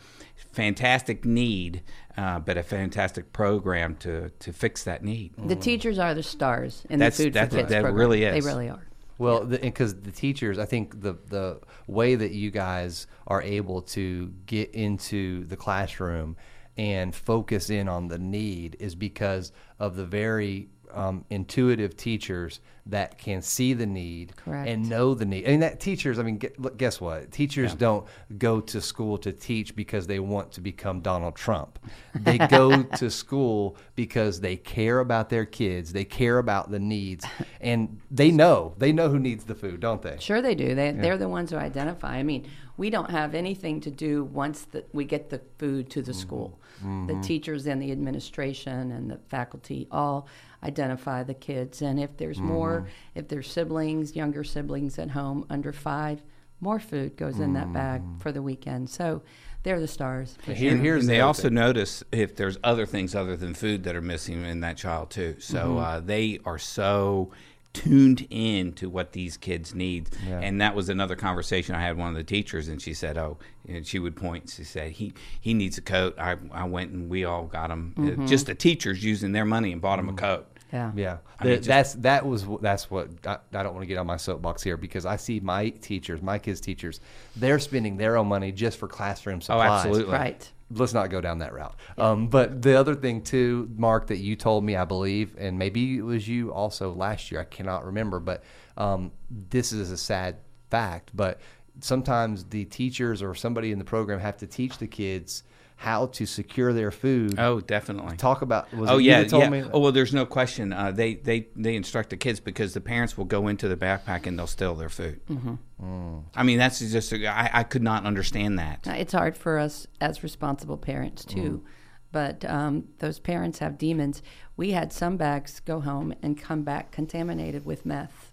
fantastic 0.53 1.25
need, 1.25 1.81
uh, 2.15 2.39
but 2.39 2.57
a 2.57 2.63
fantastic 2.63 3.33
program 3.33 3.95
to 3.97 4.29
to 4.29 4.53
fix 4.53 4.83
that 4.85 5.03
need. 5.03 5.33
the 5.37 5.55
teachers 5.55 5.99
are 5.99 6.13
the 6.13 6.23
stars 6.23 6.85
in 6.89 6.99
That's- 6.99 7.17
the 7.17 7.25
Food 7.25 7.33
that- 7.33 7.49
for 7.51 7.57
Kids 7.57 7.69
that 7.69 7.81
program. 7.81 7.99
really 7.99 8.23
is. 8.23 8.43
They 8.45 8.49
really 8.49 8.69
are. 8.69 8.81
Well, 9.19 9.45
because 9.45 9.93
the, 10.01 10.11
teachers, 10.11 10.57
I 10.57 10.65
think 10.65 11.01
the 11.01 11.15
the 11.27 11.59
way 11.87 12.15
that 12.15 12.31
you 12.31 12.49
guys 12.51 13.07
are 13.27 13.41
able 13.41 13.81
to 13.81 14.33
get 14.45 14.71
into 14.71 15.45
the 15.45 15.55
classroom 15.55 16.35
and 16.77 17.13
focus 17.13 17.69
in 17.69 17.87
on 17.87 18.07
the 18.07 18.17
need 18.17 18.75
is 18.79 18.95
because 18.95 19.51
of 19.79 19.95
the 19.95 20.05
very 20.05 20.69
um, 20.93 21.25
intuitive 21.29 21.95
teachers 21.97 22.59
that 22.85 23.17
can 23.17 23.41
see 23.41 23.73
the 23.73 23.85
need 23.85 24.35
Correct. 24.35 24.67
and 24.67 24.89
know 24.89 25.13
the 25.13 25.25
need. 25.25 25.45
I 25.45 25.51
mean, 25.51 25.61
that 25.61 25.79
teachers, 25.79 26.19
I 26.19 26.23
mean, 26.23 26.41
guess 26.75 26.99
what? 26.99 27.31
Teachers 27.31 27.73
don't 27.75 28.05
go 28.37 28.59
to 28.59 28.81
school 28.81 29.17
to 29.19 29.31
teach 29.31 29.73
because 29.73 30.05
they 30.05 30.19
want 30.19 30.51
to 30.53 30.61
become 30.61 30.99
Donald 30.99 31.35
Trump. 31.35 31.79
They 32.23 32.37
go 32.37 32.83
to 32.83 33.09
school 33.09 33.75
because 33.95 34.39
they 34.39 34.55
care 34.55 34.99
about 34.99 35.29
their 35.29 35.45
kids. 35.45 35.91
They 35.91 36.05
care 36.05 36.37
about 36.37 36.71
the 36.71 36.79
needs, 36.79 37.25
and 37.59 37.99
they 38.11 38.31
know 38.31 38.75
they 38.77 38.91
know 38.93 39.09
who 39.09 39.19
needs 39.19 39.43
the 39.43 39.55
food, 39.55 39.79
don't 39.81 40.01
they? 40.01 40.17
Sure, 40.19 40.41
they 40.41 40.55
do. 40.55 40.73
They, 40.73 40.91
They're 40.91 41.17
the 41.17 41.27
ones 41.27 41.51
who 41.51 41.57
identify. 41.57 42.15
I 42.15 42.23
mean, 42.23 42.47
we 42.77 42.89
don't 42.89 43.11
have 43.11 43.35
anything 43.35 43.79
to 43.81 43.91
do 43.91 44.23
once 44.23 44.61
that 44.71 44.87
we 44.93 45.05
get 45.05 45.29
the 45.29 45.41
food 45.57 45.89
to 45.91 46.01
the 46.01 46.11
Mm-hmm. 46.11 46.21
school. 46.21 46.59
The 47.07 47.17
teachers 47.21 47.65
and 47.65 47.81
the 47.81 47.91
administration 47.93 48.91
and 48.91 49.09
the 49.09 49.17
faculty 49.29 49.87
all 49.89 50.27
identify 50.63 51.23
the 51.23 51.33
kids. 51.33 51.81
And 51.81 51.97
if 51.99 52.17
there's 52.17 52.39
more, 52.39 52.79
Mm-hmm. 52.81 53.19
if 53.19 53.27
there's 53.29 53.49
siblings, 53.49 54.15
younger 54.15 54.43
siblings 54.43 54.99
at 54.99 55.11
home 55.11 55.45
under 55.49 55.71
five, 55.71 56.21
more 56.59 56.79
food 56.79 57.15
goes 57.17 57.39
in 57.39 57.53
that 57.53 57.71
bag 57.73 58.01
for 58.19 58.31
the 58.31 58.41
weekend. 58.41 58.89
So 58.89 59.21
they're 59.63 59.79
the 59.79 59.87
stars. 59.87 60.37
for 60.41 60.53
Here- 60.53 60.71
sure. 60.71 60.79
here's 60.79 61.03
and 61.03 61.09
the 61.09 61.13
they 61.13 61.19
other 61.21 61.27
also 61.27 61.43
thing. 61.43 61.53
notice 61.55 62.03
if 62.11 62.35
there's 62.35 62.57
other 62.63 62.85
things 62.85 63.15
other 63.15 63.37
than 63.37 63.53
food 63.53 63.83
that 63.83 63.95
are 63.95 64.01
missing 64.01 64.43
in 64.43 64.59
that 64.61 64.75
child 64.77 65.09
too. 65.09 65.35
So 65.39 65.77
uh, 65.77 65.99
they 66.01 66.39
are 66.43 66.57
so 66.57 67.31
tuned 67.73 68.27
in 68.29 68.73
to 68.73 68.89
what 68.89 69.11
these 69.13 69.35
kids 69.37 69.73
need. 69.73 70.09
Yeah. 70.27 70.39
And 70.39 70.61
that 70.61 70.75
was 70.75 70.89
another 70.89 71.15
conversation 71.15 71.75
I 71.75 71.81
had 71.81 71.91
with 71.91 71.99
one 71.99 72.09
of 72.09 72.15
the 72.15 72.23
teachers, 72.23 72.67
and 72.67 72.81
she 72.81 72.93
said, 72.93 73.17
"Oh," 73.17 73.37
and 73.67 73.85
she 73.85 73.99
would 73.99 74.15
point. 74.15 74.49
She 74.49 74.63
said, 74.63 74.91
"He 74.91 75.13
he 75.41 75.53
needs 75.53 75.77
a 75.77 75.81
coat." 75.81 76.15
I 76.19 76.37
I 76.51 76.65
went 76.65 76.91
and 76.91 77.09
we 77.09 77.25
all 77.25 77.45
got 77.45 77.71
him. 77.71 77.93
uh, 78.23 78.27
just 78.27 78.45
the 78.45 78.55
teachers 78.55 79.03
using 79.03 79.31
their 79.31 79.45
money 79.45 79.71
and 79.71 79.81
bought 79.81 79.99
him 79.99 80.09
a 80.09 80.13
coat. 80.13 80.47
Yeah. 80.71 80.91
Yeah, 80.95 81.17
I 81.39 81.43
mean, 81.45 81.55
just- 81.57 81.67
that's 81.67 81.93
that 81.95 82.25
was 82.25 82.45
that's 82.61 82.89
what 82.89 83.09
I, 83.27 83.37
I 83.53 83.63
don't 83.63 83.73
want 83.75 83.83
to 83.83 83.87
get 83.87 83.97
on 83.99 84.07
my 84.07 84.17
soapbox 84.17 84.63
here 84.63 84.75
because 84.75 85.05
I 85.05 85.17
see 85.17 85.39
my 85.39 85.69
teachers, 85.69 86.21
my 86.21 86.39
kids' 86.39 86.59
teachers, 86.61 86.99
they're 87.35 87.59
spending 87.59 87.97
their 87.97 88.17
own 88.17 88.27
money 88.27 88.51
just 88.51 88.79
for 88.79 88.87
classroom 88.87 89.39
supplies. 89.41 89.59
Oh, 89.61 89.67
supplies. 89.67 89.85
absolutely. 89.85 90.13
Right. 90.13 90.51
Let's 90.73 90.93
not 90.93 91.09
go 91.09 91.21
down 91.21 91.39
that 91.39 91.53
route. 91.53 91.75
Um, 91.97 92.27
but 92.27 92.61
the 92.61 92.79
other 92.79 92.95
thing 92.95 93.21
too, 93.21 93.69
Mark, 93.75 94.07
that 94.07 94.17
you 94.17 94.35
told 94.35 94.63
me, 94.63 94.75
I 94.75 94.85
believe, 94.85 95.35
and 95.37 95.57
maybe 95.57 95.97
it 95.97 96.01
was 96.01 96.27
you 96.27 96.53
also 96.53 96.93
last 96.93 97.31
year. 97.31 97.41
I 97.41 97.45
cannot 97.45 97.85
remember, 97.85 98.19
but 98.19 98.43
um, 98.77 99.11
this 99.29 99.71
is 99.71 99.91
a 99.91 99.97
sad 99.97 100.37
fact. 100.69 101.11
But 101.13 101.39
sometimes 101.79 102.45
the 102.45 102.65
teachers 102.65 103.21
or 103.21 103.35
somebody 103.35 103.71
in 103.71 103.79
the 103.79 103.85
program 103.85 104.19
have 104.19 104.37
to 104.37 104.47
teach 104.47 104.77
the 104.77 104.87
kids 104.87 105.43
how 105.83 106.05
to 106.05 106.25
secure 106.25 106.71
their 106.71 106.91
food. 106.91 107.37
Oh, 107.37 107.59
definitely. 107.59 108.15
Talk 108.15 108.41
about. 108.41 108.73
Was 108.73 108.89
oh 108.89 108.99
it 108.99 109.03
yeah, 109.03 109.19
that 109.21 109.29
told 109.29 109.43
yeah. 109.43 109.49
me? 109.49 109.63
Oh 109.73 109.79
well, 109.79 109.91
there's 109.91 110.13
no 110.13 110.25
question. 110.25 110.71
Uh, 110.71 110.91
they 110.91 111.15
they 111.15 111.49
they 111.57 111.75
instruct 111.75 112.09
the 112.09 112.15
kids 112.15 112.39
because 112.39 112.73
the 112.73 112.79
parents 112.79 113.17
will 113.17 113.25
go 113.25 113.49
into 113.49 113.67
the 113.67 113.75
backpack 113.75 114.25
and 114.25 114.39
they'll 114.39 114.47
steal 114.47 114.75
their 114.75 114.87
food. 114.87 115.19
Mm-hmm. 115.29 116.19
I 116.33 116.43
mean, 116.43 116.57
that's 116.57 116.79
just 116.79 117.11
I, 117.11 117.49
I 117.51 117.63
could 117.63 117.83
not 117.83 118.05
understand 118.05 118.59
that. 118.59 118.87
Uh, 118.87 118.91
It's 118.91 119.11
hard 119.11 119.35
for 119.35 119.59
us 119.59 119.85
as 119.99 120.23
responsible 120.23 120.77
parents 120.77 121.25
too, 121.25 121.65
but 122.13 122.45
um, 122.45 122.87
those 122.99 123.19
parents 123.19 123.59
have 123.59 123.77
demons. 123.77 124.23
We 124.55 124.71
had 124.71 124.93
some 124.93 125.17
bags 125.17 125.59
go 125.59 125.81
home 125.81 126.13
and 126.21 126.37
come 126.37 126.63
back 126.63 126.93
contaminated 126.93 127.65
with 127.65 127.85
meth. 127.85 128.31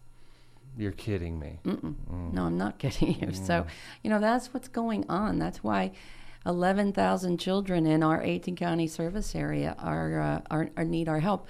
You're 0.79 0.93
kidding 0.93 1.41
me. 1.41 1.59
No, 1.65 2.45
I'm 2.45 2.57
not 2.57 2.79
kidding 2.83 3.19
you. 3.21 3.35
So, 3.35 3.67
you 4.05 4.11
know, 4.11 4.21
that's 4.21 4.55
what's 4.55 4.69
going 4.69 5.05
on. 5.09 5.41
That's 5.41 5.65
why 5.65 5.91
11,000 6.47 7.39
children 7.39 7.87
in 7.87 8.03
our 8.03 8.23
18 8.23 8.57
county 8.57 8.87
service 8.87 9.35
area 9.35 9.75
are, 9.79 10.21
uh, 10.21 10.41
are, 10.51 10.71
are 10.77 10.85
need 10.85 11.09
our 11.09 11.21
help. 11.21 11.47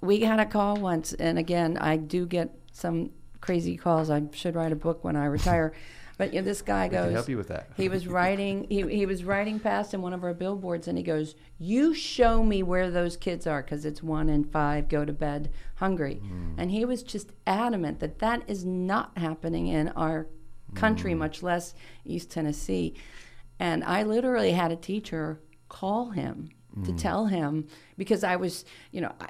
We 0.00 0.20
got 0.20 0.40
a 0.40 0.46
call 0.46 0.76
once, 0.76 1.12
and 1.14 1.38
again, 1.38 1.76
I 1.78 1.96
do 1.96 2.26
get 2.26 2.54
some 2.72 3.10
crazy 3.40 3.76
calls. 3.76 4.10
I 4.10 4.22
should 4.32 4.54
write 4.54 4.72
a 4.72 4.76
book 4.76 5.04
when 5.04 5.16
I 5.16 5.26
retire. 5.26 5.72
But 6.18 6.34
you 6.34 6.40
know, 6.40 6.46
this 6.46 6.62
guy 6.62 6.86
We 6.86 6.96
can 6.96 7.04
goes. 7.04 7.12
help 7.12 7.28
you 7.28 7.36
with 7.36 7.46
that. 7.46 7.68
He 7.76 7.88
was 7.88 8.08
riding. 8.08 8.66
He, 8.68 8.82
he 8.88 9.06
was 9.06 9.22
riding 9.22 9.60
past 9.60 9.94
in 9.94 10.02
one 10.02 10.12
of 10.12 10.24
our 10.24 10.34
billboards, 10.34 10.88
and 10.88 10.98
he 10.98 11.04
goes, 11.04 11.36
"You 11.60 11.94
show 11.94 12.42
me 12.42 12.64
where 12.64 12.90
those 12.90 13.16
kids 13.16 13.46
are, 13.46 13.62
because 13.62 13.84
it's 13.84 14.02
one 14.02 14.28
in 14.28 14.42
five 14.42 14.88
go 14.88 15.04
to 15.04 15.12
bed 15.12 15.52
hungry." 15.76 16.14
Hmm. 16.16 16.54
And 16.58 16.72
he 16.72 16.84
was 16.84 17.04
just 17.04 17.30
adamant 17.46 18.00
that 18.00 18.18
that 18.18 18.42
is 18.48 18.64
not 18.64 19.16
happening 19.16 19.68
in 19.68 19.90
our 19.90 20.26
country, 20.74 21.12
Hmm. 21.12 21.20
much 21.20 21.44
less 21.44 21.72
East 22.04 22.32
Tennessee. 22.32 22.94
And 23.60 23.82
I 23.84 24.02
literally 24.04 24.52
had 24.52 24.70
a 24.72 24.76
teacher 24.76 25.40
call 25.68 26.10
him 26.10 26.50
to 26.84 26.90
Hmm. 26.92 26.96
tell 26.96 27.26
him 27.26 27.66
because 27.96 28.22
I 28.22 28.36
was, 28.36 28.64
you 28.92 29.00
know, 29.00 29.12
I, 29.20 29.28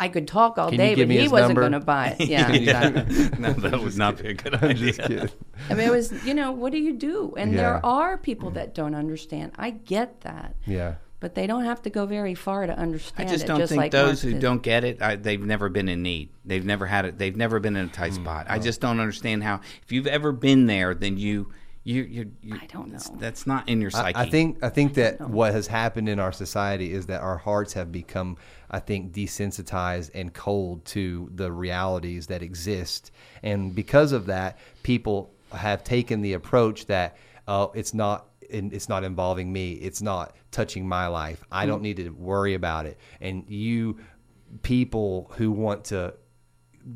I 0.00 0.08
could 0.08 0.26
talk 0.26 0.56
all 0.56 0.68
Can 0.70 0.78
day, 0.78 0.94
but 0.94 1.08
he 1.10 1.28
wasn't 1.28 1.58
going 1.58 1.72
to 1.72 1.80
buy 1.80 2.16
it. 2.18 2.26
Yeah, 2.28 2.50
exactly. 2.52 3.28
no, 3.38 3.52
that 3.52 3.80
would 3.80 3.96
not 3.98 4.18
be 4.22 4.28
a 4.28 4.34
good 4.34 4.54
idea. 4.54 5.28
I 5.68 5.74
mean, 5.74 5.86
it 5.88 5.90
was, 5.90 6.12
you 6.24 6.32
know, 6.34 6.52
what 6.52 6.72
do 6.72 6.78
you 6.78 6.94
do? 6.94 7.34
And 7.36 7.52
Yeah. 7.52 7.56
there 7.58 7.86
are 7.86 8.16
people 8.16 8.50
that 8.52 8.74
don't 8.74 8.94
understand. 8.94 9.52
I 9.58 9.70
get 9.70 10.22
that. 10.22 10.54
Yeah. 10.66 10.94
But 11.20 11.34
they 11.34 11.46
don't 11.46 11.64
have 11.64 11.82
to 11.82 11.90
go 11.90 12.04
very 12.06 12.34
far 12.34 12.66
to 12.66 12.78
understand. 12.78 13.28
I 13.28 13.32
just 13.32 13.44
it. 13.44 13.46
don't 13.46 13.58
just 13.58 13.70
think 13.70 13.80
like 13.80 13.90
those 13.92 14.20
who 14.22 14.32
did. 14.32 14.40
don't 14.42 14.62
get 14.62 14.84
it, 14.84 15.00
I, 15.02 15.16
they've 15.16 15.42
never 15.42 15.68
been 15.70 15.88
in 15.88 16.02
need. 16.02 16.28
They've 16.44 16.64
never 16.64 16.86
had 16.86 17.04
it. 17.06 17.18
They've 17.18 17.36
never 17.36 17.58
been 17.58 17.74
in 17.76 17.86
a 17.86 17.88
tight 17.88 18.12
Mm. 18.12 18.16
spot. 18.22 18.46
I 18.48 18.58
just 18.58 18.80
don't 18.80 19.00
understand 19.00 19.42
how. 19.42 19.60
If 19.82 19.92
you've 19.92 20.06
ever 20.06 20.30
been 20.32 20.66
there, 20.66 20.94
then 20.94 21.16
you, 21.16 21.50
you, 21.86 22.02
you. 22.02 22.32
you 22.42 22.54
I 22.60 22.66
don't 22.66 22.90
that's- 22.90 23.10
know. 23.10 23.16
That's 23.18 23.46
not 23.46 23.68
in 23.68 23.80
your 23.80 23.90
I, 23.94 24.12
psyche. 24.12 24.18
I 24.18 24.28
think 24.28 24.64
I 24.64 24.68
think 24.68 24.94
that 24.94 25.20
what 25.20 25.52
has 25.52 25.68
happened 25.68 26.08
in 26.08 26.18
our 26.18 26.32
society 26.32 26.92
is 26.92 27.06
that 27.06 27.20
our 27.20 27.36
hearts 27.36 27.72
have 27.74 27.92
become, 27.92 28.36
I 28.70 28.80
think, 28.80 29.12
desensitized 29.12 30.10
and 30.12 30.34
cold 30.34 30.84
to 30.86 31.30
the 31.34 31.52
realities 31.52 32.26
that 32.26 32.42
exist, 32.42 33.12
and 33.42 33.72
because 33.74 34.10
of 34.10 34.26
that, 34.26 34.58
people 34.82 35.32
have 35.52 35.84
taken 35.84 36.22
the 36.22 36.32
approach 36.32 36.86
that 36.86 37.16
uh, 37.46 37.68
it's 37.72 37.94
not 37.94 38.26
in, 38.50 38.72
it's 38.72 38.88
not 38.88 39.04
involving 39.04 39.52
me. 39.52 39.74
It's 39.74 40.02
not 40.02 40.34
touching 40.50 40.88
my 40.88 41.06
life. 41.06 41.44
I 41.52 41.66
don't 41.66 41.82
need 41.82 41.98
to 41.98 42.10
worry 42.10 42.54
about 42.54 42.86
it. 42.86 42.98
And 43.20 43.44
you 43.48 43.98
people 44.62 45.30
who 45.36 45.52
want 45.52 45.84
to 45.86 46.14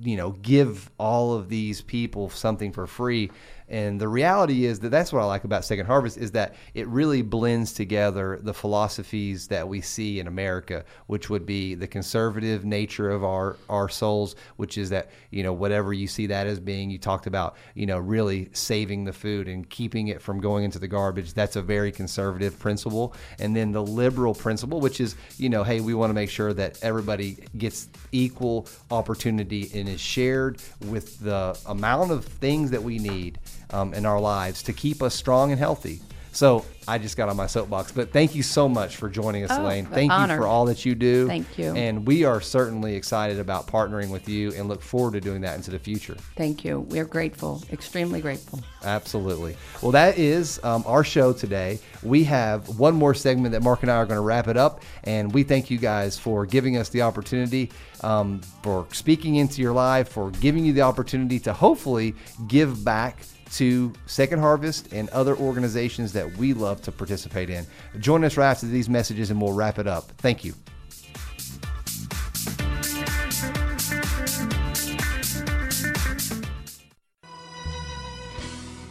you 0.02 0.16
know 0.16 0.30
give 0.30 0.90
all 0.98 1.34
of 1.34 1.48
these 1.48 1.80
people 1.80 2.30
something 2.30 2.72
for 2.72 2.86
free 2.86 3.30
and 3.70 4.00
the 4.00 4.08
reality 4.08 4.64
is 4.64 4.80
that 4.80 4.88
that's 4.88 5.12
what 5.12 5.22
I 5.22 5.26
like 5.26 5.44
about 5.44 5.64
Second 5.64 5.86
Harvest 5.86 6.18
is 6.18 6.32
that 6.32 6.56
it 6.74 6.88
really 6.88 7.22
blends 7.22 7.72
together 7.72 8.40
the 8.42 8.52
philosophies 8.52 9.46
that 9.46 9.68
we 9.68 9.80
see 9.80 10.18
in 10.18 10.26
America, 10.26 10.84
which 11.06 11.30
would 11.30 11.46
be 11.46 11.76
the 11.76 11.86
conservative 11.86 12.64
nature 12.64 13.10
of 13.10 13.22
our 13.22 13.56
our 13.68 13.88
souls, 13.88 14.34
which 14.56 14.76
is 14.76 14.90
that 14.90 15.10
you 15.30 15.44
know 15.44 15.52
whatever 15.52 15.92
you 15.92 16.08
see 16.08 16.26
that 16.26 16.48
as 16.48 16.58
being. 16.58 16.90
You 16.90 16.98
talked 16.98 17.28
about 17.28 17.56
you 17.74 17.86
know 17.86 17.98
really 17.98 18.48
saving 18.52 19.04
the 19.04 19.12
food 19.12 19.46
and 19.46 19.68
keeping 19.70 20.08
it 20.08 20.20
from 20.20 20.40
going 20.40 20.64
into 20.64 20.80
the 20.80 20.88
garbage. 20.88 21.32
That's 21.32 21.54
a 21.54 21.62
very 21.62 21.92
conservative 21.92 22.58
principle. 22.58 23.14
And 23.38 23.54
then 23.54 23.70
the 23.70 23.82
liberal 23.82 24.34
principle, 24.34 24.80
which 24.80 25.00
is 25.00 25.14
you 25.36 25.48
know 25.48 25.62
hey 25.62 25.80
we 25.80 25.94
want 25.94 26.10
to 26.10 26.14
make 26.14 26.30
sure 26.30 26.52
that 26.54 26.82
everybody 26.82 27.38
gets 27.56 27.88
equal 28.10 28.66
opportunity 28.90 29.70
and 29.74 29.88
is 29.88 30.00
shared 30.00 30.60
with 30.86 31.20
the 31.20 31.56
amount 31.66 32.10
of 32.10 32.24
things 32.24 32.72
that 32.72 32.82
we 32.82 32.98
need 32.98 33.38
um, 33.72 33.94
in 33.94 34.06
our 34.06 34.20
lives 34.20 34.62
to 34.64 34.72
keep 34.72 35.02
us 35.02 35.14
strong 35.14 35.50
and 35.50 35.58
healthy. 35.58 36.00
So 36.32 36.64
I 36.86 36.98
just 36.98 37.16
got 37.16 37.28
on 37.28 37.36
my 37.36 37.48
soapbox, 37.48 37.90
but 37.90 38.12
thank 38.12 38.36
you 38.36 38.44
so 38.44 38.68
much 38.68 38.96
for 38.96 39.08
joining 39.08 39.42
us, 39.42 39.50
Oh, 39.52 39.62
Elaine. 39.64 39.86
an 39.86 39.90
Thank 39.90 40.12
honor. 40.12 40.34
you 40.34 40.40
for 40.40 40.46
all 40.46 40.64
that 40.66 40.84
you 40.84 40.94
do. 40.94 41.26
Thank 41.26 41.58
you. 41.58 41.74
And 41.74 42.06
we 42.06 42.24
are 42.24 42.40
certainly 42.40 42.94
excited 42.94 43.40
about 43.40 43.66
partnering 43.66 44.10
with 44.10 44.28
you 44.28 44.52
and 44.52 44.68
look 44.68 44.80
forward 44.80 45.14
to 45.14 45.20
doing 45.20 45.40
that 45.40 45.56
into 45.56 45.72
the 45.72 45.78
future. 45.80 46.14
Thank 46.36 46.64
you. 46.64 46.80
We're 46.80 47.04
grateful, 47.04 47.64
extremely 47.72 48.20
grateful. 48.20 48.60
Absolutely. 48.84 49.56
Well, 49.82 49.90
that 49.90 50.18
is 50.18 50.60
um, 50.62 50.84
our 50.86 51.02
show 51.02 51.32
today. 51.32 51.80
We 52.04 52.22
have 52.24 52.78
one 52.78 52.94
more 52.94 53.12
segment 53.14 53.50
that 53.52 53.62
Mark 53.62 53.82
and 53.82 53.90
I 53.90 53.96
are 53.96 54.06
going 54.06 54.18
to 54.18 54.22
wrap 54.22 54.46
it 54.46 54.56
up. 54.56 54.82
And 55.02 55.34
we 55.34 55.42
thank 55.42 55.68
you 55.68 55.78
guys 55.78 56.16
for 56.16 56.46
giving 56.46 56.76
us 56.76 56.90
the 56.90 57.02
opportunity, 57.02 57.72
um, 58.02 58.40
for 58.62 58.86
speaking 58.92 59.34
into 59.36 59.62
your 59.62 59.72
life, 59.72 60.10
for 60.10 60.30
giving 60.30 60.64
you 60.64 60.72
the 60.72 60.82
opportunity 60.82 61.40
to 61.40 61.52
hopefully 61.52 62.14
give 62.46 62.84
back 62.84 63.18
to 63.52 63.92
Second 64.06 64.38
Harvest 64.38 64.92
and 64.92 65.08
other 65.10 65.36
organizations 65.36 66.12
that 66.12 66.36
we 66.36 66.54
love 66.54 66.82
to 66.82 66.92
participate 66.92 67.50
in. 67.50 67.66
Join 67.98 68.24
us 68.24 68.36
right 68.36 68.50
after 68.50 68.66
these 68.66 68.88
messages 68.88 69.30
and 69.30 69.40
we'll 69.40 69.52
wrap 69.52 69.78
it 69.78 69.86
up. 69.86 70.10
Thank 70.18 70.44
you. 70.44 70.54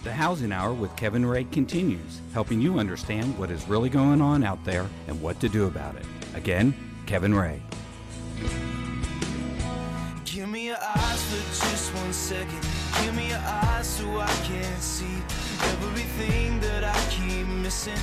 The 0.03 0.13
Housing 0.13 0.51
Hour 0.51 0.73
with 0.73 0.95
Kevin 0.95 1.25
Ray 1.25 1.45
continues, 1.45 2.21
helping 2.33 2.59
you 2.59 2.79
understand 2.79 3.37
what 3.37 3.51
is 3.51 3.67
really 3.67 3.89
going 3.89 4.21
on 4.21 4.43
out 4.43 4.63
there 4.65 4.87
and 5.07 5.21
what 5.21 5.39
to 5.39 5.49
do 5.49 5.67
about 5.67 5.95
it. 5.95 6.05
Again, 6.35 6.73
Kevin 7.05 7.33
Ray. 7.33 7.61
Give 10.25 10.47
me 10.47 10.67
your 10.67 10.77
eyes 10.77 11.23
for 11.23 11.65
just 11.65 11.93
one 11.95 12.13
second. 12.13 12.68
Give 13.09 13.17
me 13.17 13.29
your 13.29 13.39
eyes 13.39 13.87
so 13.87 14.19
I 14.19 14.27
can 14.43 14.79
see 14.79 15.23
everything 15.63 16.59
that 16.59 16.83
I 16.83 17.09
keep 17.09 17.47
missing. 17.47 17.97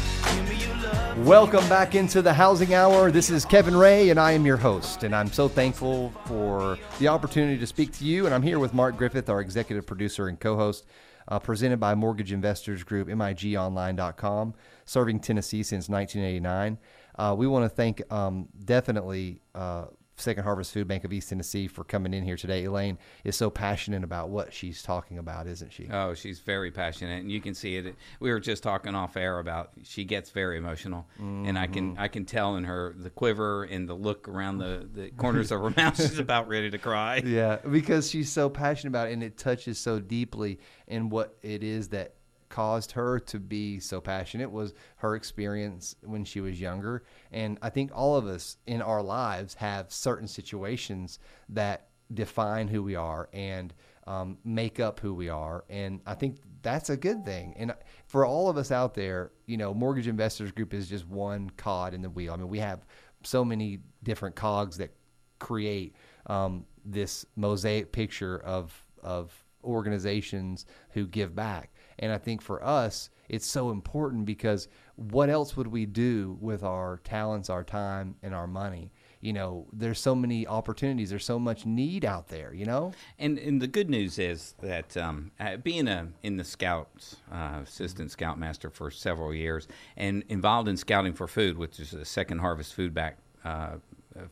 Welcome 1.25 1.69
back 1.69 1.95
into 1.95 2.23
the 2.23 2.35
Housing 2.35 2.75
Hour. 2.75 3.13
This 3.13 3.31
is 3.31 3.45
Kevin 3.45 3.77
Ray, 3.77 4.11
and 4.11 4.19
I 4.19 4.33
am 4.33 4.45
your 4.45 4.57
host. 4.57 5.05
And 5.05 5.15
I'm 5.15 5.31
so 5.31 5.47
thankful 5.47 6.11
for 6.25 6.77
the 6.99 7.07
opportunity 7.07 7.57
to 7.57 7.67
speak 7.69 7.93
to 7.93 8.05
you. 8.05 8.27
And 8.27 8.35
I'm 8.35 8.43
here 8.43 8.59
with 8.59 8.75
Mark 8.75 8.97
Griffith, 8.97 9.31
our 9.31 9.41
executive 9.41 9.87
producer 9.87 10.27
and 10.27 10.41
co 10.41 10.57
host, 10.57 10.87
uh, 11.29 11.39
presented 11.39 11.79
by 11.79 11.95
Mortgage 11.95 12.33
Investors 12.33 12.83
Group, 12.83 13.07
MIGOnline.com, 13.07 14.55
serving 14.87 15.21
Tennessee 15.21 15.63
since 15.63 15.89
1989. 15.89 16.79
Uh, 17.15 17.33
we 17.39 17.47
want 17.47 17.65
to 17.65 17.69
thank 17.69 18.03
um, 18.13 18.49
definitely. 18.65 19.41
Uh, 19.55 19.85
Second 20.17 20.45
Harvest 20.45 20.73
Food 20.73 20.89
Bank 20.89 21.05
of 21.05 21.13
East 21.13 21.29
Tennessee 21.29 21.69
for 21.69 21.85
coming 21.85 22.15
in 22.15 22.25
here 22.25 22.37
today. 22.37 22.65
Elaine 22.65 22.99
is 23.23 23.37
so 23.37 23.51
passionate 23.51 24.03
about 24.03 24.31
what 24.31 24.53
she's 24.53 24.83
talking 24.83 25.19
about, 25.19 25.47
isn't 25.47 25.73
she? 25.73 25.89
Oh, 25.91 26.15
she's 26.15 26.41
very 26.41 26.71
passionate, 26.71 27.21
and 27.21 27.31
you 27.31 27.41
can 27.41 27.55
see 27.55 27.77
it. 27.77 27.95
We 28.19 28.31
were 28.31 28.41
just 28.41 28.63
talking 28.63 28.95
off 28.95 29.17
air 29.17 29.39
about 29.39 29.73
she 29.85 30.05
gets 30.05 30.31
very 30.31 30.57
emotional, 30.57 31.07
and 31.19 31.59
I 31.59 31.67
can 31.67 31.93
mm-hmm. 31.93 32.01
I 32.01 32.09
can 32.09 32.25
tell 32.25 32.57
in 32.57 32.65
her 32.65 32.95
the 32.97 33.11
quiver 33.11 33.65
and 33.65 33.89
the 33.89 33.95
look 33.95 34.29
around 34.29 34.59
the, 34.59 34.89
the 34.93 35.11
corners 35.11 35.53
of 35.53 35.61
her 35.61 35.71
mouth. 35.77 35.97
She's 36.01 36.19
about 36.19 36.49
ready 36.49 36.71
to 36.71 36.79
cry. 36.79 37.23
Yeah, 37.25 37.57
because 37.57 38.11
she's 38.11 38.33
so 38.33 38.49
passionate 38.49 38.91
about 38.91 39.09
it 39.09 39.13
and 39.13 39.23
it 39.23 39.37
touches 39.37 39.79
so 39.79 40.01
deeply 40.01 40.59
in 40.87 41.09
what 41.09 41.37
it 41.43 41.63
is 41.63 41.89
that 41.89 42.15
caused 42.57 42.93
her 42.93 43.21
to 43.21 43.39
be 43.39 43.79
so 43.79 44.01
passionate 44.01 44.51
was 44.51 44.73
her 44.97 45.15
experience 45.15 45.95
when 46.01 46.25
she 46.25 46.41
was 46.41 46.59
younger. 46.59 47.03
And 47.31 47.59
I 47.61 47.69
think 47.69 47.91
all 47.95 48.17
of 48.17 48.27
us 48.27 48.57
in 48.67 48.81
our 48.81 49.03
lives 49.03 49.53
have 49.57 49.93
certain 49.93 50.27
situations 50.27 51.19
that 51.51 51.89
define 52.15 52.67
who 52.69 52.83
we 52.83 52.95
are 52.95 53.29
and 53.35 53.75
um, 54.07 54.39
make 54.43 54.81
up 54.81 55.01
who 55.01 55.13
we 55.13 55.29
are. 55.29 55.67
And 55.69 56.01
I 56.07 56.15
think 56.15 56.39
that's 56.63 56.89
a 56.89 56.97
good 56.97 57.27
thing. 57.27 57.53
And 57.59 57.75
for 58.07 58.25
all 58.25 58.49
of 58.49 58.57
us 58.57 58.73
out 58.73 58.95
there, 58.95 59.33
you 59.45 59.59
know, 59.59 59.75
Mortgage 59.75 60.09
Investors 60.09 60.51
Group 60.51 60.73
is 60.73 60.89
just 60.89 61.07
one 61.07 61.51
cod 61.59 61.93
in 61.93 62.01
the 62.01 62.09
wheel. 62.09 62.33
I 62.33 62.37
mean, 62.37 62.49
we 62.49 62.61
have 62.61 62.87
so 63.23 63.45
many 63.45 63.81
different 64.03 64.35
cogs 64.35 64.79
that 64.79 64.97
create 65.41 65.95
um, 66.25 66.65
this 66.87 67.27
mosaic 67.37 67.93
picture 67.93 68.39
of 68.39 68.83
of 69.03 69.45
organizations 69.67 70.65
who 70.91 71.07
give 71.07 71.35
back. 71.35 71.71
And 71.99 72.13
I 72.13 72.19
think 72.19 72.43
for 72.43 72.63
us, 72.63 73.11
it's 73.29 73.47
so 73.47 73.71
important 73.71 74.25
because 74.25 74.69
what 74.97 75.29
else 75.29 75.57
would 75.57 75.67
we 75.67 75.87
do 75.87 76.39
with 76.41 76.63
our 76.63 77.01
talents, 77.05 77.51
our 77.51 77.65
time, 77.65 78.17
and 78.23 78.35
our 78.35 78.47
money? 78.47 78.93
You 79.21 79.33
know, 79.33 79.67
there's 79.73 79.99
so 79.99 80.15
many 80.15 80.47
opportunities. 80.47 81.11
There's 81.11 81.25
so 81.25 81.39
much 81.39 81.67
need 81.67 82.05
out 82.05 82.29
there. 82.29 82.55
You 82.55 82.67
know. 82.67 82.93
And 83.19 83.39
and 83.39 83.61
the 83.61 83.67
good 83.67 83.91
news 83.91 84.19
is 84.19 84.55
that 84.63 84.97
um, 84.97 85.33
uh, 85.41 85.57
being 85.57 85.89
a 85.89 86.09
in 86.23 86.37
the 86.37 86.45
Scouts 86.45 87.17
uh, 87.33 87.61
assistant 87.65 88.11
scoutmaster 88.11 88.71
for 88.71 88.91
several 88.91 89.35
years 89.35 89.67
and 89.97 90.23
involved 90.29 90.69
in 90.69 90.77
scouting 90.77 91.15
for 91.15 91.27
food, 91.27 91.59
which 91.59 91.81
is 91.81 91.93
a 91.95 92.05
Second 92.05 92.39
Harvest 92.39 92.75
Food 92.75 92.95
Bank 92.95 93.17
uh, 93.45 93.77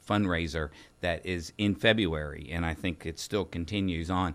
fundraiser 0.09 0.71
that 1.01 1.25
is 1.25 1.53
in 1.59 1.75
February, 1.75 2.49
and 2.51 2.65
I 2.65 2.75
think 2.75 3.07
it 3.07 3.19
still 3.19 3.45
continues 3.45 4.11
on. 4.11 4.35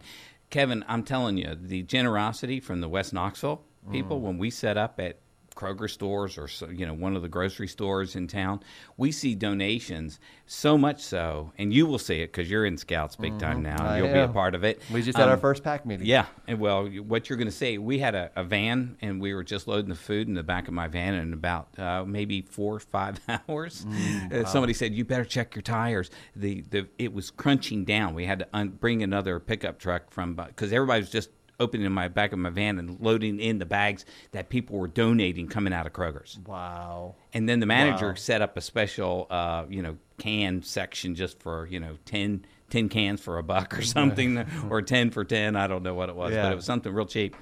Kevin, 0.49 0.83
I'm 0.87 1.03
telling 1.03 1.37
you, 1.37 1.55
the 1.59 1.83
generosity 1.83 2.59
from 2.59 2.81
the 2.81 2.89
West 2.89 3.13
Knoxville 3.13 3.61
people 3.91 4.19
mm. 4.19 4.23
when 4.23 4.37
we 4.37 4.49
set 4.49 4.77
up 4.77 4.99
at 4.99 5.19
Kroger 5.59 5.89
stores 5.89 6.37
or 6.37 6.47
you 6.71 6.85
know 6.85 6.93
one 6.93 7.15
of 7.17 7.21
the 7.21 7.27
grocery 7.27 7.67
stores 7.67 8.15
in 8.15 8.27
town, 8.27 8.61
we 8.95 9.11
see 9.11 9.35
donations 9.35 10.19
so 10.45 10.77
much 10.77 11.01
so, 11.03 11.51
and 11.57 11.73
you 11.73 11.85
will 11.85 11.99
see 11.99 12.21
it 12.21 12.27
because 12.31 12.49
you're 12.49 12.65
in 12.65 12.77
Scouts 12.77 13.15
big 13.17 13.37
time 13.37 13.61
now. 13.61 13.83
I 13.85 13.97
You'll 13.97 14.13
be 14.13 14.19
a 14.19 14.27
part 14.29 14.55
of 14.55 14.63
it. 14.63 14.81
We 14.91 15.01
just 15.01 15.17
had 15.17 15.27
our 15.27 15.33
Um, 15.35 15.39
first 15.41 15.63
pack 15.63 15.85
meeting. 15.85 16.05
Yeah, 16.07 16.25
and 16.47 16.59
well, 16.59 16.87
what 16.87 17.29
you're 17.29 17.37
going 17.37 17.49
to 17.49 17.55
say, 17.55 17.77
we 17.77 17.99
had 17.99 18.15
a, 18.15 18.31
a 18.37 18.43
van 18.43 18.97
and 19.01 19.19
we 19.21 19.33
were 19.33 19.43
just 19.43 19.67
loading 19.67 19.89
the 19.89 19.95
food 19.95 20.27
in 20.29 20.33
the 20.33 20.43
back 20.43 20.67
of 20.67 20.73
my 20.73 20.87
van 20.87 21.13
in 21.15 21.33
about 21.33 21.67
uh, 21.77 22.05
maybe 22.05 22.41
four 22.41 22.75
or 22.75 22.79
five 22.79 23.19
hours. 23.49 23.85
uh, 24.31 24.45
somebody 24.45 24.73
said, 24.73 24.93
"You 24.93 25.03
better 25.03 25.25
check 25.25 25.55
your 25.55 25.61
tires." 25.63 26.09
The 26.35 26.61
the 26.69 26.87
it 26.97 27.13
was 27.13 27.31
crunching 27.31 27.83
down. 27.85 28.13
We 28.13 28.25
had 28.25 28.39
to 28.39 28.47
un- 28.53 28.69
bring 28.69 29.03
another 29.03 29.39
pickup 29.39 29.77
truck 29.77 30.09
from 30.11 30.35
because 30.35 30.71
everybody 30.71 31.01
was 31.01 31.09
just 31.11 31.29
opening 31.59 31.91
my 31.91 32.07
back 32.07 32.31
of 32.31 32.39
my 32.39 32.49
van 32.49 32.79
and 32.79 32.99
loading 32.99 33.39
in 33.39 33.59
the 33.59 33.65
bags 33.65 34.05
that 34.31 34.49
people 34.49 34.77
were 34.77 34.87
donating 34.87 35.47
coming 35.47 35.73
out 35.73 35.85
of 35.85 35.93
Kroger's. 35.93 36.39
Wow. 36.45 37.15
And 37.33 37.47
then 37.49 37.59
the 37.59 37.65
manager 37.65 38.09
Wow. 38.09 38.13
set 38.15 38.41
up 38.41 38.55
a 38.57 38.61
special, 38.61 39.27
uh, 39.29 39.65
you 39.69 39.81
know, 39.81 39.97
can 40.17 40.63
section 40.63 41.15
just 41.15 41.41
for, 41.41 41.67
you 41.67 41.79
know, 41.79 41.97
10, 42.05 42.45
10 42.69 42.89
cans 42.89 43.21
for 43.21 43.37
a 43.37 43.43
buck 43.43 43.77
or 43.77 43.81
something, 43.83 44.45
or 44.69 44.81
10 44.81 45.11
for 45.11 45.23
10. 45.23 45.55
I 45.55 45.67
don't 45.67 45.83
know 45.83 45.93
what 45.93 46.09
it 46.09 46.15
was, 46.15 46.33
Yeah. 46.33 46.43
but 46.43 46.51
it 46.53 46.55
was 46.55 46.65
something 46.65 46.93
real 46.93 47.05
cheap. 47.05 47.35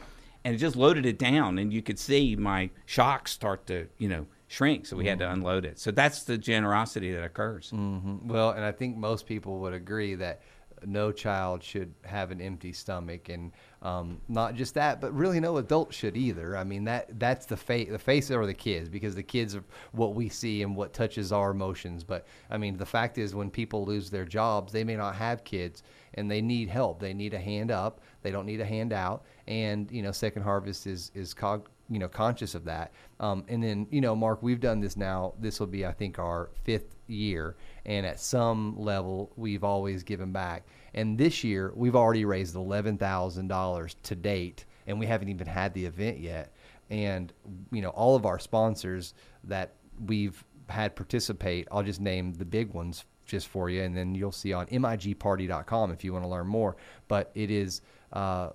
And 0.44 0.56
it 0.56 0.60
just 0.60 0.76
loaded 0.76 1.06
it 1.06 1.20
down, 1.20 1.58
and 1.58 1.74
you 1.74 1.82
could 1.82 2.00
see 2.00 2.36
my 2.36 2.70
shocks 2.86 3.32
start 3.32 3.68
to, 3.68 3.88
you 3.98 4.08
know, 4.08 4.26
shrink. 4.48 4.86
So 4.86 4.96
we 4.96 5.06
had 5.06 5.20
to 5.20 5.30
unload 5.30 5.66
it. 5.66 5.78
So 5.78 5.92
that's 5.92 6.24
the 6.24 6.38
generosity 6.38 7.12
that 7.14 7.24
occurs. 7.24 7.72
Well, 7.74 8.52
and 8.52 8.64
I 8.64 8.72
think 8.72 8.96
most 8.96 9.26
people 9.26 9.60
would 9.60 9.74
agree 9.74 10.16
that 10.16 10.42
no 10.86 11.12
child 11.12 11.64
should 11.64 11.94
have 12.04 12.32
an 12.32 12.42
empty 12.42 12.74
stomach, 12.74 13.30
and 13.30 13.52
um, 13.82 14.22
not 14.28 14.56
just 14.56 14.74
that, 14.76 15.02
but 15.02 15.14
really 15.14 15.40
no 15.40 15.58
adult 15.58 15.94
should 15.94 16.18
either. 16.18 16.58
I 16.58 16.64
mean 16.64 16.84
that 16.86 17.20
that's 17.20 17.46
the 17.46 17.58
face 17.58 17.90
the 17.90 18.00
face 18.00 18.32
are 18.32 18.46
the 18.46 18.54
kids 18.54 18.90
because 18.90 19.16
the 19.16 19.24
kids 19.24 19.56
are 19.56 19.64
what 19.92 20.16
we 20.16 20.30
see 20.30 20.62
and 20.62 20.76
what 20.76 20.94
touches 20.94 21.32
our 21.32 21.52
emotions. 21.52 22.04
But 22.04 22.26
I 22.50 22.58
mean 22.58 22.78
the 22.78 22.86
fact 22.86 23.18
is 23.18 23.36
when 23.36 23.50
people 23.50 23.86
lose 23.86 24.10
their 24.10 24.26
jobs, 24.26 24.72
they 24.72 24.84
may 24.84 24.96
not 24.96 25.16
have 25.16 25.44
kids 25.44 25.84
and 26.14 26.30
they 26.30 26.42
need 26.42 26.70
help. 26.70 27.00
They 27.00 27.14
need 27.14 27.34
a 27.34 27.40
hand 27.40 27.72
up. 27.72 28.02
They 28.22 28.32
don't 28.32 28.46
need 28.46 28.62
a 28.62 28.66
hand 28.66 28.94
out. 28.94 29.26
And 29.48 29.92
you 29.92 30.02
know, 30.02 30.12
Second 30.12 30.44
Harvest 30.44 30.88
is 30.88 31.12
is 31.14 31.34
cog 31.34 31.68
you 31.90 32.00
know 32.00 32.08
conscious 32.08 32.56
of 32.56 32.66
that 32.66 32.92
um, 33.20 33.44
and 33.48 33.64
then 33.64 33.88
you 33.90 34.02
know 34.02 34.16
mark 34.16 34.42
we've 34.42 34.60
done 34.60 34.80
this 34.80 34.98
now 34.98 35.34
this 35.40 35.60
will 35.60 35.68
be 35.68 35.86
i 35.86 35.92
think 35.92 36.20
our 36.20 36.50
fifth 36.64 36.96
year 37.08 37.56
and 37.86 38.06
at 38.06 38.20
some 38.20 38.78
level 38.78 39.32
we've 39.36 39.64
always 39.64 40.04
given 40.04 40.32
back 40.32 40.66
and 40.94 41.18
this 41.18 41.44
year 41.44 41.72
we've 41.76 41.96
already 41.96 42.26
raised 42.26 42.56
$11000 42.56 43.96
to 44.04 44.16
date 44.16 44.66
and 44.88 45.00
we 45.00 45.06
haven't 45.06 45.30
even 45.30 45.46
had 45.46 45.74
the 45.74 45.86
event 45.86 46.20
yet. 46.20 46.54
And 46.90 47.32
you 47.72 47.82
know, 47.82 47.90
all 47.90 48.16
of 48.16 48.26
our 48.26 48.40
sponsors 48.40 49.14
that 49.44 49.74
we've 50.06 50.44
had 50.70 50.96
participate, 50.96 51.68
I'll 51.72 51.84
just 51.84 52.02
name 52.02 52.34
the 52.34 52.46
big 52.46 52.74
ones 52.74 53.06
just 53.26 53.50
for 53.50 53.70
you, 53.70 53.84
and 53.84 53.96
then 53.96 54.16
you'll 54.16 54.32
see 54.32 54.54
on 54.54 54.68
migparty.com 54.68 55.92
if 55.92 56.04
you 56.04 56.14
want 56.14 56.24
to 56.24 56.30
learn 56.30 56.48
more. 56.48 56.78
But 57.08 57.32
it 57.36 57.52
is. 57.52 57.82
Uh, 58.12 58.52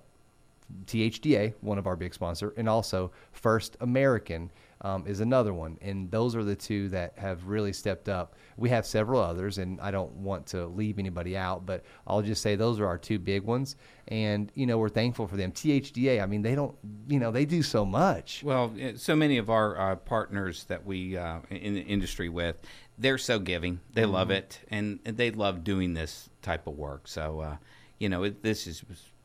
THDA, 0.85 1.53
one 1.61 1.77
of 1.77 1.87
our 1.87 1.95
big 1.95 2.13
sponsor, 2.13 2.53
and 2.57 2.67
also 2.67 3.11
First 3.31 3.77
American 3.81 4.51
um, 4.83 5.05
is 5.07 5.21
another 5.21 5.53
one. 5.53 5.77
And 5.81 6.11
those 6.11 6.35
are 6.35 6.43
the 6.43 6.55
two 6.55 6.89
that 6.89 7.13
have 7.17 7.47
really 7.47 7.73
stepped 7.73 8.09
up. 8.09 8.35
We 8.57 8.69
have 8.69 8.85
several 8.85 9.21
others, 9.21 9.57
and 9.57 9.79
I 9.79 9.91
don't 9.91 10.11
want 10.13 10.45
to 10.47 10.67
leave 10.67 10.99
anybody 10.99 11.37
out, 11.37 11.65
but 11.65 11.83
I'll 12.05 12.21
just 12.21 12.41
say 12.41 12.55
those 12.55 12.79
are 12.79 12.85
our 12.85 12.97
two 12.97 13.17
big 13.17 13.43
ones. 13.43 13.77
And, 14.09 14.51
you 14.55 14.65
know, 14.65 14.77
we're 14.77 14.89
thankful 14.89 15.27
for 15.27 15.37
them. 15.37 15.51
THDA, 15.51 16.21
I 16.21 16.25
mean, 16.25 16.41
they 16.41 16.55
don't, 16.55 16.75
you 17.07 17.19
know, 17.19 17.31
they 17.31 17.45
do 17.45 17.63
so 17.63 17.85
much. 17.85 18.43
Well, 18.43 18.73
eh, 18.77 18.93
so 18.97 19.15
many 19.15 19.37
of 19.37 19.49
our 19.49 19.79
uh, 19.79 19.95
partners 19.95 20.65
that 20.65 20.85
we 20.85 21.17
uh, 21.17 21.39
in 21.49 21.75
the 21.75 21.81
industry 21.81 22.27
with, 22.27 22.57
they're 22.97 23.17
so 23.17 23.39
giving. 23.39 23.79
They 23.93 24.05
love 24.05 24.29
it, 24.29 24.59
and, 24.69 24.99
and 25.05 25.17
they 25.17 25.31
love 25.31 25.63
doing 25.63 25.93
this 25.93 26.29
type 26.41 26.67
of 26.67 26.77
work. 26.77 27.07
So, 27.07 27.39
uh, 27.39 27.57
you 27.99 28.09
know, 28.09 28.23
it, 28.23 28.43
this 28.43 28.67
is 28.67 28.83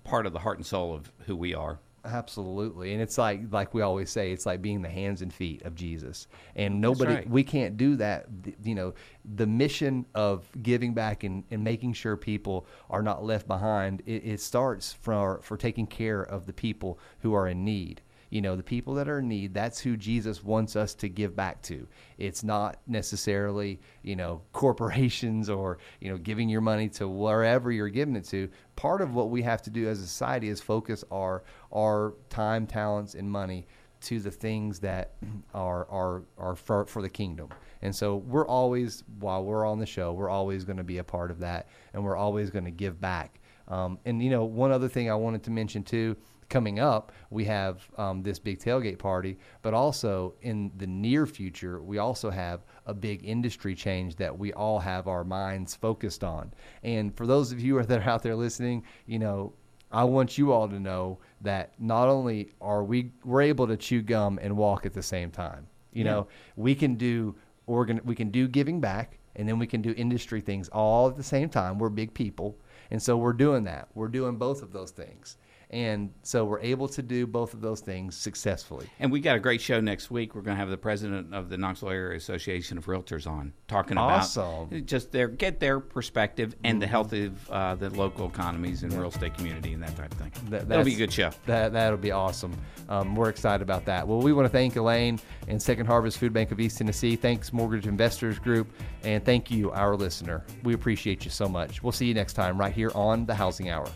part 0.09 0.27
of 0.27 0.33
the 0.33 0.39
heart 0.39 0.59
and 0.59 0.67
soul 0.67 0.95
of 0.95 1.13
who 1.27 1.37
we 1.37 1.55
are. 1.55 1.79
Absolutely, 2.05 2.93
and 2.93 3.03
it's 3.03 3.19
like 3.19 3.41
like 3.51 3.75
we 3.75 3.83
always 3.83 4.09
say, 4.09 4.33
it's 4.33 4.47
like 4.47 4.63
being 4.63 4.83
the 4.83 4.89
hands 4.89 5.21
and 5.21 5.33
feet 5.33 5.63
of 5.63 5.75
Jesus, 5.75 6.27
and 6.55 6.81
nobody 6.81 7.15
right. 7.15 7.29
we 7.29 7.43
can't 7.43 7.77
do 7.77 7.97
that. 7.97 8.27
You 8.63 8.75
know, 8.75 8.95
the 9.35 9.47
mission 9.47 10.07
of 10.15 10.47
giving 10.63 10.95
back 10.95 11.25
and, 11.25 11.45
and 11.51 11.63
making 11.63 11.95
sure 11.95 12.17
people 12.17 12.67
are 12.89 13.03
not 13.03 13.25
left 13.25 13.47
behind. 13.47 14.03
It, 14.07 14.25
it 14.25 14.41
starts 14.41 14.93
for 14.93 15.41
for 15.43 15.57
taking 15.57 15.87
care 15.87 16.23
of 16.23 16.47
the 16.47 16.53
people 16.53 16.99
who 17.21 17.35
are 17.35 17.49
in 17.49 17.65
need. 17.65 18.01
You 18.31 18.41
know, 18.41 18.57
the 18.57 18.63
people 18.63 18.95
that 18.95 19.09
are 19.09 19.21
in 19.21 19.29
need. 19.29 19.55
That's 19.55 19.81
who 19.81 19.97
Jesus 19.97 20.43
wants 20.45 20.77
us 20.77 20.95
to 20.97 21.09
give 21.09 21.35
back 21.35 21.63
to. 21.63 21.87
It's 22.19 22.45
not 22.45 22.79
necessarily 22.87 23.81
you 24.03 24.17
know 24.17 24.43
corporations 24.53 25.49
or 25.49 25.79
you 26.01 26.11
know 26.11 26.19
giving 26.19 26.49
your 26.49 26.61
money 26.61 26.89
to 26.91 27.09
wherever 27.09 27.71
you're 27.71 27.89
giving 27.89 28.17
it 28.17 28.25
to. 28.27 28.49
Part 28.77 29.01
of 29.01 29.15
what 29.15 29.31
we 29.31 29.43
have 29.43 29.63
to 29.63 29.71
do 29.71 29.89
as 29.89 30.01
a 30.01 30.07
society 30.07 30.49
is 30.49 30.61
focus 30.61 31.05
our 31.11 31.45
our 31.73 32.15
time, 32.31 32.67
talents, 32.67 33.15
and 33.15 33.31
money 33.31 33.67
to 34.01 34.21
the 34.21 34.31
things 34.31 34.79
that 34.81 35.13
are 35.55 35.87
are 35.91 36.23
are 36.37 36.57
for, 36.57 36.87
for 36.87 37.03
the 37.03 37.09
kingdom. 37.09 37.49
And 37.83 37.95
so 37.95 38.17
we're 38.17 38.47
always 38.47 39.05
while 39.21 39.45
we're 39.45 39.67
on 39.67 39.79
the 39.79 39.87
show, 39.87 40.13
we're 40.13 40.31
always 40.31 40.65
going 40.65 40.79
to 40.79 40.85
be 40.85 40.99
a 40.99 41.05
part 41.05 41.31
of 41.31 41.41
that, 41.41 41.69
and 41.93 42.03
we're 42.03 42.17
always 42.17 42.51
going 42.51 42.65
to 42.65 42.71
give 42.71 43.01
back. 43.01 43.41
Um, 43.69 43.99
and 44.05 44.23
you 44.23 44.31
know, 44.31 44.45
one 44.45 44.73
other 44.73 44.89
thing 44.89 45.11
I 45.11 45.15
wanted 45.15 45.43
to 45.45 45.51
mention 45.51 45.83
too. 45.83 46.17
Coming 46.49 46.79
up, 46.79 47.13
we 47.31 47.45
have 47.45 47.87
um, 47.99 48.23
this 48.23 48.39
big 48.39 48.59
tailgate 48.59 48.99
party, 48.99 49.39
but 49.61 49.75
also 49.75 50.35
in 50.41 50.73
the 50.79 50.87
near 50.87 51.27
future, 51.27 51.83
we 51.83 51.99
also 51.99 52.31
have 52.31 52.65
a 52.87 52.95
big 52.95 53.23
industry 53.25 53.75
change 53.75 54.17
that 54.17 54.37
we 54.37 54.53
all 54.55 54.79
have 54.79 55.09
our 55.09 55.25
minds 55.25 55.77
focused 55.77 56.25
on. 56.25 56.53
And 56.83 57.15
for 57.15 57.27
those 57.27 57.53
of 57.53 57.61
you 57.61 57.83
that 57.83 58.01
are 58.01 58.11
out 58.11 58.23
there 58.23 58.37
listening, 58.37 58.85
you 59.07 59.19
know, 59.19 59.53
I 59.91 60.05
want 60.05 60.39
you 60.39 60.53
all 60.53 60.69
to 60.69 60.79
know 60.79 61.19
that 61.41 61.73
not 61.79 62.09
only 62.09 62.51
are 62.61 62.85
we 62.85 63.13
we're 63.25 63.43
able 63.43 63.67
to 63.67 63.77
chew 63.77 64.03
gum 64.03 64.39
and 64.43 64.57
walk 64.57 64.85
at 64.85 64.93
the 64.93 65.03
same 65.03 65.31
time. 65.31 65.67
You 65.93 66.05
know, 66.05 66.29
we 66.57 66.75
can 66.75 66.95
do 66.95 67.35
organ 67.67 68.01
we 68.05 68.15
can 68.15 68.31
do 68.31 68.49
giving 68.49 68.81
back 68.81 69.19
and 69.37 69.49
then 69.49 69.59
we 69.59 69.67
can 69.67 69.81
do 69.81 69.95
industry 69.97 70.41
things 70.41 70.69
all 70.69 71.09
at 71.09 71.17
the 71.17 71.23
same 71.23 71.49
time. 71.49 71.79
We're 71.79 71.89
big 71.89 72.13
people. 72.13 72.59
And 72.91 73.03
so 73.03 73.17
we're 73.17 73.33
doing 73.33 73.65
that. 73.65 73.89
We're 73.95 74.09
doing 74.09 74.37
both 74.37 74.63
of 74.63 74.73
those 74.73 74.91
things. 74.91 75.37
And 75.71 76.15
so 76.23 76.47
we're 76.47 76.61
able 76.61 76.89
to 76.89 77.03
do 77.03 77.27
both 77.27 77.53
of 77.53 77.61
those 77.61 77.81
things 77.81 78.17
successfully. 78.17 78.87
And 79.01 79.13
we 79.13 79.21
got 79.21 79.37
a 79.37 79.39
great 79.39 79.61
show 79.61 79.81
next 79.81 80.11
week. 80.11 80.35
We're 80.35 80.41
going 80.41 80.57
to 80.57 80.61
have 80.61 80.71
the 80.71 80.79
president 80.79 81.35
of 81.35 81.51
the 81.51 81.59
Knoxville 81.59 81.91
Area 81.91 82.17
Association 82.17 82.79
of 82.79 82.87
Realtors 82.87 83.27
on 83.27 83.53
talking 83.67 83.93
about 83.99 84.21
Awesome. 84.21 84.87
just 84.87 85.13
their 85.13 85.29
get 85.29 85.61
their 85.61 85.79
perspective 85.79 86.57
and 86.65 86.81
the 86.81 86.87
health 86.87 87.13
of 87.13 87.51
uh, 87.51 87.75
the 87.75 87.91
local 87.91 88.27
economies 88.29 88.83
and 88.83 88.95
real 88.95 89.09
estate 89.09 89.35
community 89.35 89.75
and 89.75 89.83
that 89.83 89.95
type 89.95 90.11
of 90.13 90.19
thing. 90.19 90.33
That- 90.49 90.69
That'll 90.69 90.87
be 90.87 90.95
a 90.95 90.99
good 90.99 91.13
show. 91.13 91.31
That 91.45 91.75
that'll 91.75 91.99
be 91.99 92.13
awesome. 92.13 92.57
Um, 92.89 93.15
we're 93.15 93.29
excited 93.29 93.63
about 93.63 93.85
that. 93.85 94.09
Well, 94.09 94.23
we 94.23 94.33
want 94.33 94.47
to 94.47 94.51
thank 94.51 94.75
Elaine 94.77 95.21
and 95.49 95.61
Second 95.61 95.85
Harvest 95.85 96.17
Food 96.17 96.33
Bank 96.33 96.51
of 96.51 96.61
East 96.61 96.79
Tennessee. 96.79 97.15
Thanks 97.15 97.53
Mortgage 97.53 97.87
Investors 97.87 98.39
Group, 98.39 98.73
and 99.03 99.23
thank 99.23 99.51
you, 99.51 99.71
our 99.73 99.95
listener. 99.97 100.47
We 100.63 100.73
appreciate 100.73 101.27
you 101.27 101.31
so 101.31 101.47
much. 101.47 101.83
We'll 101.83 101.93
see 101.93 102.07
you 102.07 102.15
next 102.15 102.33
time 102.33 102.57
right 102.59 102.73
here 102.73 102.91
on 102.95 103.27
the 103.27 103.35
Housing 103.35 103.69
Hour. 103.69 103.87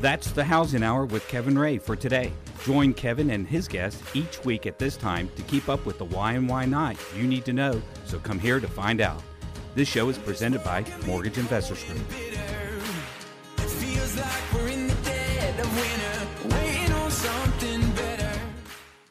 That's 0.00 0.30
the 0.30 0.44
Housing 0.44 0.82
Hour 0.82 1.06
with 1.06 1.26
Kevin 1.26 1.58
Ray 1.58 1.78
for 1.78 1.96
today. 1.96 2.30
Join 2.64 2.92
Kevin 2.92 3.30
and 3.30 3.46
his 3.46 3.66
guests 3.66 4.02
each 4.14 4.44
week 4.44 4.66
at 4.66 4.78
this 4.78 4.96
time 4.96 5.30
to 5.36 5.42
keep 5.42 5.70
up 5.70 5.86
with 5.86 5.96
the 5.96 6.04
why 6.04 6.32
and 6.34 6.48
why 6.48 6.66
not 6.66 6.96
you 7.16 7.26
need 7.26 7.46
to 7.46 7.52
know, 7.54 7.80
so 8.04 8.18
come 8.18 8.38
here 8.38 8.60
to 8.60 8.68
find 8.68 9.00
out. 9.00 9.22
This 9.74 9.88
show 9.88 10.08
is 10.10 10.18
presented 10.18 10.62
by 10.62 10.84
Mortgage 11.06 11.38
Investors 11.38 11.82
Group. 11.84 12.02